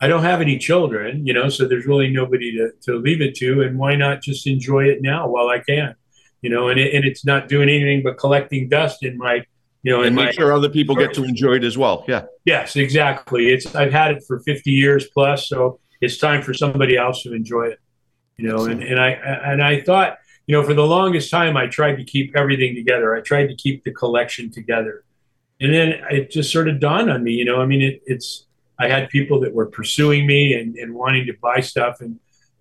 I 0.00 0.08
don't 0.08 0.24
have 0.24 0.40
any 0.40 0.58
children, 0.58 1.24
you 1.24 1.32
know, 1.32 1.48
so 1.48 1.68
there's 1.68 1.86
really 1.86 2.10
nobody 2.10 2.50
to, 2.56 2.72
to 2.86 2.96
leave 2.96 3.20
it 3.20 3.36
to. 3.36 3.62
And 3.62 3.78
why 3.78 3.94
not 3.94 4.20
just 4.20 4.48
enjoy 4.48 4.86
it 4.86 5.00
now 5.00 5.28
while 5.28 5.46
I 5.46 5.60
can, 5.60 5.94
you 6.42 6.50
know, 6.50 6.66
and, 6.66 6.80
it, 6.80 6.92
and 6.92 7.04
it's 7.04 7.24
not 7.24 7.48
doing 7.48 7.68
anything 7.68 8.02
but 8.02 8.18
collecting 8.18 8.68
dust 8.68 9.04
in 9.04 9.16
my, 9.16 9.44
you 9.84 9.92
know, 9.92 10.02
and 10.02 10.16
make 10.16 10.32
sure 10.32 10.52
other 10.52 10.68
people 10.68 10.96
get 10.96 11.14
to 11.14 11.22
enjoy 11.22 11.54
it 11.54 11.62
as 11.62 11.78
well. 11.78 12.04
Yeah. 12.08 12.24
Yes, 12.44 12.74
exactly. 12.74 13.50
It's, 13.50 13.76
I've 13.76 13.92
had 13.92 14.10
it 14.10 14.24
for 14.26 14.40
50 14.40 14.72
years 14.72 15.06
plus, 15.14 15.48
so 15.48 15.78
it's 16.00 16.18
time 16.18 16.42
for 16.42 16.52
somebody 16.52 16.96
else 16.96 17.22
to 17.22 17.32
enjoy 17.32 17.66
it, 17.66 17.78
you 18.38 18.48
know, 18.48 18.64
and, 18.64 18.82
and 18.82 18.98
I, 18.98 19.10
and 19.10 19.62
I 19.62 19.82
thought, 19.82 20.18
you 20.46 20.56
know, 20.56 20.62
for 20.62 20.72
the 20.72 20.86
longest 20.86 21.30
time, 21.30 21.56
I 21.56 21.66
tried 21.66 21.96
to 21.96 22.04
keep 22.04 22.34
everything 22.34 22.74
together. 22.74 23.14
I 23.14 23.20
tried 23.20 23.48
to 23.48 23.54
keep 23.54 23.84
the 23.84 23.92
collection 23.92 24.50
together. 24.50 25.04
And 25.60 25.74
then 25.74 26.00
it 26.10 26.30
just 26.30 26.50
sort 26.50 26.68
of 26.68 26.80
dawned 26.80 27.10
on 27.10 27.22
me, 27.22 27.32
you 27.32 27.44
know, 27.44 27.60
I 27.60 27.66
mean, 27.66 27.82
it, 27.82 28.02
it's, 28.06 28.46
I 28.78 28.88
had 28.88 29.08
people 29.08 29.40
that 29.40 29.52
were 29.52 29.66
pursuing 29.66 30.26
me 30.26 30.54
and, 30.54 30.76
and 30.76 30.94
wanting 30.94 31.26
to 31.26 31.34
buy 31.42 31.60
stuff. 31.60 32.00
And, 32.00 32.18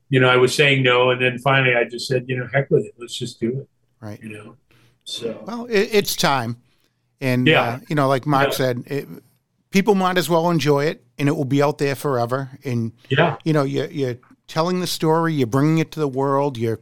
you 0.09 0.19
know, 0.19 0.28
I 0.28 0.36
was 0.36 0.53
saying 0.53 0.82
no. 0.84 1.11
And 1.11 1.21
then 1.21 1.38
finally 1.38 1.75
I 1.75 1.84
just 1.84 2.07
said, 2.07 2.25
you 2.28 2.38
know, 2.38 2.49
heck 2.51 2.71
with 2.71 2.86
it. 2.86 2.95
Let's 2.97 3.15
just 3.15 3.39
do 3.39 3.59
it. 3.61 3.69
Right. 4.01 4.21
You 4.21 4.30
know, 4.30 4.55
so. 5.03 5.43
Well, 5.45 5.65
it, 5.67 5.89
it's 5.91 6.15
time. 6.15 6.57
And, 7.21 7.47
yeah. 7.47 7.61
Uh, 7.61 7.80
you 7.88 7.95
know, 7.95 8.07
like 8.07 8.25
Mark 8.25 8.49
yeah. 8.49 8.55
said, 8.55 8.84
it, 8.88 9.07
people 9.69 9.93
might 9.93 10.17
as 10.17 10.28
well 10.28 10.49
enjoy 10.49 10.86
it 10.86 11.05
and 11.19 11.30
it 11.30 11.34
will 11.34 11.45
be 11.45 11.61
out 11.61 11.78
there 11.78 11.95
forever. 11.95 12.49
And, 12.65 12.93
yeah, 13.09 13.38
you 13.43 13.53
know, 13.53 13.63
you're, 13.63 13.91
you're 13.91 14.17
telling 14.47 14.79
the 14.79 14.87
story, 14.87 15.33
you're 15.33 15.47
bringing 15.47 15.77
it 15.77 15.91
to 15.91 15.99
the 15.99 16.07
world. 16.07 16.57
You're, 16.57 16.79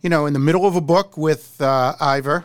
you 0.00 0.10
know, 0.10 0.26
in 0.26 0.32
the 0.32 0.38
middle 0.38 0.66
of 0.66 0.76
a 0.76 0.80
book 0.80 1.16
with 1.16 1.60
uh, 1.60 1.94
Ivor 2.00 2.44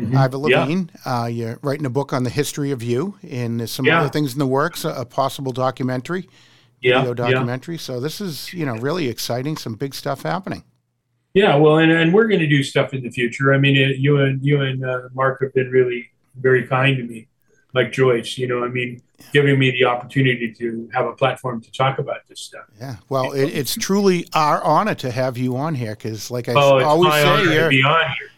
mm-hmm. 0.00 0.16
Ivor 0.16 0.38
Levine. 0.38 0.90
Yeah. 1.04 1.22
Uh, 1.22 1.26
you're 1.26 1.58
writing 1.62 1.86
a 1.86 1.90
book 1.90 2.12
on 2.12 2.24
the 2.24 2.30
history 2.30 2.70
of 2.70 2.82
you, 2.82 3.16
and 3.28 3.60
there's 3.60 3.72
some 3.72 3.86
yeah. 3.86 4.00
other 4.00 4.08
things 4.08 4.32
in 4.32 4.38
the 4.38 4.46
works, 4.46 4.84
a, 4.84 4.90
a 4.90 5.04
possible 5.04 5.52
documentary, 5.52 6.28
yeah. 6.80 6.98
video 6.98 7.14
documentary. 7.14 7.76
Yeah. 7.76 7.80
So 7.80 8.00
this 8.00 8.20
is, 8.20 8.52
you 8.52 8.66
know, 8.66 8.76
really 8.76 9.08
exciting. 9.08 9.56
Some 9.56 9.74
big 9.74 9.94
stuff 9.94 10.22
happening. 10.22 10.64
Yeah, 11.32 11.54
well, 11.56 11.78
and, 11.78 11.92
and 11.92 12.12
we're 12.12 12.26
going 12.26 12.40
to 12.40 12.48
do 12.48 12.64
stuff 12.64 12.92
in 12.92 13.02
the 13.04 13.10
future. 13.10 13.54
I 13.54 13.58
mean, 13.58 13.76
it, 13.76 13.98
you 13.98 14.18
and 14.18 14.44
you 14.44 14.62
and 14.62 14.84
uh, 14.84 15.02
Mark 15.14 15.40
have 15.42 15.54
been 15.54 15.70
really 15.70 16.10
very 16.40 16.66
kind 16.66 16.96
to 16.96 17.04
me, 17.04 17.28
like 17.74 17.92
Joyce. 17.92 18.38
You 18.38 18.48
know, 18.48 18.64
I 18.64 18.68
mean, 18.68 19.02
giving 19.32 19.58
me 19.58 19.70
the 19.70 19.84
opportunity 19.84 20.52
to 20.52 20.88
have 20.92 21.06
a 21.06 21.12
platform 21.12 21.60
to 21.60 21.72
talk 21.72 21.98
about 21.98 22.26
this 22.28 22.40
stuff. 22.40 22.64
Yeah, 22.80 22.96
well, 23.08 23.32
it, 23.32 23.46
it's 23.46 23.74
truly 23.74 24.26
our 24.32 24.62
honor 24.62 24.94
to 24.96 25.10
have 25.10 25.38
you 25.38 25.56
on 25.56 25.74
here 25.74 25.94
because, 25.94 26.30
like 26.30 26.48
I 26.48 26.54
oh, 26.54 26.82
always 26.84 27.12
say, 27.12 27.54
you're, 27.54 27.72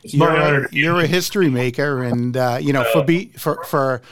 you're, 0.04 0.64
a, 0.64 0.68
you're 0.72 1.00
a 1.00 1.06
history 1.06 1.50
maker, 1.50 2.02
and 2.02 2.36
uh, 2.36 2.58
you 2.60 2.72
know, 2.72 2.82
uh, 2.82 2.92
for 2.92 3.04
be 3.04 3.26
for 3.38 3.62
for 3.64 4.02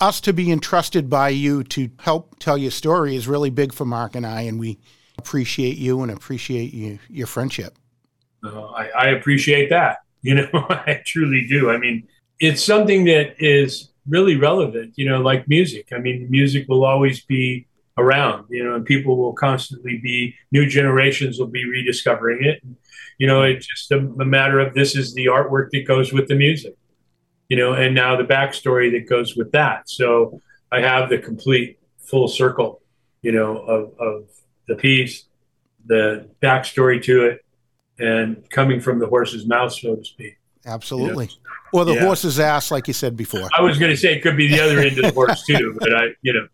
us 0.00 0.20
to 0.20 0.32
be 0.32 0.50
entrusted 0.50 1.08
by 1.08 1.28
you 1.28 1.62
to 1.62 1.88
help 2.00 2.38
tell 2.40 2.58
your 2.58 2.70
story 2.70 3.14
is 3.14 3.28
really 3.28 3.50
big 3.50 3.72
for 3.72 3.84
Mark 3.84 4.16
and 4.16 4.26
I, 4.26 4.42
and 4.42 4.58
we 4.58 4.78
appreciate 5.18 5.78
you 5.78 6.02
and 6.02 6.10
appreciate 6.10 6.74
you 6.74 6.98
your 7.08 7.26
friendship. 7.26 7.76
Uh, 8.44 8.66
I, 8.66 8.88
I 8.88 9.06
appreciate 9.10 9.70
that. 9.70 9.98
You 10.22 10.34
know, 10.36 10.48
I 10.52 11.02
truly 11.06 11.46
do. 11.48 11.70
I 11.70 11.78
mean, 11.78 12.08
it's 12.40 12.62
something 12.62 13.04
that 13.04 13.36
is 13.38 13.91
really 14.06 14.36
relevant, 14.36 14.94
you 14.96 15.08
know, 15.08 15.20
like 15.20 15.48
music. 15.48 15.88
I 15.92 15.98
mean, 15.98 16.26
music 16.30 16.68
will 16.68 16.84
always 16.84 17.24
be 17.24 17.66
around, 17.98 18.46
you 18.48 18.64
know, 18.64 18.74
and 18.74 18.84
people 18.84 19.16
will 19.16 19.34
constantly 19.34 19.98
be, 19.98 20.34
new 20.50 20.66
generations 20.66 21.38
will 21.38 21.46
be 21.46 21.64
rediscovering 21.64 22.44
it. 22.44 22.62
You 23.18 23.26
know, 23.26 23.42
it's 23.42 23.66
just 23.66 23.90
a, 23.92 23.98
a, 23.98 24.24
matter 24.24 24.58
of 24.58 24.74
this 24.74 24.96
is 24.96 25.14
the 25.14 25.26
artwork 25.26 25.68
that 25.72 25.86
goes 25.86 26.12
with 26.12 26.28
the 26.28 26.34
music, 26.34 26.74
you 27.48 27.56
know, 27.56 27.74
and 27.74 27.94
now 27.94 28.16
the 28.16 28.24
backstory 28.24 28.90
that 28.92 29.08
goes 29.08 29.36
with 29.36 29.52
that. 29.52 29.88
So 29.88 30.40
I 30.72 30.80
have 30.80 31.10
the 31.10 31.18
complete 31.18 31.78
full 31.98 32.28
circle, 32.28 32.82
you 33.20 33.32
know, 33.32 33.58
of, 33.58 33.92
of 34.00 34.28
the 34.66 34.74
piece, 34.74 35.26
the 35.84 36.28
backstory 36.42 37.02
to 37.04 37.26
it, 37.26 37.44
and 37.98 38.48
coming 38.50 38.80
from 38.80 38.98
the 38.98 39.06
horse's 39.06 39.46
mouth, 39.46 39.72
so 39.72 39.96
to 39.96 40.04
speak. 40.04 40.38
Absolutely. 40.66 41.26
You 41.26 41.30
know? 41.30 41.80
Or 41.80 41.84
the 41.84 41.94
yeah. 41.94 42.04
horse's 42.04 42.38
ass, 42.38 42.70
like 42.70 42.86
you 42.86 42.92
said 42.92 43.16
before. 43.16 43.48
I 43.56 43.62
was 43.62 43.78
going 43.78 43.90
to 43.90 43.96
say 43.96 44.14
it 44.14 44.22
could 44.22 44.36
be 44.36 44.46
the 44.46 44.60
other 44.60 44.78
end 44.80 44.98
of 44.98 45.04
the 45.04 45.12
horse 45.12 45.42
too, 45.44 45.74
but 45.78 45.94
I, 45.94 46.08
you 46.20 46.34
know, 46.34 46.46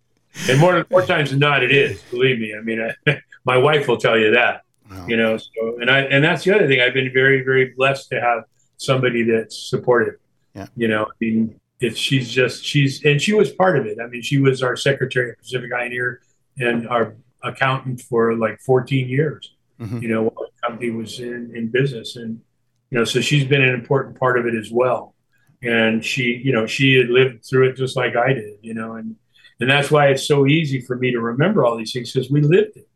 and 0.48 0.60
more 0.60 0.86
more 0.90 1.04
times 1.04 1.30
than 1.30 1.40
not, 1.40 1.64
it 1.64 1.72
is. 1.72 2.00
Believe 2.02 2.38
me. 2.38 2.54
I 2.56 2.60
mean, 2.60 2.80
I, 3.06 3.20
my 3.44 3.56
wife 3.56 3.88
will 3.88 3.96
tell 3.96 4.18
you 4.18 4.30
that. 4.32 4.62
You 5.06 5.16
know, 5.16 5.36
so 5.36 5.78
and 5.80 5.90
I 5.90 6.00
and 6.00 6.24
that's 6.24 6.44
the 6.44 6.54
other 6.54 6.66
thing. 6.66 6.80
I've 6.80 6.94
been 6.94 7.12
very 7.12 7.42
very 7.42 7.74
blessed 7.76 8.08
to 8.10 8.20
have 8.20 8.44
somebody 8.78 9.22
that's 9.22 9.68
supportive. 9.68 10.14
Yeah. 10.54 10.66
You 10.76 10.88
know, 10.88 11.04
I 11.04 11.14
mean, 11.20 11.60
if 11.80 11.96
she's 11.96 12.30
just 12.30 12.64
she's 12.64 13.04
and 13.04 13.20
she 13.20 13.34
was 13.34 13.50
part 13.50 13.78
of 13.78 13.86
it. 13.86 13.98
I 14.02 14.06
mean, 14.06 14.22
she 14.22 14.38
was 14.38 14.62
our 14.62 14.76
secretary 14.76 15.32
at 15.32 15.38
Pacific 15.38 15.72
Eye 15.72 15.84
and 15.84 15.92
Ear 15.92 16.22
and 16.58 16.88
our 16.88 17.14
accountant 17.42 18.00
for 18.00 18.34
like 18.34 18.60
14 18.60 19.08
years. 19.08 19.54
Mm-hmm. 19.78 19.98
You 19.98 20.08
know, 20.08 20.22
while 20.22 20.46
the 20.46 20.68
company 20.68 20.90
was 20.90 21.20
in, 21.20 21.54
in 21.54 21.68
business 21.68 22.16
and 22.16 22.40
you 22.90 22.98
know, 22.98 23.04
so 23.04 23.20
she's 23.20 23.44
been 23.44 23.62
an 23.62 23.74
important 23.74 24.18
part 24.18 24.38
of 24.38 24.46
it 24.46 24.54
as 24.54 24.70
well. 24.70 25.14
And 25.62 26.04
she, 26.04 26.40
you 26.44 26.52
know, 26.52 26.66
she 26.66 26.94
had 26.94 27.08
lived 27.08 27.44
through 27.44 27.68
it 27.68 27.76
just 27.76 27.96
like 27.96 28.16
I 28.16 28.32
did, 28.32 28.58
you 28.62 28.74
know, 28.74 28.94
and 28.94 29.16
and 29.60 29.68
that's 29.68 29.90
why 29.90 30.08
it's 30.08 30.26
so 30.26 30.46
easy 30.46 30.80
for 30.80 30.96
me 30.96 31.10
to 31.10 31.20
remember 31.20 31.64
all 31.64 31.76
these 31.76 31.92
things 31.92 32.12
because 32.12 32.30
we 32.30 32.40
lived 32.40 32.76
it, 32.76 32.88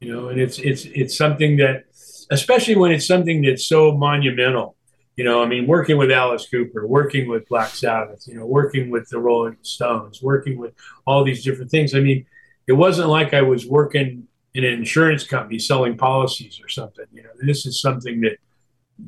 you 0.00 0.12
know, 0.12 0.28
and 0.28 0.38
it's 0.38 0.58
it's 0.58 0.84
it's 0.84 1.16
something 1.16 1.56
that, 1.56 1.84
especially 2.30 2.76
when 2.76 2.92
it's 2.92 3.06
something 3.06 3.40
that's 3.40 3.66
so 3.66 3.92
monumental, 3.92 4.76
you 5.16 5.24
know, 5.24 5.42
I 5.42 5.46
mean, 5.46 5.66
working 5.66 5.96
with 5.96 6.10
Alice 6.10 6.46
Cooper, 6.50 6.86
working 6.86 7.26
with 7.28 7.48
Black 7.48 7.70
Sabbath, 7.70 8.26
you 8.26 8.34
know, 8.34 8.44
working 8.44 8.90
with 8.90 9.08
the 9.08 9.18
Rolling 9.18 9.56
Stones, 9.62 10.22
working 10.22 10.58
with 10.58 10.74
all 11.06 11.24
these 11.24 11.42
different 11.42 11.70
things. 11.70 11.94
I 11.94 12.00
mean, 12.00 12.26
it 12.66 12.72
wasn't 12.72 13.08
like 13.08 13.32
I 13.32 13.42
was 13.42 13.66
working 13.66 14.26
in 14.52 14.64
an 14.64 14.72
insurance 14.72 15.24
company 15.24 15.58
selling 15.58 15.96
policies 15.96 16.60
or 16.62 16.68
something. 16.68 17.06
You 17.12 17.22
know, 17.22 17.30
this 17.40 17.64
is 17.64 17.80
something 17.80 18.20
that 18.22 18.38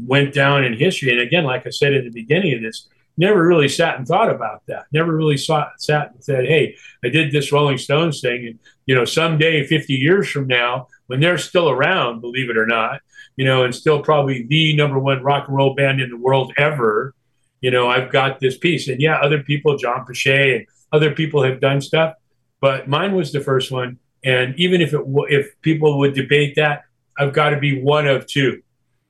went 0.05 0.35
down 0.35 0.65
in 0.65 0.75
history. 0.75 1.11
And 1.11 1.21
again, 1.21 1.45
like 1.45 1.67
I 1.67 1.71
said 1.71 1.93
in 1.93 2.05
the 2.05 2.11
beginning 2.11 2.55
of 2.55 2.63
this, 2.63 2.89
never 3.17 3.47
really 3.47 3.69
sat 3.69 3.97
and 3.97 4.07
thought 4.07 4.31
about 4.31 4.63
that. 4.67 4.87
Never 4.93 5.15
really 5.15 5.37
saw, 5.37 5.69
sat 5.79 6.13
and 6.13 6.23
said, 6.23 6.47
"Hey, 6.47 6.77
I 7.05 7.09
did 7.09 7.33
this 7.33 7.53
Rolling 7.53 7.79
Stones 7.79 8.21
thing, 8.21 8.47
and 8.47 8.59
you 8.87 8.95
know, 8.95 9.05
someday, 9.05 9.67
50 9.67 9.95
years 9.95 10.29
from 10.29 10.47
now, 10.47 10.89
when 11.07 11.21
they're 11.21 11.39
still 11.39 11.69
around, 11.69 12.21
believe 12.21 12.51
it 12.51 12.57
or 12.57 12.67
not, 12.67 13.01
you 13.37 13.45
know, 13.45 13.65
and 13.65 13.75
still 13.75 14.01
probably 14.03 14.47
the 14.47 14.77
number 14.77 14.99
one 14.99 15.23
rock 15.23 15.49
and 15.49 15.57
roll 15.57 15.75
band 15.75 16.01
in 16.01 16.11
the 16.11 16.17
world 16.17 16.53
ever, 16.57 17.15
you 17.61 17.71
know, 17.71 17.89
I've 17.89 18.11
got 18.11 18.41
this 18.41 18.57
piece. 18.57 18.89
And 18.89 19.01
yeah, 19.01 19.17
other 19.17 19.43
people, 19.43 19.77
John 19.77 20.05
Pasche 20.07 20.57
and 20.57 20.67
other 20.93 21.13
people 21.13 21.43
have 21.43 21.61
done 21.61 21.81
stuff, 21.81 22.15
but 22.61 22.89
mine 22.89 23.15
was 23.15 23.33
the 23.33 23.41
first 23.41 23.71
one. 23.71 23.99
And 24.25 24.55
even 24.59 24.81
if 24.81 24.93
it 24.93 25.01
if 25.29 25.61
people 25.63 25.99
would 25.99 26.15
debate 26.15 26.57
that, 26.57 26.85
I've 27.19 27.33
got 27.33 27.51
to 27.51 27.59
be 27.59 27.81
one 27.81 28.07
of 28.07 28.27
two. 28.27 28.63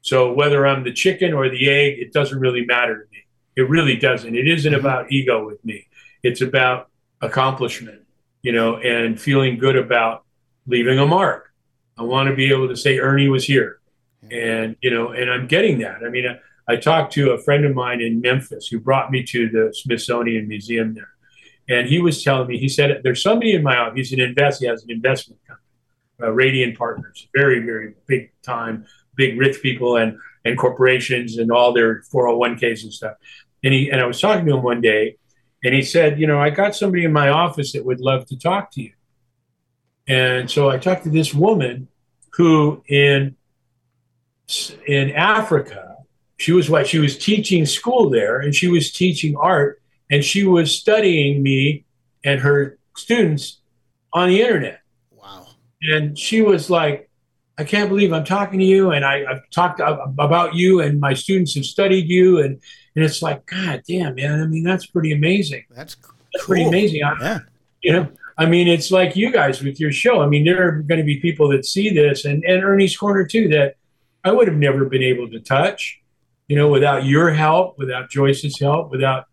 So 0.07 0.33
whether 0.33 0.65
I'm 0.65 0.85
the 0.85 0.93
chicken 0.93 1.35
or 1.35 1.49
the 1.49 1.69
egg, 1.69 1.99
it 1.99 2.13
doesn't 2.13 2.39
really 2.39 2.65
matter 2.65 2.95
to 2.95 3.11
me. 3.11 3.25
It 3.57 3.69
really 3.69 3.97
doesn't. 3.97 4.37
It 4.37 4.47
isn't 4.47 4.73
mm-hmm. 4.73 4.79
about 4.79 5.11
ego 5.11 5.45
with 5.45 5.65
me. 5.65 5.89
It's 6.23 6.43
about 6.43 6.91
accomplishment, 7.21 8.03
you 8.41 8.53
know, 8.53 8.77
and 8.77 9.21
feeling 9.21 9.59
good 9.59 9.75
about 9.75 10.25
leaving 10.69 11.01
a 11.01 11.07
mark. 11.07 11.53
I 11.99 12.05
want 12.05 12.29
to 12.29 12.37
be 12.37 12.53
able 12.53 12.69
to 12.69 12.77
say 12.77 13.01
Ernie 13.01 13.29
was 13.29 13.45
here, 13.45 13.81
and 14.31 14.77
you 14.81 14.91
know, 14.91 15.09
and 15.09 15.29
I'm 15.29 15.49
getting 15.49 15.81
that. 15.81 16.05
I 16.07 16.09
mean, 16.09 16.27
I, 16.29 16.73
I 16.73 16.77
talked 16.77 17.13
to 17.15 17.33
a 17.33 17.39
friend 17.39 17.65
of 17.65 17.75
mine 17.75 18.01
in 18.01 18.21
Memphis 18.21 18.69
who 18.69 18.79
brought 18.79 19.11
me 19.11 19.25
to 19.25 19.49
the 19.49 19.75
Smithsonian 19.75 20.47
Museum 20.47 20.95
there, 20.95 21.11
and 21.69 21.89
he 21.89 22.01
was 22.01 22.23
telling 22.23 22.47
me 22.47 22.59
he 22.59 22.69
said 22.69 23.01
there's 23.03 23.23
somebody 23.23 23.55
in 23.55 23.65
my 23.65 23.77
office. 23.77 23.97
He's 23.97 24.13
an 24.13 24.21
invest. 24.21 24.61
He 24.61 24.69
has 24.69 24.85
an 24.85 24.91
investment 24.93 25.41
company, 25.49 25.67
uh, 26.23 26.27
Radian 26.27 26.77
Partners, 26.79 27.27
very 27.35 27.59
very 27.59 27.95
big 28.07 28.31
time, 28.43 28.87
big 29.17 29.39
rich 29.39 29.63
people 29.63 29.97
and 29.97 30.19
and 30.45 30.57
corporations 30.57 31.39
and 31.39 31.51
all 31.51 31.73
their 31.73 32.03
401ks 32.03 32.85
and 32.85 32.93
stuff. 32.93 33.17
And 33.65 33.75
he 33.75 33.91
and 33.91 34.01
I 34.01 34.07
was 34.07 34.21
talking 34.21 34.47
to 34.47 34.57
him 34.57 34.63
one 34.63 34.81
day, 34.81 35.17
and 35.65 35.75
he 35.75 35.83
said, 35.83 36.21
you 36.21 36.27
know, 36.27 36.41
I 36.41 36.51
got 36.51 36.77
somebody 36.77 37.05
in 37.05 37.13
my 37.13 37.29
office 37.29 37.73
that 37.73 37.85
would 37.85 38.01
love 38.01 38.27
to 38.27 38.39
talk 38.39 38.71
to 38.73 38.83
you. 38.83 38.93
And 40.07 40.49
so 40.51 40.71
I 40.71 40.79
talked 40.79 41.03
to 41.05 41.11
this 41.11 41.35
woman 41.35 41.89
who 42.35 42.83
in 42.89 43.37
in 44.87 45.11
Africa, 45.11 45.97
she 46.37 46.53
was 46.53 46.71
what 46.71 46.87
she 46.87 46.99
was 47.01 47.19
teaching 47.19 47.67
school 47.67 48.09
there, 48.11 48.39
and 48.39 48.55
she 48.55 48.69
was 48.69 48.93
teaching 48.93 49.37
art, 49.37 49.83
and 50.11 50.25
she 50.25 50.45
was 50.45 50.77
studying 50.79 51.43
me 51.43 51.85
and 52.25 52.41
her 52.41 52.79
students 52.97 53.61
on 54.13 54.29
the 54.29 54.41
internet. 54.41 54.81
Wow! 55.11 55.49
And 55.83 56.17
she 56.17 56.43
was 56.43 56.71
like, 56.71 57.11
"I 57.59 57.65
can't 57.65 57.89
believe 57.89 58.13
I'm 58.13 58.25
talking 58.25 58.59
to 58.59 58.65
you, 58.65 58.91
and 58.91 59.05
I, 59.05 59.21
have 59.21 59.49
talked 59.51 59.81
about 59.81 60.55
you, 60.55 60.81
and 60.81 61.01
my 61.01 61.15
students 61.15 61.55
have 61.55 61.65
studied 61.65 62.09
you, 62.09 62.39
and 62.39 62.61
and 62.95 63.05
it's 63.05 63.23
like, 63.23 63.47
God 63.47 63.83
damn, 63.87 64.15
man! 64.15 64.43
I 64.43 64.47
mean, 64.47 64.65
that's 64.65 64.87
pretty 64.87 65.13
amazing. 65.13 65.65
That's, 65.71 65.95
cool. 65.95 66.15
that's 66.33 66.47
pretty 66.47 66.65
amazing. 66.65 67.03
I, 67.03 67.15
yeah. 67.21 67.39
You 67.83 67.93
know, 67.93 68.09
I 68.39 68.47
mean, 68.47 68.69
it's 68.69 68.91
like 68.91 69.17
you 69.17 69.31
guys 69.31 69.63
with 69.63 69.79
your 69.81 69.93
show. 69.93 70.23
I 70.23 70.27
mean, 70.27 70.45
there 70.45 70.67
are 70.67 70.73
going 70.83 70.99
to 70.99 71.05
be 71.05 71.21
people 71.21 71.49
that 71.51 71.65
see 71.65 71.91
this, 71.91 72.25
and 72.25 72.45
and 72.45 72.63
Ernie's 72.63 72.97
Corner 72.97 73.25
too, 73.25 73.49
that 73.49 73.77
I 74.25 74.33
would 74.33 74.49
have 74.49 74.57
never 74.57 74.85
been 74.87 75.03
able 75.03 75.31
to 75.31 75.41
touch, 75.41 76.01
you 76.49 76.57
know, 76.57 76.69
without 76.69 77.05
your 77.05 77.31
help, 77.31 77.79
without 77.79 78.11
Joyce's 78.11 78.59
help, 78.59 78.91
without 78.91 79.27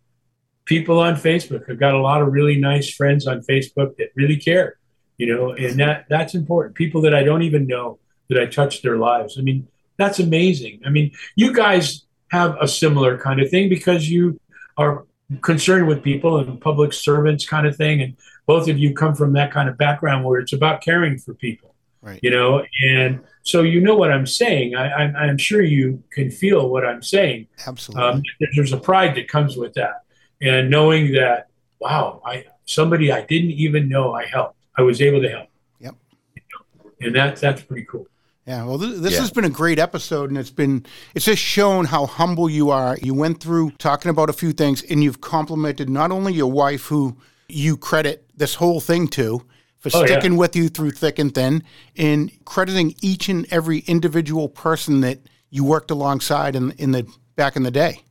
people 0.64 0.98
on 1.00 1.16
Facebook. 1.16 1.68
I've 1.68 1.80
got 1.80 1.94
a 1.94 2.00
lot 2.00 2.22
of 2.22 2.32
really 2.32 2.58
nice 2.58 2.90
friends 2.90 3.26
on 3.26 3.40
Facebook 3.40 3.96
that 3.96 4.08
really 4.14 4.36
care, 4.36 4.78
you 5.18 5.34
know, 5.34 5.52
and 5.52 5.78
that 5.80 6.06
that's 6.08 6.34
important. 6.34 6.74
People 6.74 7.02
that 7.02 7.14
I 7.14 7.22
don't 7.22 7.42
even 7.42 7.66
know 7.66 7.98
that 8.28 8.40
I 8.40 8.46
touched 8.46 8.82
their 8.82 8.96
lives. 8.96 9.38
I 9.38 9.42
mean, 9.42 9.68
that's 9.96 10.18
amazing. 10.18 10.80
I 10.84 10.90
mean, 10.90 11.12
you 11.36 11.52
guys 11.52 12.04
have 12.30 12.56
a 12.60 12.66
similar 12.66 13.18
kind 13.18 13.40
of 13.40 13.50
thing 13.50 13.68
because 13.68 14.10
you 14.10 14.40
are 14.76 15.06
concerned 15.40 15.86
with 15.86 16.02
people 16.02 16.38
and 16.38 16.60
public 16.60 16.92
servants 16.92 17.46
kind 17.46 17.66
of 17.66 17.76
thing. 17.76 18.02
And 18.02 18.16
both 18.46 18.68
of 18.68 18.78
you 18.78 18.94
come 18.94 19.14
from 19.14 19.32
that 19.34 19.52
kind 19.52 19.68
of 19.68 19.78
background 19.78 20.24
where 20.24 20.40
it's 20.40 20.52
about 20.52 20.82
caring 20.82 21.18
for 21.18 21.34
people 21.34 21.74
right. 22.04 22.20
you 22.22 22.30
know? 22.30 22.64
And 22.86 23.20
so 23.42 23.62
you 23.62 23.80
know 23.80 23.96
what 23.96 24.12
i'm 24.12 24.26
saying. 24.26 24.76
I, 24.76 25.28
am 25.28 25.38
sure 25.38 25.62
you 25.62 26.02
can 26.12 26.30
feel 26.30 26.68
what 26.68 26.84
i'm 26.84 27.02
saying. 27.02 27.48
Absolutely. 27.66 28.04
Um, 28.04 28.22
there's 28.54 28.72
a 28.72 28.78
pride 28.78 29.16
that 29.16 29.28
comes 29.28 29.56
with 29.56 29.74
that. 29.74 30.02
And 30.40 30.70
knowing 30.70 31.12
that 31.12 31.48
wow 31.80 32.22
i 32.24 32.44
somebody 32.66 33.12
i 33.12 33.22
didn't 33.22 33.50
even 33.50 33.88
know 33.88 34.14
i 34.14 34.24
helped 34.24 34.56
i 34.76 34.82
was 34.82 35.00
able 35.00 35.20
to 35.22 35.28
help. 35.28 35.48
Yep. 35.80 35.94
You 36.36 36.42
know? 36.52 36.90
and 37.06 37.14
that 37.16 37.36
that's 37.36 37.62
pretty 37.62 37.86
cool 37.90 38.06
yeah, 38.46 38.64
well, 38.64 38.76
this, 38.76 39.00
this 39.00 39.12
yeah. 39.14 39.20
has 39.20 39.30
been 39.30 39.44
a 39.44 39.50
great 39.50 39.78
episode, 39.78 40.28
and 40.28 40.38
it's 40.38 40.50
been 40.50 40.84
it's 41.14 41.24
just 41.24 41.42
shown 41.42 41.86
how 41.86 42.04
humble 42.04 42.50
you 42.50 42.70
are. 42.70 42.98
You 43.00 43.14
went 43.14 43.40
through 43.40 43.70
talking 43.72 44.10
about 44.10 44.28
a 44.28 44.34
few 44.34 44.52
things, 44.52 44.82
and 44.82 45.02
you've 45.02 45.20
complimented 45.22 45.88
not 45.88 46.10
only 46.10 46.34
your 46.34 46.50
wife, 46.50 46.86
who 46.86 47.16
you 47.48 47.76
credit 47.76 48.28
this 48.36 48.56
whole 48.56 48.80
thing 48.80 49.08
to 49.08 49.42
for 49.78 49.90
oh, 49.94 50.04
sticking 50.04 50.32
yeah. 50.32 50.38
with 50.38 50.56
you 50.56 50.68
through 50.68 50.90
thick 50.90 51.18
and 51.18 51.34
thin, 51.34 51.62
and 51.96 52.30
crediting 52.44 52.94
each 53.00 53.30
and 53.30 53.46
every 53.50 53.78
individual 53.80 54.48
person 54.48 55.00
that 55.00 55.20
you 55.48 55.64
worked 55.64 55.90
alongside 55.90 56.54
in 56.54 56.72
in 56.72 56.90
the 56.90 57.06
back 57.36 57.56
in 57.56 57.62
the 57.62 57.70
day. 57.70 58.02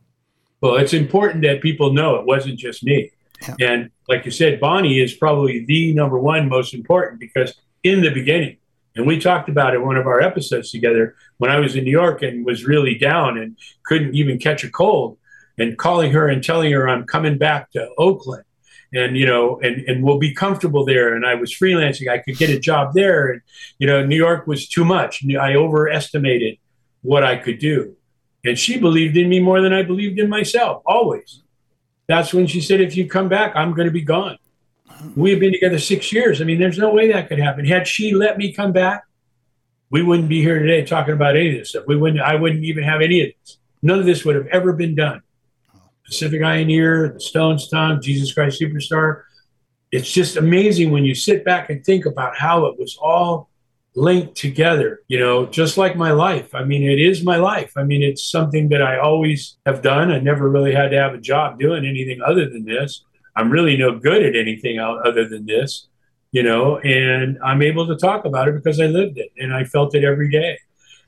Well, 0.60 0.76
it's 0.76 0.94
important 0.94 1.44
that 1.44 1.60
people 1.60 1.92
know 1.92 2.16
it 2.16 2.26
wasn't 2.26 2.58
just 2.58 2.82
me. 2.82 3.12
Yeah. 3.46 3.68
And 3.68 3.90
like 4.08 4.24
you 4.24 4.30
said, 4.30 4.58
Bonnie 4.58 4.98
is 4.98 5.12
probably 5.14 5.64
the 5.66 5.92
number 5.92 6.18
one 6.18 6.48
most 6.48 6.74
important 6.74 7.20
because 7.20 7.54
in 7.82 8.00
the 8.00 8.10
beginning, 8.10 8.56
and 8.96 9.06
we 9.06 9.18
talked 9.18 9.48
about 9.48 9.74
it 9.74 9.82
one 9.82 9.96
of 9.96 10.06
our 10.06 10.20
episodes 10.20 10.70
together 10.70 11.16
when 11.38 11.50
I 11.50 11.58
was 11.58 11.74
in 11.74 11.84
New 11.84 11.90
York 11.90 12.22
and 12.22 12.46
was 12.46 12.64
really 12.64 12.96
down 12.96 13.38
and 13.38 13.56
couldn't 13.84 14.14
even 14.14 14.38
catch 14.38 14.64
a 14.64 14.70
cold. 14.70 15.18
And 15.56 15.78
calling 15.78 16.10
her 16.10 16.26
and 16.26 16.42
telling 16.42 16.72
her 16.72 16.88
I'm 16.88 17.04
coming 17.04 17.38
back 17.38 17.70
to 17.72 17.88
Oakland. 17.96 18.42
And 18.92 19.16
you 19.16 19.24
know 19.24 19.60
and 19.60 19.82
and 19.88 20.02
we'll 20.02 20.18
be 20.18 20.34
comfortable 20.34 20.84
there. 20.84 21.14
And 21.14 21.24
i 21.24 21.34
was 21.34 21.54
freelancing. 21.54 22.08
I 22.08 22.18
could 22.18 22.36
get 22.36 22.50
a 22.50 22.58
job 22.58 22.92
there. 22.92 23.30
And 23.30 23.40
you 23.78 23.86
know 23.86 24.04
new 24.04 24.16
york 24.16 24.48
was 24.48 24.68
too 24.68 24.84
much. 24.84 25.24
I 25.40 25.54
overestimated 25.54 26.58
what 27.02 27.22
i 27.22 27.36
could 27.36 27.60
do. 27.60 27.96
And 28.44 28.58
she 28.58 28.78
believed 28.78 29.16
in 29.16 29.28
me 29.28 29.38
more 29.38 29.60
than 29.60 29.72
i 29.72 29.82
believed 29.82 30.18
in 30.18 30.28
myself 30.28 30.82
always. 30.86 31.42
That's 32.08 32.34
when 32.34 32.46
she 32.48 32.60
said 32.60 32.80
if 32.80 32.96
you 32.96 33.08
come 33.08 33.28
back 33.28 33.54
i'm 33.54 33.74
going 33.74 33.86
to 33.86 33.92
be 33.92 34.02
gone 34.02 34.38
We've 35.16 35.40
been 35.40 35.52
together 35.52 35.78
six 35.78 36.12
years. 36.12 36.40
I 36.40 36.44
mean, 36.44 36.58
there's 36.58 36.78
no 36.78 36.92
way 36.92 37.12
that 37.12 37.28
could 37.28 37.38
happen. 37.38 37.64
Had 37.64 37.86
she 37.86 38.14
let 38.14 38.38
me 38.38 38.52
come 38.52 38.72
back, 38.72 39.04
we 39.90 40.02
wouldn't 40.02 40.28
be 40.28 40.40
here 40.40 40.58
today 40.58 40.84
talking 40.84 41.14
about 41.14 41.36
any 41.36 41.52
of 41.52 41.58
this 41.60 41.70
stuff. 41.70 41.84
We 41.86 41.96
wouldn't. 41.96 42.20
I 42.20 42.34
wouldn't 42.34 42.64
even 42.64 42.84
have 42.84 43.00
any 43.00 43.22
of 43.22 43.28
this. 43.28 43.58
None 43.82 43.98
of 43.98 44.06
this 44.06 44.24
would 44.24 44.34
have 44.34 44.46
ever 44.48 44.72
been 44.72 44.94
done. 44.94 45.22
Pacific 46.04 46.42
Eye 46.42 46.56
and 46.56 46.70
Ear, 46.70 47.12
the 47.14 47.20
Stones, 47.20 47.68
Tom, 47.68 48.00
Jesus 48.00 48.32
Christ 48.32 48.60
Superstar. 48.60 49.22
It's 49.92 50.10
just 50.10 50.36
amazing 50.36 50.90
when 50.90 51.04
you 51.04 51.14
sit 51.14 51.44
back 51.44 51.70
and 51.70 51.84
think 51.84 52.06
about 52.06 52.36
how 52.36 52.66
it 52.66 52.78
was 52.78 52.98
all 53.00 53.48
linked 53.94 54.34
together, 54.34 55.00
you 55.06 55.18
know, 55.18 55.46
just 55.46 55.78
like 55.78 55.96
my 55.96 56.10
life. 56.10 56.54
I 56.54 56.64
mean, 56.64 56.82
it 56.82 56.98
is 56.98 57.22
my 57.22 57.36
life. 57.36 57.72
I 57.76 57.84
mean, 57.84 58.02
it's 58.02 58.28
something 58.28 58.68
that 58.70 58.82
I 58.82 58.98
always 58.98 59.56
have 59.66 59.82
done. 59.82 60.10
I 60.10 60.18
never 60.18 60.48
really 60.48 60.74
had 60.74 60.90
to 60.90 60.98
have 60.98 61.14
a 61.14 61.20
job 61.20 61.60
doing 61.60 61.86
anything 61.86 62.20
other 62.20 62.48
than 62.48 62.64
this. 62.64 63.04
I'm 63.36 63.50
really 63.50 63.76
no 63.76 63.98
good 63.98 64.22
at 64.22 64.36
anything 64.36 64.78
other 64.78 65.28
than 65.28 65.46
this, 65.46 65.88
you 66.32 66.42
know, 66.42 66.78
and 66.78 67.38
I'm 67.44 67.62
able 67.62 67.86
to 67.88 67.96
talk 67.96 68.24
about 68.24 68.48
it 68.48 68.54
because 68.54 68.80
I 68.80 68.86
lived 68.86 69.18
it 69.18 69.30
and 69.38 69.52
I 69.52 69.64
felt 69.64 69.94
it 69.94 70.04
every 70.04 70.30
day. 70.30 70.58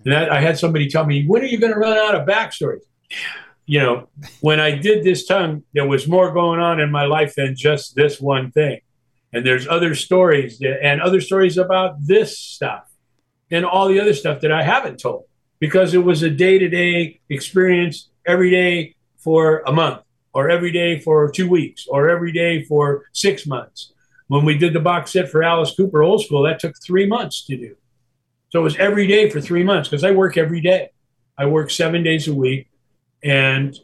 And 0.05 0.13
that, 0.13 0.31
I 0.31 0.41
had 0.41 0.59
somebody 0.59 0.89
tell 0.89 1.07
me, 1.07 1.27
when 1.27 1.43
are 1.43 1.47
you 1.47 1.59
going 1.59 1.73
to 1.73 1.79
run 1.79 1.97
out 1.97 2.15
of 2.15 2.27
backstories? 2.27 2.81
You 3.65 3.81
know, 3.81 4.09
when 4.41 4.61
I 4.61 4.77
did 4.77 5.05
this 5.05 5.27
tongue, 5.27 5.65
there 5.73 5.87
was 5.87 6.07
more 6.07 6.33
going 6.33 6.61
on 6.61 6.81
in 6.81 6.91
my 6.91 7.05
life 7.07 7.35
than 7.35 7.57
just 7.57 7.95
this 7.97 8.21
one 8.21 8.51
thing. 8.53 8.81
And 9.33 9.45
there's 9.45 9.67
other 9.67 9.95
stories 9.95 10.59
that, 10.61 10.85
and 10.85 11.01
other 11.01 11.21
stories 11.21 11.59
about 11.59 11.97
this 12.07 12.39
stuff 12.39 12.85
and 13.51 13.65
all 13.65 13.89
the 13.89 14.01
other 14.01 14.15
stuff 14.15 14.41
that 14.41 14.53
I 14.53 14.63
haven't 14.63 14.99
told 14.99 15.25
because 15.59 15.95
it 15.95 16.05
was 16.05 16.23
a 16.23 16.31
day 16.31 16.59
to 16.59 16.69
day 16.69 17.21
experience 17.29 18.11
every 18.27 18.51
day 18.51 18.95
for 19.19 19.63
a 19.67 19.73
month 19.73 20.06
or 20.37 20.51
every 20.51 20.71
day 20.71 20.99
for 20.99 21.31
two 21.31 21.49
weeks, 21.49 21.87
or 21.89 22.11
every 22.11 22.31
day 22.31 22.63
for 22.63 23.07
six 23.13 23.47
months. 23.47 23.95
When 24.29 24.45
we 24.45 24.59
did 24.59 24.75
the 24.75 24.81
box 24.81 25.13
set 25.13 25.31
for 25.31 25.43
Alice 25.43 25.75
Cooper 25.75 26.03
Old 26.03 26.23
School, 26.23 26.43
that 26.43 26.61
took 26.61 26.75
three 26.85 27.07
months 27.07 27.47
to 27.47 27.57
do. 27.57 27.75
So 28.51 28.61
it 28.61 28.63
was 28.63 28.77
every 28.77 29.07
day 29.07 29.31
for 29.31 29.41
three 29.41 29.65
months 29.65 29.89
because 29.89 30.05
I 30.05 30.11
work 30.11 30.37
every 30.37 30.61
day. 30.61 30.91
I 31.39 31.47
work 31.47 31.71
seven 31.71 32.03
days 32.03 32.29
a 32.29 32.35
week. 32.35 32.69
And, 33.25 33.75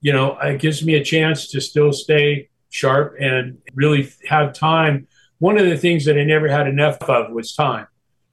you 0.00 0.12
know, 0.12 0.36
it 0.40 0.60
gives 0.60 0.84
me 0.84 0.96
a 0.96 1.04
chance 1.04 1.46
to 1.52 1.60
still 1.60 1.92
stay 1.92 2.48
sharp 2.70 3.14
and 3.20 3.58
really 3.76 4.12
have 4.28 4.52
time. 4.52 5.06
One 5.38 5.58
of 5.58 5.66
the 5.66 5.78
things 5.78 6.04
that 6.06 6.18
I 6.18 6.24
never 6.24 6.48
had 6.48 6.66
enough 6.66 7.00
of 7.02 7.30
was 7.30 7.54
time. 7.54 7.86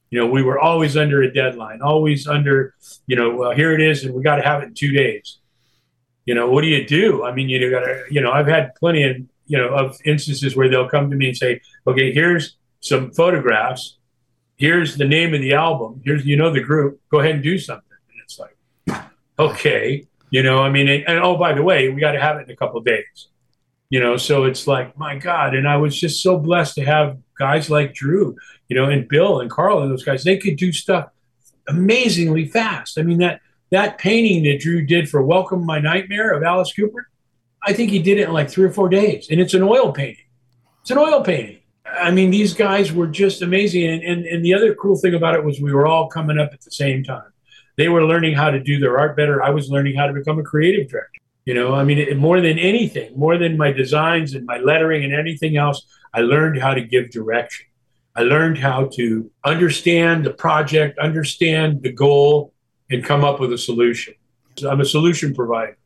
You 0.09 0.21
know, 0.21 0.25
we 0.25 0.41
were 0.41 0.57
always 0.57 0.97
under 0.97 1.21
a 1.21 1.31
deadline, 1.31 1.83
always 1.83 2.27
under, 2.27 2.73
you 3.05 3.15
know, 3.15 3.35
well, 3.35 3.51
here 3.51 3.71
it 3.73 3.81
is, 3.81 4.03
and 4.03 4.15
we 4.15 4.23
got 4.23 4.37
to 4.37 4.41
have 4.41 4.63
it 4.63 4.69
in 4.69 4.73
two 4.73 4.93
days 4.93 5.37
you 6.27 6.35
know, 6.35 6.47
what 6.51 6.61
do 6.61 6.67
you 6.67 6.85
do? 6.85 7.23
I 7.23 7.33
mean, 7.33 7.49
you 7.49 7.71
got 7.71 7.85
to, 7.85 8.03
you 8.11 8.21
know, 8.21 8.31
I've 8.31 8.47
had 8.47 8.75
plenty 8.75 9.03
of, 9.03 9.15
you 9.47 9.57
know, 9.57 9.69
of 9.69 9.97
instances 10.05 10.55
where 10.55 10.69
they'll 10.69 10.89
come 10.89 11.09
to 11.09 11.15
me 11.15 11.29
and 11.29 11.37
say, 11.37 11.61
okay, 11.87 12.11
here's 12.13 12.57
some 12.81 13.11
photographs. 13.11 13.97
Here's 14.57 14.97
the 14.97 15.05
name 15.05 15.33
of 15.33 15.39
the 15.39 15.53
album. 15.53 16.01
Here's, 16.03 16.25
you 16.25 16.35
know, 16.35 16.51
the 16.51 16.59
group. 16.59 16.99
Go 17.09 17.21
ahead 17.21 17.35
and 17.35 17.43
do 17.43 17.57
something. 17.57 17.97
And 18.11 18.21
it's 18.23 18.37
like, 18.37 18.57
okay, 19.39 20.05
You 20.29 20.43
know, 20.43 20.59
I 20.59 20.69
mean, 20.69 20.87
and, 20.89 21.03
and 21.07 21.19
oh, 21.19 21.37
by 21.37 21.53
the 21.53 21.63
way, 21.63 21.89
we 21.89 22.01
got 22.01 22.11
to 22.11 22.21
have 22.21 22.37
it 22.37 22.43
in 22.43 22.51
a 22.51 22.55
couple 22.55 22.81
days. 22.81 23.27
You 23.89 24.01
know, 24.01 24.17
so 24.17 24.43
it's 24.43 24.67
like, 24.67 24.97
my 24.97 25.15
God. 25.15 25.55
And 25.55 25.67
I 25.67 25.77
was 25.77 25.97
just 25.97 26.21
so 26.21 26.37
blessed 26.37 26.75
to 26.75 26.83
have 26.83 27.17
guys 27.39 27.69
like 27.69 27.93
Drew, 27.93 28.35
you 28.67 28.75
know, 28.75 28.89
and 28.89 29.07
Bill 29.07 29.39
and 29.39 29.49
Carl 29.49 29.81
and 29.81 29.89
those 29.89 30.03
guys. 30.03 30.25
They 30.25 30.37
could 30.37 30.57
do 30.57 30.73
stuff 30.73 31.09
amazingly 31.69 32.45
fast. 32.45 32.99
I 32.99 33.03
mean, 33.03 33.19
that 33.19 33.39
that 33.69 33.97
painting 33.97 34.43
that 34.43 34.59
Drew 34.59 34.85
did 34.85 35.09
for 35.09 35.21
Welcome 35.21 35.65
My 35.65 35.79
Nightmare 35.79 36.31
of 36.31 36.43
Alice 36.43 36.73
Cooper, 36.73 37.09
I 37.63 37.73
think 37.73 37.91
he 37.91 37.99
did 37.99 38.17
it 38.17 38.27
in 38.27 38.33
like 38.33 38.49
three 38.49 38.65
or 38.65 38.71
four 38.71 38.89
days. 38.89 39.27
And 39.29 39.41
it's 39.41 39.53
an 39.53 39.63
oil 39.63 39.91
painting. 39.91 40.23
It's 40.81 40.91
an 40.91 40.97
oil 40.97 41.21
painting. 41.21 41.59
I 41.85 42.11
mean, 42.11 42.31
these 42.31 42.53
guys 42.53 42.91
were 42.91 43.07
just 43.07 43.41
amazing. 43.41 43.85
And, 43.85 44.03
and, 44.03 44.25
and 44.25 44.45
the 44.45 44.53
other 44.53 44.75
cool 44.75 44.97
thing 44.97 45.13
about 45.13 45.35
it 45.35 45.43
was 45.43 45.59
we 45.59 45.73
were 45.73 45.87
all 45.87 46.07
coming 46.07 46.37
up 46.37 46.51
at 46.53 46.61
the 46.61 46.71
same 46.71 47.03
time. 47.03 47.31
They 47.75 47.89
were 47.89 48.05
learning 48.05 48.35
how 48.35 48.49
to 48.49 48.59
do 48.59 48.79
their 48.79 48.97
art 48.97 49.15
better. 49.15 49.43
I 49.43 49.51
was 49.51 49.69
learning 49.69 49.95
how 49.95 50.07
to 50.07 50.13
become 50.13 50.39
a 50.39 50.43
creative 50.43 50.89
director. 50.89 51.19
You 51.45 51.53
know, 51.53 51.73
I 51.73 51.83
mean, 51.83 51.97
it, 51.97 52.17
more 52.17 52.41
than 52.41 52.59
anything, 52.59 53.17
more 53.17 53.37
than 53.37 53.57
my 53.57 53.71
designs 53.71 54.33
and 54.33 54.45
my 54.45 54.57
lettering 54.57 55.03
and 55.03 55.13
anything 55.13 55.55
else, 55.55 55.85
I 56.13 56.21
learned 56.21 56.59
how 56.59 56.73
to 56.73 56.81
give 56.81 57.11
direction. 57.11 57.67
I 58.15 58.23
learned 58.23 58.57
how 58.57 58.89
to 58.95 59.29
understand 59.45 60.25
the 60.25 60.33
project, 60.33 60.97
understand 60.99 61.83
the 61.83 61.91
goal, 61.91 62.53
and 62.89 63.03
come 63.03 63.23
up 63.23 63.39
with 63.39 63.53
a 63.53 63.57
solution. 63.57 64.13
So 64.57 64.69
I'm 64.69 64.81
a 64.81 64.85
solution 64.85 65.33
provider. 65.33 65.77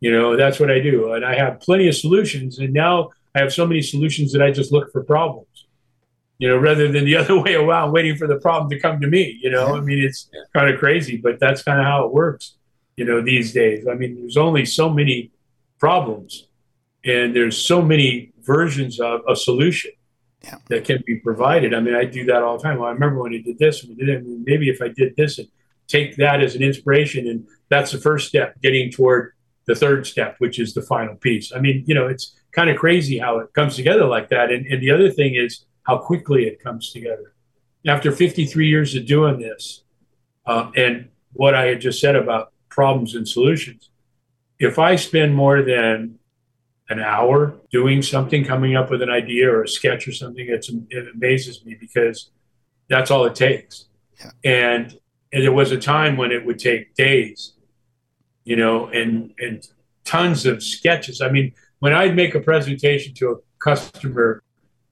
You 0.00 0.12
know, 0.12 0.36
that's 0.36 0.60
what 0.60 0.70
I 0.70 0.80
do. 0.80 1.12
And 1.12 1.24
I 1.24 1.34
have 1.34 1.60
plenty 1.60 1.88
of 1.88 1.96
solutions. 1.96 2.58
And 2.58 2.72
now 2.72 3.10
I 3.34 3.40
have 3.40 3.52
so 3.52 3.66
many 3.66 3.82
solutions 3.82 4.32
that 4.32 4.42
I 4.42 4.50
just 4.50 4.72
look 4.72 4.92
for 4.92 5.02
problems, 5.02 5.66
you 6.38 6.48
know, 6.48 6.56
rather 6.56 6.90
than 6.90 7.04
the 7.04 7.16
other 7.20 7.40
way 7.40 7.54
around, 7.54 7.92
waiting 7.92 8.16
for 8.16 8.26
the 8.26 8.38
problem 8.38 8.70
to 8.70 8.78
come 8.78 9.00
to 9.00 9.06
me. 9.06 9.38
You 9.42 9.50
know, 9.50 9.76
I 9.76 9.80
mean, 9.80 9.98
it's 9.98 10.30
kind 10.54 10.72
of 10.72 10.78
crazy, 10.78 11.16
but 11.16 11.40
that's 11.40 11.62
kind 11.62 11.80
of 11.80 11.86
how 11.86 12.06
it 12.06 12.12
works, 12.12 12.56
you 12.96 13.04
know, 13.04 13.20
these 13.20 13.52
days. 13.52 13.86
I 13.88 13.94
mean, 13.94 14.16
there's 14.20 14.36
only 14.36 14.64
so 14.64 14.88
many 14.88 15.32
problems 15.78 16.48
and 17.04 17.34
there's 17.34 17.56
so 17.56 17.80
many 17.80 18.32
versions 18.42 19.00
of 19.00 19.20
a 19.28 19.36
solution 19.36 19.92
yeah. 20.42 20.56
that 20.68 20.84
can 20.84 21.02
be 21.06 21.16
provided. 21.16 21.74
I 21.74 21.80
mean, 21.80 21.94
I 21.94 22.04
do 22.04 22.24
that 22.26 22.42
all 22.42 22.56
the 22.56 22.62
time. 22.62 22.78
Well, 22.78 22.88
I 22.88 22.92
remember 22.92 23.22
when 23.22 23.34
I 23.34 23.38
did 23.38 23.58
this, 23.58 23.82
and 23.82 23.96
we 23.96 24.04
did 24.04 24.08
it. 24.08 24.24
Maybe 24.26 24.68
if 24.68 24.80
I 24.82 24.88
did 24.88 25.16
this 25.16 25.38
and 25.38 25.48
take 25.88 26.16
that 26.16 26.42
as 26.42 26.54
an 26.54 26.62
inspiration, 26.62 27.26
and 27.26 27.46
that's 27.68 27.92
the 27.92 27.98
first 27.98 28.28
step, 28.28 28.60
getting 28.60 28.90
toward 28.90 29.32
the 29.66 29.74
third 29.74 30.06
step, 30.06 30.36
which 30.38 30.58
is 30.58 30.72
the 30.72 30.82
final 30.82 31.14
piece. 31.16 31.52
I 31.54 31.60
mean, 31.60 31.84
you 31.86 31.94
know, 31.94 32.06
it's 32.06 32.38
kind 32.52 32.70
of 32.70 32.76
crazy 32.78 33.18
how 33.18 33.38
it 33.38 33.52
comes 33.52 33.76
together 33.76 34.06
like 34.06 34.30
that. 34.30 34.50
And, 34.50 34.66
and 34.66 34.82
the 34.82 34.90
other 34.90 35.10
thing 35.10 35.34
is 35.34 35.66
how 35.82 35.98
quickly 35.98 36.46
it 36.46 36.62
comes 36.62 36.90
together. 36.90 37.34
After 37.86 38.10
53 38.10 38.66
years 38.66 38.94
of 38.94 39.06
doing 39.06 39.38
this, 39.38 39.84
uh, 40.46 40.70
and 40.74 41.08
what 41.34 41.54
I 41.54 41.66
had 41.66 41.80
just 41.80 42.00
said 42.00 42.16
about 42.16 42.52
problems 42.68 43.14
and 43.14 43.28
solutions, 43.28 43.90
if 44.58 44.78
I 44.78 44.96
spend 44.96 45.34
more 45.34 45.62
than 45.62 46.18
an 46.88 47.00
hour 47.00 47.54
doing 47.70 48.00
something, 48.02 48.44
coming 48.44 48.74
up 48.74 48.90
with 48.90 49.02
an 49.02 49.10
idea 49.10 49.52
or 49.52 49.62
a 49.62 49.68
sketch 49.68 50.08
or 50.08 50.12
something, 50.12 50.46
it's, 50.48 50.70
it 50.88 51.08
amazes 51.14 51.64
me 51.64 51.76
because 51.78 52.30
that's 52.88 53.10
all 53.10 53.26
it 53.26 53.34
takes. 53.34 53.86
Yeah. 54.18 54.30
And, 54.44 54.98
and 55.32 55.42
there 55.42 55.52
was 55.52 55.72
a 55.72 55.78
time 55.78 56.16
when 56.16 56.32
it 56.32 56.44
would 56.44 56.58
take 56.58 56.94
days, 56.94 57.52
you 58.44 58.56
know, 58.56 58.86
and 58.88 59.34
and 59.38 59.66
tons 60.04 60.46
of 60.46 60.62
sketches. 60.62 61.20
I 61.20 61.30
mean, 61.30 61.52
when 61.80 61.92
I'd 61.92 62.16
make 62.16 62.34
a 62.34 62.40
presentation 62.40 63.14
to 63.14 63.30
a 63.30 63.36
customer, 63.58 64.42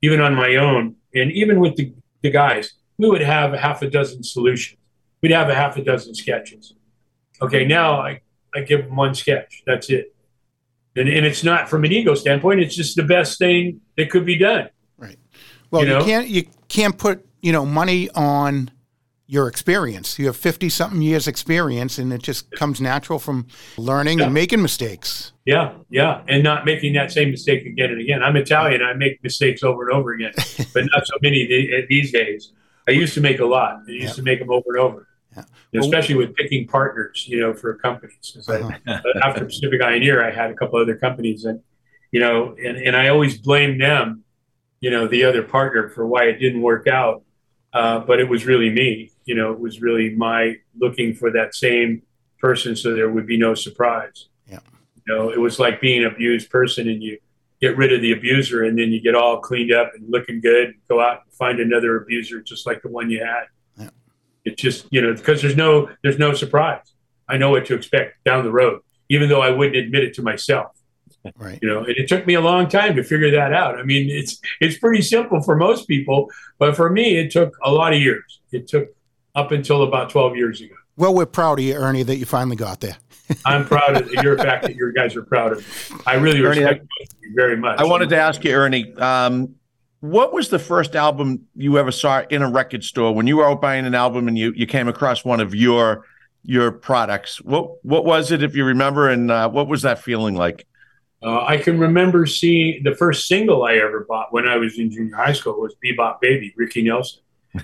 even 0.03 0.20
on 0.20 0.34
my 0.34 0.57
own, 0.57 0.97
and 1.14 1.32
even 1.32 1.59
with 1.59 1.76
the, 1.76 1.93
the 2.22 2.30
guys, 2.30 2.74
we 2.99 3.09
would 3.09 3.22
have 3.22 3.55
a 3.55 3.59
half 3.59 3.82
a 3.82 3.91
dozen 3.91 4.22
solutions. 4.22 4.78
We'd 5.22 5.32
have 5.32 5.49
a 5.49 5.55
half 5.55 5.76
a 5.76 5.82
dozen 5.82 6.14
sketches. 6.14 6.74
Okay, 7.41 7.64
now 7.64 8.01
I, 8.01 8.20
I 8.55 8.61
give 8.61 8.84
them 8.84 8.97
one 8.97 9.14
sketch. 9.14 9.62
That's 9.66 9.91
it. 9.91 10.14
And, 10.95 11.09
and 11.09 11.26
it's 11.26 11.45
not 11.45 11.68
from 11.68 11.84
an 11.84 11.93
ego 11.93 12.14
standpoint, 12.14 12.61
it's 12.61 12.74
just 12.74 12.97
the 12.97 13.03
best 13.03 13.39
thing 13.39 13.80
that 13.97 14.11
could 14.11 14.24
be 14.24 14.39
done. 14.39 14.68
Right. 14.97 15.18
Well, 15.70 15.82
you, 15.82 15.89
know? 15.89 15.99
you 15.99 16.05
can't 16.05 16.28
you 16.28 16.45
can't 16.68 16.97
put, 16.97 17.26
you 17.43 17.53
know, 17.53 17.66
money 17.66 18.09
on 18.11 18.70
your 19.27 19.49
experience. 19.49 20.18
You 20.18 20.27
have 20.27 20.37
50 20.37 20.68
something 20.68 21.03
years 21.03 21.27
experience 21.27 21.99
and 21.99 22.12
it 22.12 22.22
just 22.22 22.51
comes 22.53 22.81
natural 22.81 23.18
from 23.18 23.47
learning 23.77 24.18
yeah. 24.18 24.27
and 24.27 24.35
making 24.35 24.62
mistakes. 24.62 25.33
Yeah, 25.45 25.74
yeah, 25.91 26.22
and 26.29 26.43
not 26.43 26.64
making 26.64 26.95
that 26.95 27.12
same 27.12 27.31
mistake 27.31 27.66
again 27.66 27.91
and 27.91 28.01
again. 28.01 28.22
I'm 28.22 28.37
Italian, 28.37 28.83
I 28.83 28.95
make 28.95 29.22
mistakes 29.22 29.62
over 29.62 29.89
and 29.89 29.97
over 29.97 30.12
again, 30.12 30.33
but 30.74 30.85
not 30.95 31.07
so 31.07 31.14
many 31.22 31.87
these 31.89 32.12
days. 32.12 32.53
I 32.89 32.93
used 32.93 33.14
to 33.14 33.20
make 33.20 33.41
a 33.41 33.45
lot. 33.45 33.81
I 33.89 33.91
used 33.91 34.05
yeah. 34.05 34.12
to 34.12 34.22
make 34.22 34.39
them 34.39 34.51
over 34.51 34.64
and 34.68 34.79
over. 34.79 35.09
Yeah. 35.37 35.81
Especially 35.81 36.14
with 36.14 36.35
picking 36.35 36.66
partners, 36.66 37.27
you 37.29 37.41
know, 37.41 37.53
for 37.53 37.74
companies. 37.74 38.37
Uh-huh. 38.49 39.01
after 39.22 39.45
Pacific 39.45 39.83
Eye 39.83 39.95
and 39.95 40.05
Ear, 40.05 40.24
I 40.24 40.31
had 40.31 40.51
a 40.51 40.55
couple 40.55 40.81
other 40.81 40.97
companies, 40.97 41.45
and 41.45 41.61
you 42.12 42.20
know, 42.20 42.55
and, 42.55 42.77
and 42.77 42.97
I 42.97 43.09
always 43.09 43.39
blame 43.39 43.79
them, 43.79 44.24
you 44.81 44.91
know, 44.91 45.07
the 45.07 45.24
other 45.24 45.43
partner 45.43 45.89
for 45.89 46.07
why 46.07 46.24
it 46.24 46.39
didn't 46.39 46.62
work 46.62 46.87
out 46.87 47.22
uh, 47.77 48.01
but 48.01 48.18
it 48.20 48.29
was 48.29 48.47
really 48.47 48.70
me. 48.70 49.12
You 49.27 49.35
know, 49.35 49.53
it 49.53 49.61
was 49.61 49.83
really 49.83 50.14
my 50.14 50.57
looking 50.79 51.14
for 51.14 51.31
that 51.33 51.55
same 51.55 52.03
person 52.39 52.77
so 52.77 52.95
there 52.95 53.11
would 53.11 53.27
be 53.27 53.37
no 53.37 53.55
surprise. 53.55 54.29
Yeah. 54.49 54.61
You 55.07 55.14
know, 55.14 55.29
it 55.31 55.39
was 55.39 55.59
like 55.59 55.81
being 55.81 56.05
an 56.05 56.12
abused 56.12 56.51
person 56.51 56.89
and 56.89 57.03
you 57.03 57.18
get 57.61 57.77
rid 57.77 57.93
of 57.93 58.01
the 58.03 58.12
abuser 58.12 58.64
and 58.64 58.79
then 58.79 58.91
you 58.91 59.01
get 59.01 59.14
all 59.14 59.41
cleaned 59.41 59.72
up 59.72 59.93
and 59.95 60.05
looking 60.09 60.41
good, 60.41 60.74
go 60.89 61.01
out 61.01 61.22
and 61.24 61.33
find 61.35 61.61
another 61.61 61.97
abuser 61.97 62.41
just 62.41 62.66
like 62.66 62.83
the 62.83 62.89
one 62.89 63.11
you 63.11 63.24
had. 63.24 63.45
Yeah. 63.79 63.91
It 64.45 64.57
just, 64.57 64.87
you 64.91 65.01
know, 65.01 65.14
because 65.14 65.43
there's 65.43 65.57
no 65.57 65.91
there's 66.03 66.18
no 66.18 66.35
surprise. 66.35 66.93
I 67.29 67.37
know 67.37 67.51
what 67.51 67.66
to 67.66 67.74
expect 67.74 68.22
down 68.24 68.45
the 68.45 68.53
road, 68.53 68.81
even 69.09 69.29
though 69.29 69.43
I 69.43 69.51
wouldn't 69.51 69.77
admit 69.77 70.05
it 70.05 70.14
to 70.14 70.22
myself. 70.22 70.72
Right. 71.37 71.59
You 71.61 71.68
know, 71.68 71.81
and 71.81 71.97
it 71.97 72.09
took 72.09 72.24
me 72.27 72.35
a 72.35 72.41
long 72.41 72.68
time 72.68 72.95
to 72.97 73.03
figure 73.03 73.33
that 73.33 73.53
out. 73.53 73.77
I 73.77 73.83
mean, 73.83 74.09
it's 74.09 74.39
it's 74.61 74.79
pretty 74.79 75.03
simple 75.03 75.43
for 75.43 75.57
most 75.57 75.89
people, 75.89 76.31
but 76.59 76.77
for 76.77 76.89
me, 76.89 77.16
it 77.16 77.33
took 77.33 77.57
a 77.64 77.72
lot 77.72 77.93
of 77.93 78.01
years. 78.01 78.41
It 78.53 78.68
took 78.68 78.95
up 79.37 79.53
until 79.53 79.82
about 79.82 80.11
12 80.11 80.34
years 80.37 80.61
ago. 80.61 80.74
Well, 80.97 81.14
we're 81.14 81.26
proud 81.26 81.59
of 81.59 81.64
you, 81.64 81.74
Ernie, 81.74 82.03
that 82.03 82.16
you 82.16 82.24
finally 82.24 82.57
got 82.57 82.80
there. 82.80 82.97
I'm 83.45 83.66
proud 83.66 84.01
of 84.01 84.11
your 84.11 84.39
fact 84.39 84.62
that 84.62 84.74
your 84.74 84.93
guys 84.93 85.14
are 85.14 85.22
proud 85.22 85.53
of 85.53 85.59
me. 85.59 86.01
I 86.07 86.14
really 86.14 86.41
Ernie, 86.41 86.64
respect 86.64 86.87
you 87.20 87.34
very 87.34 87.57
much. 87.57 87.78
I 87.78 87.84
wanted 87.84 88.09
to 88.09 88.16
ask 88.16 88.43
you, 88.45 88.53
Ernie, 88.53 88.95
um, 88.95 89.55
what 90.01 90.32
was 90.32 90.49
the 90.49 90.59
first 90.59 90.97
album 90.97 91.47
you 91.55 91.78
ever 91.78 91.93
saw 91.93 92.22
in 92.30 92.43
a 92.43 92.51
record 92.51 92.82
store 92.82 93.14
when 93.14 93.26
you 93.26 93.37
were 93.37 93.49
out 93.49 93.61
buying 93.61 93.84
an 93.84 93.95
album 93.95 94.28
and 94.28 94.39
you, 94.39 94.53
you 94.57 94.66
came 94.66 94.89
across 94.89 95.24
one 95.24 95.41
of 95.41 95.55
your 95.55 96.07
your 96.45 96.70
products? 96.70 97.43
What 97.43 97.84
what 97.84 98.05
was 98.05 98.30
it, 98.30 98.43
if 98.43 98.55
you 98.55 98.64
remember, 98.64 99.11
and 99.11 99.30
uh, 99.30 99.51
what 99.51 99.68
was 99.68 99.82
that 99.82 99.99
feeling 99.99 100.34
like? 100.34 100.66
Uh, 101.22 101.45
I 101.45 101.57
can 101.57 101.78
remember 101.78 102.26
seeing 102.26 102.84
the 102.84 102.95
first 102.95 103.26
single 103.26 103.64
I 103.64 103.74
ever 103.74 104.07
bought 104.09 104.32
when 104.32 104.47
I 104.47 104.57
was 104.57 104.78
in 104.78 104.91
junior 104.91 105.16
high 105.16 105.32
school 105.32 105.61
was 105.61 105.74
"Bebop 105.84 106.20
Baby," 106.20 106.55
Ricky 106.57 106.82
Nelson. 106.82 107.20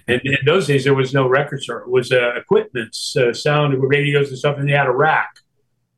And 0.08 0.20
in 0.24 0.38
those 0.44 0.66
days, 0.66 0.84
there 0.84 0.94
was 0.94 1.12
no 1.12 1.26
record 1.26 1.62
store. 1.62 1.80
It 1.80 1.90
was 1.90 2.12
uh, 2.12 2.34
equipment, 2.34 2.96
uh, 3.16 3.32
sound 3.32 3.80
radios 3.82 4.28
and 4.28 4.38
stuff, 4.38 4.58
and 4.58 4.68
they 4.68 4.72
had 4.72 4.86
a 4.86 4.92
rack, 4.92 5.36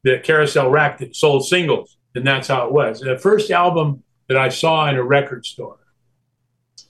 the 0.03 0.18
carousel 0.18 0.70
rack 0.70 0.99
that 0.99 1.16
sold 1.16 1.47
singles, 1.47 1.97
and 2.14 2.26
that's 2.26 2.49
how 2.49 2.66
it 2.66 2.72
was. 2.72 3.01
The 3.01 3.18
first 3.18 3.51
album 3.51 4.03
that 4.28 4.36
I 4.36 4.49
saw 4.49 4.88
in 4.88 4.97
a 4.97 5.03
record 5.03 5.45
store. 5.47 5.78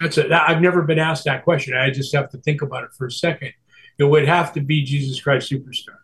That's 0.01 0.19
it. 0.19 0.33
I've 0.33 0.61
never 0.61 0.83
been 0.83 0.99
asked 0.99 1.25
that 1.25 1.45
question. 1.45 1.77
I 1.77 1.91
just 1.91 2.15
have 2.15 2.31
to 2.31 2.39
think 2.39 2.63
about 2.63 2.85
it 2.85 2.91
for 2.97 3.07
a 3.07 3.11
second. 3.11 3.53
It 3.99 4.05
would 4.05 4.27
have 4.27 4.53
to 4.55 4.61
be 4.61 4.83
Jesus 4.83 5.21
Christ 5.21 5.51
Superstar. 5.51 5.99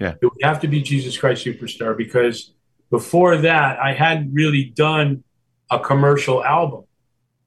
Yeah. 0.00 0.14
It 0.20 0.24
would 0.24 0.42
have 0.42 0.60
to 0.60 0.68
be 0.68 0.82
Jesus 0.82 1.16
Christ 1.16 1.44
Superstar 1.44 1.96
because 1.96 2.54
before 2.90 3.36
that, 3.38 3.78
I 3.78 3.92
hadn't 3.92 4.32
really 4.32 4.64
done 4.64 5.22
a 5.70 5.78
commercial 5.78 6.44
album. 6.44 6.84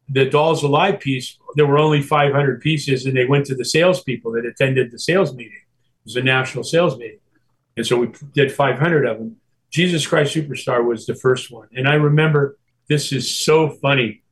The 0.09 0.29
Dolls 0.29 0.63
Alive 0.63 0.99
piece, 0.99 1.37
there 1.55 1.65
were 1.65 1.77
only 1.77 2.01
500 2.01 2.61
pieces, 2.61 3.05
and 3.05 3.15
they 3.15 3.25
went 3.25 3.45
to 3.47 3.55
the 3.55 3.65
salespeople 3.65 4.31
that 4.33 4.45
attended 4.45 4.91
the 4.91 4.99
sales 4.99 5.33
meeting. 5.33 5.53
It 5.53 6.05
was 6.05 6.15
a 6.15 6.21
national 6.21 6.63
sales 6.63 6.97
meeting. 6.97 7.19
And 7.75 7.85
so 7.85 7.97
we 7.97 8.11
did 8.33 8.51
500 8.51 9.05
of 9.05 9.17
them. 9.17 9.37
Jesus 9.69 10.07
Christ 10.07 10.33
Superstar 10.35 10.83
was 10.83 11.05
the 11.05 11.15
first 11.15 11.51
one. 11.51 11.67
And 11.73 11.87
I 11.87 11.95
remember 11.95 12.57
this 12.87 13.11
is 13.11 13.33
so 13.33 13.69
funny. 13.69 14.23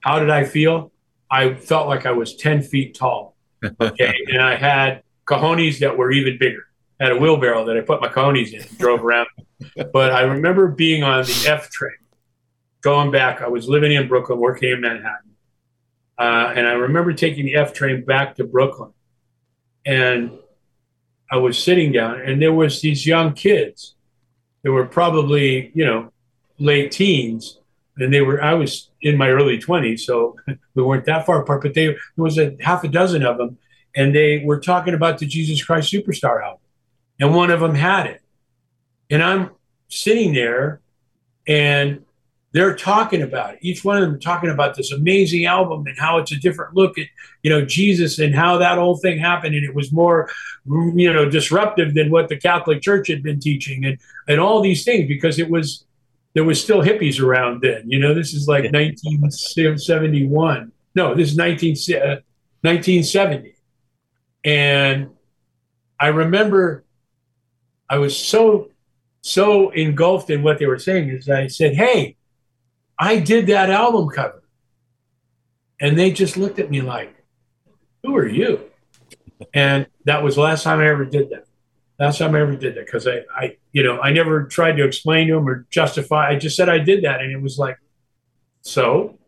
How 0.00 0.18
did 0.18 0.30
I 0.30 0.44
feel? 0.44 0.92
I 1.30 1.54
felt 1.54 1.88
like 1.88 2.06
I 2.06 2.12
was 2.12 2.36
10 2.36 2.62
feet 2.62 2.94
tall. 2.94 3.34
Okay. 3.80 4.14
and 4.28 4.42
I 4.42 4.56
had 4.56 5.02
cojones 5.26 5.78
that 5.80 5.96
were 5.96 6.12
even 6.12 6.38
bigger. 6.38 6.66
I 7.00 7.04
had 7.04 7.12
a 7.12 7.16
wheelbarrow 7.16 7.64
that 7.66 7.76
I 7.76 7.80
put 7.80 8.00
my 8.00 8.08
cojones 8.08 8.52
in 8.52 8.60
and 8.60 8.78
drove 8.78 9.02
around 9.02 9.28
but 9.92 10.12
I 10.12 10.22
remember 10.22 10.68
being 10.68 11.02
on 11.02 11.24
the 11.24 11.46
F 11.48 11.70
train 11.70 11.92
going 12.80 13.10
back. 13.10 13.42
I 13.42 13.48
was 13.48 13.68
living 13.68 13.92
in 13.92 14.08
Brooklyn, 14.08 14.38
working 14.38 14.70
in 14.70 14.80
Manhattan. 14.80 15.34
Uh, 16.18 16.52
and 16.56 16.66
I 16.66 16.72
remember 16.72 17.12
taking 17.12 17.46
the 17.46 17.56
F 17.56 17.72
train 17.72 18.04
back 18.04 18.36
to 18.36 18.44
Brooklyn. 18.44 18.92
And 19.86 20.32
I 21.30 21.36
was 21.36 21.62
sitting 21.62 21.92
down, 21.92 22.20
and 22.20 22.40
there 22.40 22.52
was 22.52 22.80
these 22.80 23.06
young 23.06 23.34
kids. 23.34 23.94
They 24.62 24.70
were 24.70 24.86
probably, 24.86 25.70
you 25.74 25.84
know, 25.84 26.12
late 26.58 26.90
teens, 26.90 27.58
and 27.96 28.12
they 28.12 28.22
were. 28.22 28.42
I 28.42 28.54
was 28.54 28.90
in 29.02 29.16
my 29.16 29.28
early 29.30 29.58
twenties, 29.58 30.04
so 30.04 30.36
we 30.74 30.82
weren't 30.82 31.04
that 31.04 31.26
far 31.26 31.42
apart. 31.42 31.62
But 31.62 31.74
they, 31.74 31.86
there 31.86 31.96
was 32.16 32.38
a 32.38 32.56
half 32.60 32.82
a 32.82 32.88
dozen 32.88 33.24
of 33.24 33.38
them, 33.38 33.58
and 33.94 34.14
they 34.14 34.42
were 34.44 34.58
talking 34.58 34.94
about 34.94 35.18
the 35.18 35.26
Jesus 35.26 35.64
Christ 35.64 35.92
Superstar 35.92 36.42
album, 36.42 36.60
and 37.20 37.34
one 37.34 37.50
of 37.50 37.60
them 37.60 37.74
had 37.74 38.06
it, 38.06 38.22
And 39.10 39.22
I'm 39.22 39.50
sitting 39.88 40.32
there 40.32 40.80
and 41.46 42.04
they're 42.58 42.74
talking 42.74 43.22
about 43.22 43.54
it. 43.54 43.60
Each 43.62 43.84
one 43.84 44.02
of 44.02 44.10
them 44.10 44.18
talking 44.18 44.50
about 44.50 44.74
this 44.74 44.90
amazing 44.90 45.44
album 45.44 45.86
and 45.86 45.96
how 45.96 46.18
it's 46.18 46.32
a 46.32 46.36
different 46.36 46.74
look 46.74 46.98
at, 46.98 47.06
you 47.44 47.50
know, 47.50 47.64
Jesus 47.64 48.18
and 48.18 48.34
how 48.34 48.58
that 48.58 48.78
whole 48.78 48.96
thing 48.96 49.16
happened. 49.16 49.54
And 49.54 49.64
it 49.64 49.76
was 49.76 49.92
more, 49.92 50.28
you 50.66 51.12
know, 51.12 51.30
disruptive 51.30 51.94
than 51.94 52.10
what 52.10 52.28
the 52.28 52.36
Catholic 52.36 52.82
Church 52.82 53.06
had 53.06 53.22
been 53.22 53.38
teaching 53.38 53.84
and, 53.84 53.96
and 54.26 54.40
all 54.40 54.60
these 54.60 54.84
things 54.84 55.06
because 55.06 55.38
it 55.38 55.48
was, 55.48 55.84
there 56.34 56.42
was 56.42 56.60
still 56.60 56.82
hippies 56.82 57.22
around 57.22 57.62
then. 57.62 57.88
You 57.88 58.00
know, 58.00 58.12
this 58.12 58.34
is 58.34 58.48
like 58.48 58.64
1971. 58.64 60.72
No, 60.96 61.14
this 61.14 61.30
is 61.30 61.36
19, 61.36 61.76
uh, 61.94 62.18
1970. 62.62 63.54
And 64.44 65.10
I 66.00 66.08
remember 66.08 66.82
I 67.88 67.98
was 67.98 68.18
so 68.18 68.72
so 69.20 69.70
engulfed 69.70 70.30
in 70.30 70.42
what 70.42 70.58
they 70.58 70.66
were 70.66 70.78
saying 70.78 71.10
is 71.10 71.28
I 71.28 71.48
said, 71.48 71.74
Hey, 71.74 72.16
I 72.98 73.18
did 73.20 73.46
that 73.46 73.70
album 73.70 74.08
cover. 74.08 74.42
And 75.80 75.98
they 75.98 76.10
just 76.10 76.36
looked 76.36 76.58
at 76.58 76.70
me 76.70 76.80
like, 76.80 77.14
Who 78.02 78.16
are 78.16 78.26
you? 78.26 78.60
And 79.54 79.86
that 80.04 80.22
was 80.22 80.34
the 80.34 80.40
last 80.40 80.64
time 80.64 80.80
I 80.80 80.88
ever 80.88 81.04
did 81.04 81.30
that. 81.30 81.44
Last 81.98 82.18
time 82.18 82.34
I 82.34 82.40
ever 82.40 82.56
did 82.56 82.74
that 82.74 82.86
because 82.86 83.06
I, 83.06 83.22
I, 83.36 83.56
you 83.72 83.82
know, 83.82 84.00
I 84.00 84.12
never 84.12 84.44
tried 84.44 84.72
to 84.76 84.84
explain 84.84 85.28
to 85.28 85.34
them 85.34 85.48
or 85.48 85.66
justify. 85.70 86.28
I 86.28 86.36
just 86.36 86.56
said 86.56 86.68
I 86.68 86.78
did 86.78 87.04
that, 87.04 87.20
and 87.20 87.32
it 87.32 87.40
was 87.40 87.58
like, 87.58 87.76
so, 88.62 89.18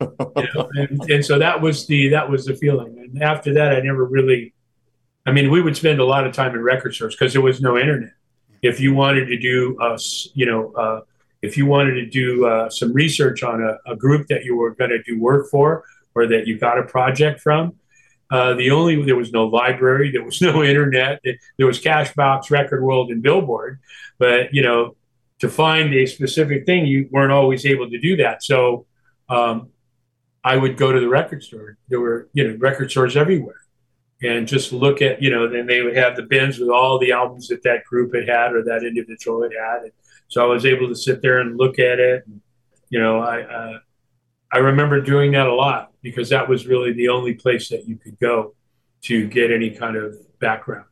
you 0.00 0.08
know, 0.54 0.70
and, 0.74 1.10
and 1.10 1.24
so 1.24 1.38
that 1.38 1.60
was 1.60 1.86
the 1.86 2.08
that 2.10 2.30
was 2.30 2.46
the 2.46 2.54
feeling. 2.54 2.98
And 2.98 3.22
after 3.22 3.54
that, 3.54 3.74
I 3.74 3.80
never 3.80 4.04
really. 4.04 4.52
I 5.26 5.32
mean, 5.32 5.50
we 5.50 5.62
would 5.62 5.76
spend 5.76 6.00
a 6.00 6.04
lot 6.04 6.26
of 6.26 6.34
time 6.34 6.54
in 6.54 6.62
record 6.62 6.94
stores 6.94 7.14
because 7.14 7.32
there 7.32 7.42
was 7.42 7.60
no 7.60 7.78
internet 7.78 8.12
if 8.64 8.80
you 8.80 8.94
wanted 8.94 9.26
to 9.26 9.38
do, 9.38 9.78
uh, 9.78 9.98
you 10.32 10.46
know, 10.46 10.72
uh, 10.72 11.00
if 11.44 11.56
you 11.56 11.66
wanted 11.66 11.94
to 11.94 12.06
do 12.06 12.46
uh, 12.46 12.70
some 12.70 12.92
research 12.92 13.42
on 13.42 13.62
a, 13.62 13.92
a 13.92 13.96
group 13.96 14.26
that 14.28 14.44
you 14.44 14.56
were 14.56 14.74
going 14.74 14.90
to 14.90 15.02
do 15.02 15.20
work 15.20 15.50
for 15.50 15.84
or 16.14 16.26
that 16.26 16.46
you 16.46 16.58
got 16.58 16.78
a 16.78 16.82
project 16.82 17.40
from, 17.40 17.74
uh, 18.30 18.54
the 18.54 18.70
only 18.70 19.02
there 19.04 19.16
was 19.16 19.32
no 19.32 19.46
library, 19.46 20.10
there 20.10 20.24
was 20.24 20.40
no 20.48 20.62
internet, 20.62 21.22
there 21.58 21.66
was 21.66 21.80
Cashbox, 21.80 22.50
Record 22.50 22.82
World, 22.82 23.10
and 23.10 23.22
Billboard, 23.22 23.80
but 24.18 24.52
you 24.52 24.62
know, 24.62 24.96
to 25.40 25.48
find 25.48 25.92
a 25.94 26.06
specific 26.06 26.64
thing, 26.64 26.86
you 26.86 27.08
weren't 27.10 27.32
always 27.32 27.66
able 27.66 27.90
to 27.90 27.98
do 27.98 28.16
that. 28.16 28.42
So, 28.42 28.86
um, 29.28 29.68
I 30.42 30.56
would 30.56 30.76
go 30.76 30.92
to 30.92 31.00
the 31.00 31.08
record 31.08 31.42
store. 31.42 31.78
There 31.88 32.00
were 32.00 32.28
you 32.32 32.46
know 32.46 32.56
record 32.56 32.90
stores 32.90 33.16
everywhere 33.16 33.64
and 34.22 34.48
just 34.48 34.72
look 34.72 35.02
at, 35.02 35.20
you 35.22 35.30
know, 35.30 35.48
then 35.48 35.66
they 35.66 35.82
would 35.82 35.96
have 35.96 36.16
the 36.16 36.22
bins 36.22 36.58
with 36.58 36.68
all 36.68 36.98
the 36.98 37.12
albums 37.12 37.48
that 37.48 37.62
that 37.62 37.84
group 37.84 38.14
had 38.14 38.28
had 38.28 38.52
or 38.54 38.62
that 38.64 38.82
individual 38.84 39.42
had 39.42 39.52
had. 39.52 39.82
And 39.82 39.92
so 40.28 40.42
I 40.42 40.46
was 40.46 40.64
able 40.64 40.88
to 40.88 40.94
sit 40.94 41.22
there 41.22 41.38
and 41.38 41.56
look 41.56 41.78
at 41.78 41.98
it. 41.98 42.24
And, 42.26 42.40
you 42.90 43.00
know, 43.00 43.20
I, 43.20 43.42
uh, 43.42 43.78
I 44.52 44.58
remember 44.58 45.00
doing 45.00 45.32
that 45.32 45.46
a 45.46 45.54
lot 45.54 45.92
because 46.02 46.28
that 46.30 46.48
was 46.48 46.66
really 46.66 46.92
the 46.92 47.08
only 47.08 47.34
place 47.34 47.68
that 47.68 47.86
you 47.86 47.96
could 47.96 48.18
go 48.18 48.54
to 49.02 49.26
get 49.28 49.50
any 49.50 49.70
kind 49.70 49.96
of 49.96 50.14
background. 50.38 50.86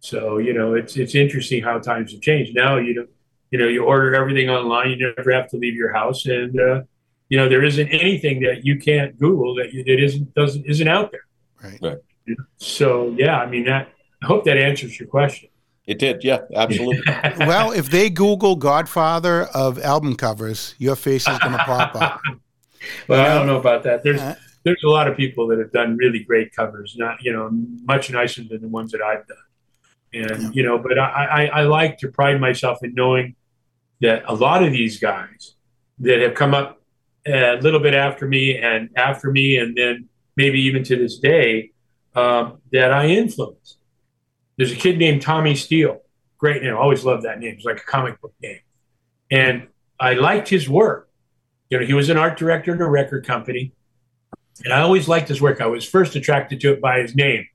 So, 0.00 0.38
you 0.38 0.52
know, 0.52 0.74
it's, 0.74 0.96
it's 0.96 1.14
interesting 1.14 1.62
how 1.62 1.78
times 1.78 2.12
have 2.12 2.20
changed. 2.20 2.54
Now, 2.54 2.78
you 2.78 2.94
know, 2.94 3.06
you 3.50 3.58
know, 3.58 3.68
you 3.68 3.84
order 3.84 4.14
everything 4.14 4.48
online. 4.48 4.90
You 4.90 5.14
never 5.16 5.32
have 5.32 5.48
to 5.50 5.58
leave 5.58 5.74
your 5.74 5.92
house. 5.92 6.26
And, 6.26 6.58
uh, 6.58 6.82
you 7.28 7.38
know, 7.38 7.48
there 7.48 7.62
isn't 7.62 7.88
anything 7.88 8.40
that 8.40 8.64
you 8.64 8.78
can't 8.78 9.18
Google 9.18 9.54
that 9.56 9.72
you, 9.72 9.84
that 9.84 10.02
isn't, 10.02 10.34
doesn't, 10.34 10.64
isn't 10.66 10.88
out 10.88 11.12
there. 11.12 11.24
Right. 11.62 11.78
right. 11.82 11.98
So 12.58 13.14
yeah, 13.18 13.38
I 13.38 13.46
mean 13.46 13.64
that. 13.64 13.88
I 14.22 14.26
hope 14.26 14.44
that 14.44 14.56
answers 14.56 14.98
your 14.98 15.08
question. 15.08 15.48
It 15.86 15.98
did, 15.98 16.22
yeah, 16.22 16.38
absolutely. 16.54 17.02
well, 17.38 17.72
if 17.72 17.90
they 17.90 18.08
Google 18.08 18.54
Godfather 18.54 19.44
of 19.54 19.80
album 19.80 20.14
covers, 20.14 20.74
your 20.78 20.94
face 20.94 21.28
is 21.28 21.38
going 21.40 21.52
to 21.52 21.58
pop 21.58 21.94
up. 21.96 22.20
well, 23.08 23.18
you 23.18 23.24
know? 23.24 23.30
I 23.30 23.34
don't 23.34 23.46
know 23.48 23.58
about 23.58 23.82
that. 23.82 24.04
There's 24.04 24.20
uh, 24.20 24.36
there's 24.64 24.82
a 24.84 24.88
lot 24.88 25.08
of 25.08 25.16
people 25.16 25.48
that 25.48 25.58
have 25.58 25.72
done 25.72 25.96
really 25.96 26.20
great 26.20 26.54
covers, 26.54 26.94
not 26.96 27.22
you 27.22 27.32
know 27.32 27.50
much 27.84 28.10
nicer 28.10 28.44
than 28.44 28.60
the 28.60 28.68
ones 28.68 28.92
that 28.92 29.02
I've 29.02 29.26
done. 29.26 29.36
And 30.12 30.42
yeah. 30.42 30.50
you 30.52 30.62
know, 30.62 30.78
but 30.78 30.98
I, 30.98 31.24
I 31.24 31.46
I 31.46 31.62
like 31.62 31.98
to 31.98 32.08
pride 32.08 32.40
myself 32.40 32.84
in 32.84 32.94
knowing 32.94 33.34
that 34.00 34.22
a 34.26 34.34
lot 34.34 34.62
of 34.62 34.72
these 34.72 35.00
guys 35.00 35.54
that 35.98 36.20
have 36.20 36.34
come 36.34 36.54
up 36.54 36.80
a 37.26 37.56
little 37.60 37.80
bit 37.80 37.94
after 37.94 38.26
me 38.28 38.56
and 38.56 38.90
after 38.96 39.32
me, 39.32 39.56
and 39.56 39.76
then 39.76 40.08
maybe 40.36 40.60
even 40.60 40.84
to 40.84 40.96
this 40.96 41.18
day, 41.18 41.72
um, 42.14 42.58
that 42.70 42.92
I 42.92 43.06
influenced. 43.06 43.78
There's 44.56 44.72
a 44.72 44.76
kid 44.76 44.98
named 44.98 45.22
Tommy 45.22 45.54
Steele. 45.54 46.02
Great 46.38 46.62
name. 46.62 46.74
I 46.74 46.78
always 46.78 47.04
loved 47.04 47.24
that 47.24 47.38
name. 47.38 47.54
It's 47.54 47.64
like 47.64 47.78
a 47.78 47.84
comic 47.84 48.20
book 48.20 48.34
name. 48.42 48.60
And 49.30 49.68
I 49.98 50.14
liked 50.14 50.48
his 50.48 50.68
work. 50.68 51.08
You 51.70 51.80
know, 51.80 51.86
he 51.86 51.94
was 51.94 52.10
an 52.10 52.16
art 52.16 52.36
director 52.36 52.74
at 52.74 52.80
a 52.80 52.88
record 52.88 53.26
company. 53.26 53.72
And 54.64 54.72
I 54.72 54.80
always 54.80 55.08
liked 55.08 55.28
his 55.28 55.40
work. 55.40 55.60
I 55.60 55.66
was 55.66 55.88
first 55.88 56.14
attracted 56.16 56.60
to 56.60 56.72
it 56.72 56.80
by 56.80 57.00
his 57.00 57.14
name, 57.14 57.46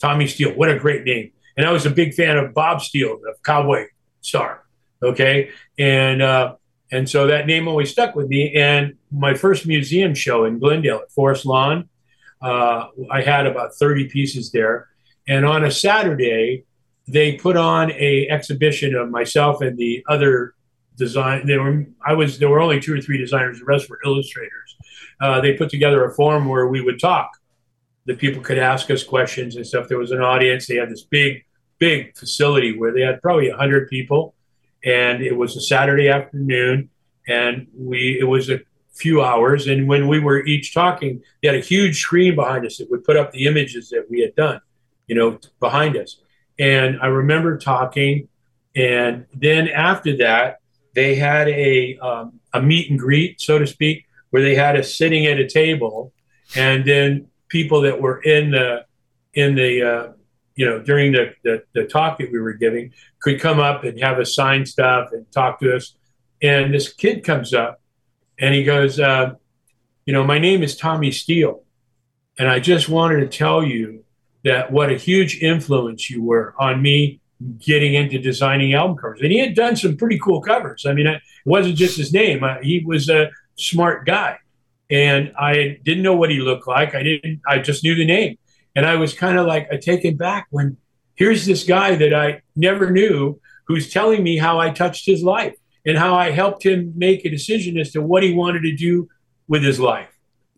Tommy 0.00 0.26
Steele. 0.26 0.52
What 0.52 0.70
a 0.70 0.78
great 0.78 1.04
name. 1.04 1.32
And 1.56 1.66
I 1.66 1.72
was 1.72 1.84
a 1.86 1.90
big 1.90 2.14
fan 2.14 2.38
of 2.38 2.54
Bob 2.54 2.80
Steele, 2.80 3.18
the 3.20 3.34
cowboy 3.44 3.86
star. 4.20 4.64
Okay. 5.02 5.50
And, 5.78 6.22
uh, 6.22 6.54
and 6.90 7.08
so 7.08 7.26
that 7.26 7.46
name 7.46 7.68
always 7.68 7.90
stuck 7.90 8.14
with 8.14 8.28
me. 8.28 8.54
And 8.54 8.94
my 9.12 9.34
first 9.34 9.66
museum 9.66 10.14
show 10.14 10.44
in 10.44 10.58
Glendale 10.58 11.00
at 11.02 11.12
Forest 11.12 11.44
Lawn, 11.44 11.88
uh, 12.40 12.86
I 13.10 13.20
had 13.20 13.46
about 13.46 13.74
30 13.74 14.08
pieces 14.08 14.50
there. 14.52 14.88
And 15.28 15.44
on 15.44 15.64
a 15.64 15.70
Saturday, 15.70 16.64
they 17.06 17.36
put 17.36 17.56
on 17.56 17.92
a 17.92 18.28
exhibition 18.28 18.94
of 18.94 19.10
myself 19.10 19.60
and 19.60 19.76
the 19.76 20.04
other 20.08 20.54
design. 20.96 21.46
There 21.46 21.62
were 21.62 21.86
I 22.04 22.14
was 22.14 22.38
there 22.38 22.48
were 22.48 22.60
only 22.60 22.80
two 22.80 22.96
or 22.96 23.00
three 23.00 23.18
designers. 23.18 23.60
The 23.60 23.64
rest 23.64 23.88
were 23.88 24.00
illustrators. 24.04 24.76
Uh, 25.20 25.40
they 25.40 25.54
put 25.54 25.70
together 25.70 26.04
a 26.04 26.14
forum 26.14 26.48
where 26.48 26.68
we 26.68 26.80
would 26.80 27.00
talk. 27.00 27.30
The 28.06 28.14
people 28.14 28.42
could 28.42 28.58
ask 28.58 28.90
us 28.90 29.04
questions 29.04 29.56
and 29.56 29.66
stuff. 29.66 29.88
There 29.88 29.98
was 29.98 30.12
an 30.12 30.20
audience. 30.20 30.66
They 30.66 30.76
had 30.76 30.90
this 30.90 31.02
big, 31.02 31.44
big 31.78 32.16
facility 32.16 32.76
where 32.76 32.92
they 32.92 33.02
had 33.02 33.20
probably 33.20 33.50
hundred 33.50 33.88
people, 33.88 34.34
and 34.84 35.22
it 35.22 35.36
was 35.36 35.56
a 35.56 35.60
Saturday 35.60 36.08
afternoon. 36.08 36.90
And 37.26 37.66
we 37.74 38.18
it 38.20 38.24
was 38.24 38.50
a 38.50 38.60
few 38.94 39.22
hours. 39.22 39.66
And 39.66 39.88
when 39.88 40.08
we 40.08 40.18
were 40.18 40.44
each 40.44 40.74
talking, 40.74 41.22
they 41.42 41.48
had 41.48 41.56
a 41.56 41.60
huge 41.60 42.00
screen 42.00 42.34
behind 42.34 42.66
us 42.66 42.78
that 42.78 42.90
would 42.90 43.04
put 43.04 43.16
up 43.16 43.32
the 43.32 43.46
images 43.46 43.88
that 43.90 44.06
we 44.10 44.20
had 44.20 44.34
done, 44.34 44.60
you 45.08 45.16
know, 45.16 45.38
behind 45.58 45.96
us. 45.96 46.20
And 46.58 46.98
I 47.00 47.06
remember 47.06 47.58
talking. 47.58 48.28
And 48.76 49.26
then 49.34 49.68
after 49.68 50.16
that, 50.18 50.58
they 50.94 51.14
had 51.14 51.48
a, 51.48 51.98
um, 51.98 52.40
a 52.52 52.62
meet 52.62 52.90
and 52.90 52.98
greet, 52.98 53.40
so 53.40 53.58
to 53.58 53.66
speak, 53.66 54.06
where 54.30 54.42
they 54.42 54.54
had 54.54 54.76
us 54.76 54.96
sitting 54.96 55.26
at 55.26 55.38
a 55.38 55.48
table. 55.48 56.12
And 56.54 56.84
then 56.84 57.28
people 57.48 57.82
that 57.82 58.00
were 58.00 58.20
in 58.22 58.50
the, 58.50 58.84
in 59.34 59.54
the, 59.54 59.82
uh, 59.82 60.12
you 60.54 60.66
know, 60.66 60.80
during 60.82 61.12
the, 61.12 61.32
the, 61.44 61.62
the 61.72 61.84
talk 61.84 62.18
that 62.18 62.32
we 62.32 62.40
were 62.40 62.52
giving 62.52 62.92
could 63.20 63.40
come 63.40 63.60
up 63.60 63.84
and 63.84 63.98
have 64.00 64.18
us 64.18 64.34
sign 64.34 64.66
stuff 64.66 65.10
and 65.12 65.30
talk 65.32 65.60
to 65.60 65.74
us. 65.74 65.94
And 66.42 66.74
this 66.74 66.92
kid 66.92 67.24
comes 67.24 67.54
up 67.54 67.80
and 68.38 68.54
he 68.54 68.64
goes, 68.64 68.98
uh, 69.00 69.34
You 70.04 70.12
know, 70.12 70.24
my 70.24 70.38
name 70.38 70.62
is 70.62 70.76
Tommy 70.76 71.12
Steele. 71.12 71.62
And 72.38 72.48
I 72.48 72.60
just 72.60 72.88
wanted 72.88 73.20
to 73.20 73.38
tell 73.38 73.64
you 73.64 74.04
that 74.44 74.72
what 74.72 74.90
a 74.90 74.96
huge 74.96 75.38
influence 75.42 76.08
you 76.10 76.22
were 76.22 76.54
on 76.58 76.80
me 76.80 77.20
getting 77.58 77.94
into 77.94 78.18
designing 78.18 78.74
album 78.74 78.96
covers. 78.96 79.20
And 79.20 79.30
he 79.30 79.38
had 79.38 79.54
done 79.54 79.76
some 79.76 79.96
pretty 79.96 80.18
cool 80.18 80.40
covers. 80.40 80.86
I 80.86 80.92
mean, 80.92 81.06
it 81.06 81.22
wasn't 81.44 81.76
just 81.76 81.96
his 81.96 82.12
name, 82.12 82.42
he 82.62 82.82
was 82.84 83.08
a 83.08 83.30
smart 83.56 84.06
guy. 84.06 84.38
And 84.90 85.32
I 85.38 85.78
didn't 85.84 86.02
know 86.02 86.16
what 86.16 86.30
he 86.30 86.38
looked 86.38 86.66
like. 86.66 86.94
I 86.94 87.02
didn't, 87.02 87.42
I 87.46 87.58
just 87.58 87.84
knew 87.84 87.94
the 87.94 88.06
name. 88.06 88.38
And 88.74 88.86
I 88.86 88.96
was 88.96 89.12
kind 89.12 89.38
of 89.38 89.46
like 89.46 89.68
taken 89.80 90.16
back 90.16 90.46
when 90.50 90.78
here's 91.14 91.44
this 91.44 91.64
guy 91.64 91.96
that 91.96 92.14
I 92.14 92.42
never 92.56 92.90
knew 92.90 93.40
who's 93.66 93.92
telling 93.92 94.22
me 94.22 94.38
how 94.38 94.58
I 94.58 94.70
touched 94.70 95.04
his 95.04 95.22
life 95.22 95.54
and 95.84 95.98
how 95.98 96.14
I 96.14 96.30
helped 96.30 96.64
him 96.64 96.92
make 96.96 97.24
a 97.24 97.30
decision 97.30 97.76
as 97.78 97.92
to 97.92 98.00
what 98.00 98.22
he 98.22 98.32
wanted 98.32 98.62
to 98.62 98.74
do 98.74 99.08
with 99.46 99.62
his 99.62 99.78
life. 99.78 100.08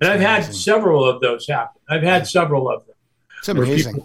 And 0.00 0.10
I've 0.10 0.20
had 0.20 0.54
several 0.54 1.04
of 1.04 1.20
those 1.20 1.46
happen. 1.48 1.80
I've 1.88 2.02
had 2.02 2.26
several 2.26 2.70
of 2.70 2.86
them. 2.86 2.94
It's 3.40 3.48
amazing. 3.48 4.04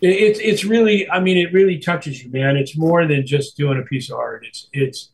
It's 0.00 0.38
it's 0.38 0.64
really 0.64 1.10
I 1.10 1.18
mean 1.18 1.36
it 1.36 1.52
really 1.52 1.78
touches 1.78 2.22
you, 2.22 2.30
man. 2.30 2.56
It's 2.56 2.76
more 2.76 3.06
than 3.06 3.26
just 3.26 3.56
doing 3.56 3.78
a 3.78 3.82
piece 3.82 4.10
of 4.10 4.18
art. 4.18 4.46
It's 4.46 4.68
it's 4.72 5.10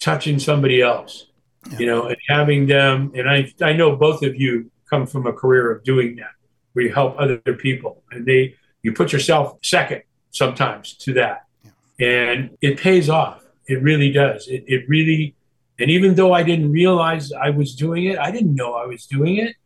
touching 0.00 0.40
somebody 0.40 0.82
else, 0.82 1.28
yeah. 1.70 1.78
you 1.78 1.86
know, 1.86 2.06
and 2.06 2.16
having 2.28 2.66
them. 2.66 3.12
And 3.14 3.30
I 3.30 3.52
I 3.62 3.74
know 3.74 3.94
both 3.94 4.24
of 4.24 4.34
you 4.34 4.70
come 4.90 5.06
from 5.06 5.26
a 5.26 5.32
career 5.32 5.70
of 5.70 5.84
doing 5.84 6.16
that, 6.16 6.32
where 6.72 6.84
you 6.84 6.92
help 6.92 7.14
other 7.16 7.38
people, 7.38 8.02
and 8.10 8.26
they 8.26 8.56
you 8.82 8.92
put 8.92 9.12
yourself 9.12 9.58
second 9.62 10.02
sometimes 10.32 10.94
to 10.94 11.12
that, 11.12 11.44
yeah. 11.64 12.08
and 12.08 12.58
it 12.60 12.80
pays 12.80 13.08
off 13.08 13.42
it 13.66 13.82
really 13.82 14.10
does. 14.10 14.48
It, 14.48 14.64
it 14.66 14.88
really, 14.88 15.34
and 15.78 15.90
even 15.90 16.14
though 16.14 16.32
I 16.32 16.42
didn't 16.42 16.70
realize 16.70 17.32
I 17.32 17.50
was 17.50 17.74
doing 17.74 18.04
it, 18.04 18.18
I 18.18 18.30
didn't 18.30 18.54
know 18.54 18.74
I 18.74 18.86
was 18.86 19.06
doing 19.06 19.36
it. 19.36 19.56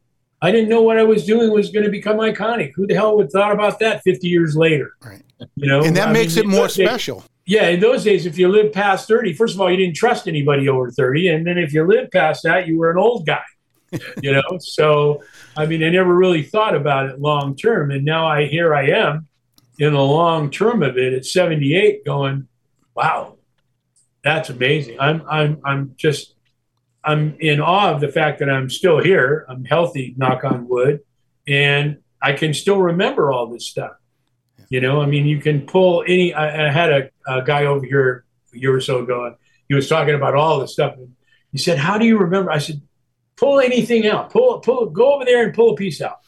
I 0.46 0.52
didn't 0.52 0.68
know 0.68 0.80
what 0.80 0.96
I 0.96 1.02
was 1.02 1.26
doing 1.26 1.50
was 1.50 1.70
going 1.70 1.84
to 1.84 1.90
become 1.90 2.18
iconic. 2.18 2.72
Who 2.76 2.86
the 2.86 2.94
hell 2.94 3.16
would 3.16 3.32
thought 3.32 3.50
about 3.50 3.80
that 3.80 4.04
50 4.04 4.28
years 4.28 4.56
later? 4.56 4.92
Right. 5.04 5.20
You 5.56 5.66
know, 5.66 5.82
and 5.82 5.96
that 5.96 6.08
I 6.08 6.12
makes 6.12 6.36
mean, 6.36 6.44
it 6.44 6.48
more 6.48 6.68
special. 6.68 7.24
yeah, 7.46 7.66
in 7.66 7.80
those 7.80 8.04
days, 8.04 8.26
if 8.26 8.38
you 8.38 8.48
lived 8.48 8.72
past 8.72 9.08
30, 9.08 9.32
first 9.32 9.56
of 9.56 9.60
all, 9.60 9.68
you 9.68 9.76
didn't 9.76 9.96
trust 9.96 10.28
anybody 10.28 10.68
over 10.68 10.88
30. 10.88 11.30
And 11.30 11.44
then 11.44 11.58
if 11.58 11.72
you 11.72 11.84
lived 11.84 12.12
past 12.12 12.44
that, 12.44 12.68
you 12.68 12.78
were 12.78 12.92
an 12.92 12.96
old 12.96 13.26
guy, 13.26 13.42
you 14.22 14.32
know? 14.32 14.58
so, 14.60 15.20
I 15.56 15.66
mean, 15.66 15.82
I 15.82 15.88
never 15.88 16.14
really 16.14 16.44
thought 16.44 16.76
about 16.76 17.10
it 17.10 17.20
long 17.20 17.56
term. 17.56 17.90
And 17.90 18.04
now 18.04 18.28
I, 18.28 18.46
here 18.46 18.72
I 18.72 18.90
am 18.90 19.26
in 19.80 19.94
the 19.94 20.00
long 20.00 20.52
term 20.52 20.84
of 20.84 20.96
it 20.96 21.12
at 21.12 21.26
78 21.26 22.04
going, 22.04 22.46
wow, 22.94 23.36
that's 24.22 24.48
amazing. 24.48 25.00
I'm, 25.00 25.24
I'm, 25.28 25.60
I'm 25.64 25.94
just, 25.96 26.35
I'm 27.06 27.36
in 27.38 27.60
awe 27.60 27.92
of 27.92 28.00
the 28.00 28.08
fact 28.08 28.40
that 28.40 28.50
I'm 28.50 28.68
still 28.68 28.98
here. 28.98 29.46
I'm 29.48 29.64
healthy, 29.64 30.14
knock 30.16 30.44
on 30.44 30.68
wood, 30.68 31.00
and 31.46 31.98
I 32.20 32.32
can 32.32 32.52
still 32.52 32.80
remember 32.80 33.32
all 33.32 33.46
this 33.46 33.66
stuff. 33.66 33.92
You 34.68 34.80
know, 34.80 35.00
I 35.00 35.06
mean, 35.06 35.26
you 35.26 35.40
can 35.40 35.66
pull 35.66 36.02
any. 36.06 36.34
I, 36.34 36.66
I 36.66 36.70
had 36.70 36.90
a, 36.90 37.10
a, 37.28 37.42
guy 37.42 37.66
over 37.66 37.86
here 37.86 38.24
a 38.52 38.58
year 38.58 38.74
or 38.74 38.80
so 38.80 39.02
ago, 39.02 39.26
and 39.26 39.36
he 39.68 39.74
was 39.74 39.88
talking 39.88 40.14
about 40.14 40.34
all 40.34 40.58
this 40.58 40.72
stuff. 40.72 40.94
And 40.96 41.14
he 41.52 41.58
said, 41.58 41.78
"How 41.78 41.98
do 41.98 42.04
you 42.04 42.18
remember?" 42.18 42.50
I 42.50 42.58
said, 42.58 42.82
"Pull 43.36 43.60
anything 43.60 44.08
out. 44.08 44.30
Pull, 44.30 44.58
pull, 44.58 44.86
go 44.86 45.14
over 45.14 45.24
there 45.24 45.44
and 45.44 45.54
pull 45.54 45.74
a 45.74 45.76
piece 45.76 46.00
out." 46.00 46.18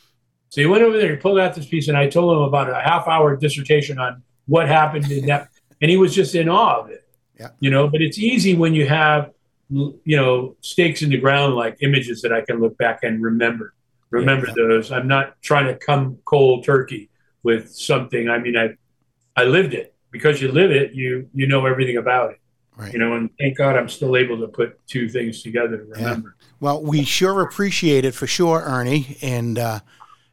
So 0.51 0.61
he 0.61 0.67
went 0.67 0.83
over 0.83 0.97
there, 0.97 1.11
he 1.11 1.17
pulled 1.17 1.39
out 1.39 1.55
this 1.55 1.67
piece, 1.67 1.89
and 1.89 1.97
I 1.97 2.09
told 2.09 2.37
him 2.37 2.43
about 2.43 2.71
a 2.71 2.81
half 2.81 3.07
hour 3.07 3.37
dissertation 3.37 3.99
on 3.99 4.23
what 4.47 4.69
happened 4.69 5.11
in 5.11 5.27
that, 5.27 5.49
and 5.81 5.91
he 5.91 5.97
was 5.97 6.15
just 6.15 6.35
in 6.35 6.49
awe 6.49 6.81
of 6.81 6.91
it. 6.91 7.05
Yeah. 7.39 7.49
You 7.61 7.71
know, 7.71 7.89
but 7.89 8.01
it's 8.01 8.19
easy 8.19 8.55
when 8.55 8.75
you 8.75 8.87
have, 8.87 9.31
you 9.71 10.17
know, 10.17 10.57
stakes 10.61 11.03
in 11.03 11.11
the 11.11 11.19
ground 11.19 11.55
like 11.55 11.77
images 11.81 12.23
that 12.23 12.33
I 12.33 12.41
can 12.41 12.61
look 12.61 12.77
back 12.79 13.01
and 13.03 13.23
remember. 13.23 13.75
Remember 14.11 14.47
yeah. 14.49 14.55
those. 14.57 14.91
I'm 14.91 15.07
not 15.07 15.41
trying 15.43 15.67
to 15.67 15.75
come 15.77 16.19
cold 16.25 16.65
turkey 16.65 17.11
with 17.43 17.71
something. 17.71 18.29
I 18.29 18.39
mean, 18.39 18.57
I 18.57 18.71
I 19.37 19.45
lived 19.45 19.75
it 19.75 19.95
because 20.11 20.41
you 20.41 20.51
live 20.51 20.71
it, 20.71 20.95
you 20.95 21.29
you 21.35 21.47
know 21.47 21.67
everything 21.67 21.99
about 21.99 22.31
it. 22.31 22.41
Right. 22.77 22.93
You 22.93 22.99
know, 23.01 23.15
and 23.15 23.29
thank 23.39 23.59
God 23.59 23.77
I'm 23.77 23.89
still 23.89 24.17
able 24.17 24.39
to 24.39 24.47
put 24.47 24.79
two 24.87 25.09
things 25.09 25.43
together 25.43 25.79
to 25.79 25.85
remember. 25.85 26.37
Yeah. 26.39 26.47
Well, 26.61 26.83
we 26.83 27.05
sure 27.05 27.43
appreciate 27.43 28.05
it 28.05 28.15
for 28.15 28.27
sure, 28.27 28.63
Ernie, 28.65 29.19
and. 29.23 29.59
Uh, 29.59 29.81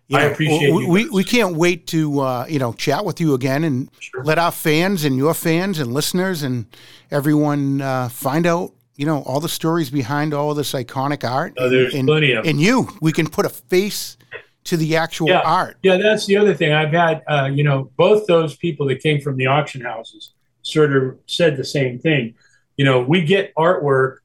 you 0.08 0.20
know, 0.20 0.24
I 0.24 0.28
appreciate 0.28 0.72
we, 0.72 0.86
we, 0.86 1.10
we, 1.10 1.24
can't 1.24 1.56
wait 1.56 1.88
to 1.88 2.20
uh, 2.20 2.46
you 2.48 2.60
know 2.60 2.74
chat 2.74 3.04
with 3.04 3.20
you 3.20 3.34
again 3.34 3.64
and 3.64 3.90
sure. 4.00 4.24
let 4.24 4.38
our 4.38 4.52
fans 4.52 5.04
and 5.04 5.18
your 5.18 5.34
fans 5.34 5.80
and 5.80 5.96
listeners 5.96 6.44
and 6.44 6.68
everyone 7.10 7.82
uh, 7.82 8.10
find 8.10 8.46
out 8.46 8.75
you 8.96 9.06
know 9.06 9.22
all 9.24 9.40
the 9.40 9.50
stories 9.50 9.90
behind 9.90 10.34
all 10.34 10.54
this 10.54 10.74
iconic 10.74 11.30
art. 11.30 11.54
Oh, 11.58 11.70
there's 11.70 11.94
and, 11.94 12.08
plenty 12.08 12.32
of. 12.32 12.46
And 12.46 12.60
you, 12.60 12.90
we 13.02 13.12
can 13.12 13.30
put 13.30 13.46
a 13.46 13.50
face 13.50 14.18
to 14.66 14.78
the 14.78 14.98
actual 14.98 15.30
yeah. 15.30 15.42
art. 15.42 15.78
Yeah, 15.84 15.98
that's 15.98 16.26
the 16.26 16.38
other 16.38 16.54
thing. 16.54 16.74
I've 16.74 16.92
had, 16.92 17.24
uh, 17.28 17.50
you 17.54 17.64
know, 17.64 17.92
both 17.98 18.26
those 18.28 18.56
people 18.56 18.88
that 18.88 19.02
came 19.02 19.22
from 19.22 19.38
the 19.38 19.46
auction 19.46 19.82
houses 19.82 20.34
sort 20.64 20.96
of 20.96 21.18
said 21.28 21.56
the 21.56 21.64
same 21.64 22.00
thing. 22.00 22.34
You 22.76 22.86
know, 22.86 23.02
we 23.02 23.24
get 23.24 23.54
artwork 23.56 24.18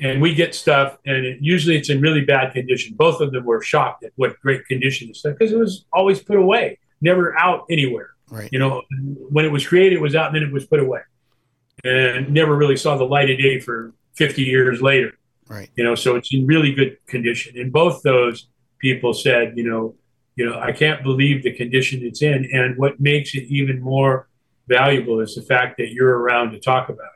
and 0.00 0.22
we 0.22 0.34
get 0.34 0.54
stuff, 0.54 0.98
and 1.04 1.24
it, 1.24 1.38
usually 1.40 1.76
it's 1.76 1.90
in 1.90 2.00
really 2.00 2.24
bad 2.24 2.52
condition. 2.52 2.94
Both 2.96 3.20
of 3.20 3.32
them 3.32 3.44
were 3.44 3.60
shocked 3.62 4.04
at 4.04 4.12
what 4.16 4.38
great 4.40 4.66
condition 4.66 5.08
the 5.08 5.14
stuff 5.14 5.36
because 5.38 5.52
it 5.52 5.58
was 5.58 5.84
always 5.92 6.20
put 6.20 6.36
away, 6.36 6.78
never 7.00 7.38
out 7.38 7.66
anywhere. 7.68 8.10
Right. 8.30 8.48
You 8.52 8.58
know, 8.58 8.82
when 9.30 9.44
it 9.44 9.52
was 9.52 9.66
created, 9.66 9.96
it 9.96 10.00
was 10.00 10.14
out, 10.14 10.28
and 10.28 10.36
then 10.36 10.42
it 10.48 10.52
was 10.52 10.64
put 10.64 10.80
away, 10.80 11.00
and 11.84 12.32
never 12.32 12.56
really 12.56 12.76
saw 12.76 12.96
the 12.96 13.04
light 13.04 13.30
of 13.30 13.38
day 13.38 13.60
for 13.60 13.92
50 14.14 14.42
years 14.42 14.80
later. 14.82 15.12
Right. 15.48 15.70
You 15.76 15.84
know, 15.84 15.94
so 15.94 16.16
it's 16.16 16.32
in 16.32 16.46
really 16.46 16.72
good 16.72 16.96
condition. 17.06 17.58
And 17.58 17.72
both 17.72 18.02
those 18.02 18.48
people 18.78 19.12
said, 19.12 19.54
you 19.56 19.68
know, 19.68 19.94
you 20.34 20.48
know, 20.48 20.58
I 20.58 20.72
can't 20.72 21.02
believe 21.02 21.42
the 21.42 21.52
condition 21.52 22.02
it's 22.02 22.22
in. 22.22 22.48
And 22.52 22.76
what 22.78 23.00
makes 23.00 23.34
it 23.34 23.44
even 23.44 23.80
more 23.80 24.28
valuable 24.66 25.20
is 25.20 25.34
the 25.34 25.42
fact 25.42 25.76
that 25.78 25.92
you're 25.92 26.18
around 26.18 26.52
to 26.52 26.60
talk 26.60 26.88
about 26.88 27.10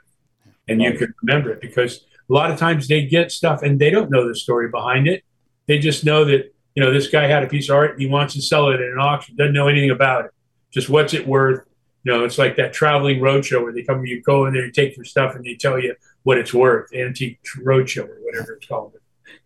it 0.45 0.53
and 0.69 0.83
you 0.83 0.93
can 0.99 1.15
remember 1.23 1.51
it 1.53 1.61
because 1.61 2.05
a 2.29 2.33
lot 2.33 2.51
of 2.51 2.59
times 2.59 2.89
they 2.89 3.07
get 3.07 3.31
stuff 3.31 3.63
and 3.63 3.79
they 3.79 3.91
don't 3.91 4.11
know 4.11 4.27
the 4.27 4.35
story 4.35 4.69
behind 4.69 5.07
it. 5.07 5.23
They 5.67 5.79
just 5.79 6.05
know 6.05 6.25
that, 6.25 6.53
you 6.75 6.83
know, 6.83 6.93
this 6.93 7.09
guy 7.09 7.27
had 7.27 7.45
a 7.45 7.47
piece 7.47 7.69
of 7.69 7.77
art 7.77 7.93
and 7.93 8.01
he 8.01 8.09
wants 8.09 8.35
to 8.35 8.43
sell 8.43 8.69
it 8.71 8.81
at 8.81 8.81
an 8.81 8.99
auction, 8.99 9.37
doesn't 9.37 9.55
know 9.55 9.69
anything 9.69 9.91
about 9.91 10.27
it. 10.27 10.31
Just 10.73 10.89
what's 10.89 11.15
it 11.15 11.27
worth? 11.27 11.63
You 12.05 12.13
know, 12.13 12.25
it's 12.25 12.39
like 12.39 12.57
that 12.57 12.73
traveling 12.73 13.21
roadshow 13.21 13.63
where 13.63 13.73
they 13.73 13.83
come, 13.83 14.05
you 14.05 14.23
go 14.23 14.47
in 14.47 14.55
there, 14.55 14.67
you 14.67 14.73
take 14.73 14.97
your 14.97 15.05
stuff 15.05 15.35
and 15.35 15.45
they 15.45 15.55
tell 15.55 15.79
you 15.79 15.95
what 16.27 16.39
it's 16.39 16.53
worth, 16.53 16.93
antique 16.93 17.39
roadshow 17.65 18.09
or 18.09 18.19
whatever 18.25 18.55
it's 18.55 18.67
called 18.67 18.93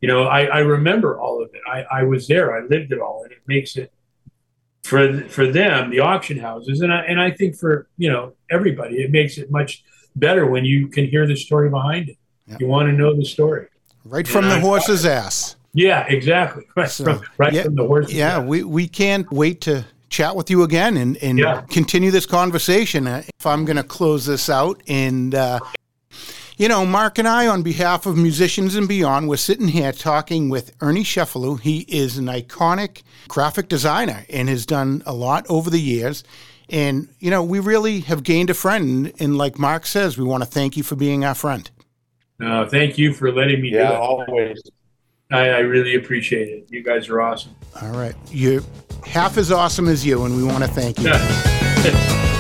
you 0.01 0.09
know, 0.09 0.25
I, 0.25 0.45
I 0.45 0.59
remember 0.61 1.21
all 1.21 1.43
of 1.43 1.51
it. 1.53 1.61
I, 1.71 2.01
I 2.01 2.03
was 2.05 2.27
there. 2.27 2.57
I 2.57 2.67
lived 2.67 2.93
it 2.93 3.01
all, 3.01 3.23
and 3.25 3.33
it 3.33 3.43
makes 3.47 3.77
it 3.77 3.93
for 4.83 5.23
for 5.25 5.47
them, 5.47 5.91
the 5.91 6.01
auction 6.01 6.39
houses, 6.39 6.81
and 6.81 6.93
I 6.93 7.03
and 7.03 7.21
I 7.21 7.31
think 7.33 7.57
for 7.57 7.89
you 7.99 8.11
know 8.11 8.33
everybody, 8.51 8.97
it 8.97 9.11
makes 9.11 9.37
it 9.37 9.51
much 9.51 9.85
better 10.17 10.47
when 10.47 10.65
you 10.65 10.89
can 10.89 11.07
hear 11.07 11.27
the 11.27 11.37
story 11.37 11.69
behind 11.69 12.09
it. 12.09 12.17
You 12.59 12.67
want 12.67 12.89
to 12.89 12.93
know 12.93 13.15
the 13.15 13.25
story, 13.25 13.67
right 14.05 14.27
from 14.27 14.45
and 14.45 14.53
the 14.53 14.57
I, 14.57 14.61
horse's 14.61 15.05
ass. 15.05 15.57
Yeah, 15.73 16.05
exactly. 16.09 16.65
Right, 16.77 16.91
so, 16.91 17.05
from, 17.05 17.23
right 17.39 17.53
yeah, 17.53 17.63
from 17.63 17.77
the 17.77 17.87
horse's 17.87 18.15
Yeah, 18.15 18.39
ass. 18.39 18.47
we 18.47 18.65
we 18.65 18.89
can't 18.89 19.31
wait 19.31 19.61
to 19.63 19.85
chat 20.09 20.35
with 20.35 20.51
you 20.51 20.65
again 20.65 20.97
and, 20.97 21.17
and 21.19 21.39
yeah. 21.39 21.61
continue 21.71 22.11
this 22.11 22.27
conversation. 22.27 23.07
If 23.07 23.47
I'm 23.47 23.65
going 23.65 23.77
to 23.77 23.85
close 23.85 24.27
this 24.27 24.51
out 24.51 24.83
and 24.89 25.33
uh, 25.35 25.61
you 26.61 26.69
know, 26.69 26.85
Mark 26.85 27.17
and 27.19 27.27
I, 27.27 27.47
on 27.47 27.63
behalf 27.63 28.05
of 28.05 28.19
Musicians 28.19 28.75
and 28.75 28.87
Beyond, 28.87 29.31
we're 29.31 29.39
sitting 29.39 29.69
here 29.69 29.93
talking 29.93 30.51
with 30.51 30.77
Ernie 30.83 31.05
Cefalu. 31.05 31.59
He 31.59 31.87
is 31.89 32.19
an 32.19 32.27
iconic 32.27 33.01
graphic 33.29 33.69
designer 33.69 34.27
and 34.29 34.47
has 34.51 34.67
done 34.67 35.03
a 35.07 35.15
lot 35.15 35.47
over 35.49 35.71
the 35.71 35.81
years. 35.81 36.23
And, 36.69 37.09
you 37.19 37.31
know, 37.31 37.43
we 37.43 37.61
really 37.61 38.01
have 38.01 38.25
gained 38.25 38.51
a 38.51 38.55
friend. 38.55 39.11
And 39.19 39.39
like 39.39 39.59
Mark 39.59 39.87
says, 39.87 40.19
we 40.19 40.25
want 40.25 40.43
to 40.43 40.47
thank 40.51 40.77
you 40.77 40.83
for 40.83 40.97
being 40.97 41.25
our 41.25 41.35
friend. 41.35 41.71
No, 42.39 42.69
thank 42.69 42.99
you 42.99 43.15
for 43.15 43.33
letting 43.33 43.63
me 43.63 43.71
yeah, 43.71 43.89
do 43.89 43.95
it. 43.95 43.97
always. 43.97 44.63
I, 45.31 45.49
I 45.49 45.59
really 45.61 45.95
appreciate 45.95 46.49
it. 46.49 46.67
You 46.69 46.83
guys 46.83 47.09
are 47.09 47.23
awesome. 47.23 47.57
All 47.81 47.93
right. 47.93 48.15
You're 48.31 48.61
half 49.07 49.39
as 49.39 49.51
awesome 49.51 49.89
as 49.89 50.05
you, 50.05 50.27
and 50.27 50.37
we 50.37 50.45
want 50.45 50.63
to 50.63 50.69
thank 50.69 50.99
you. 50.99 52.37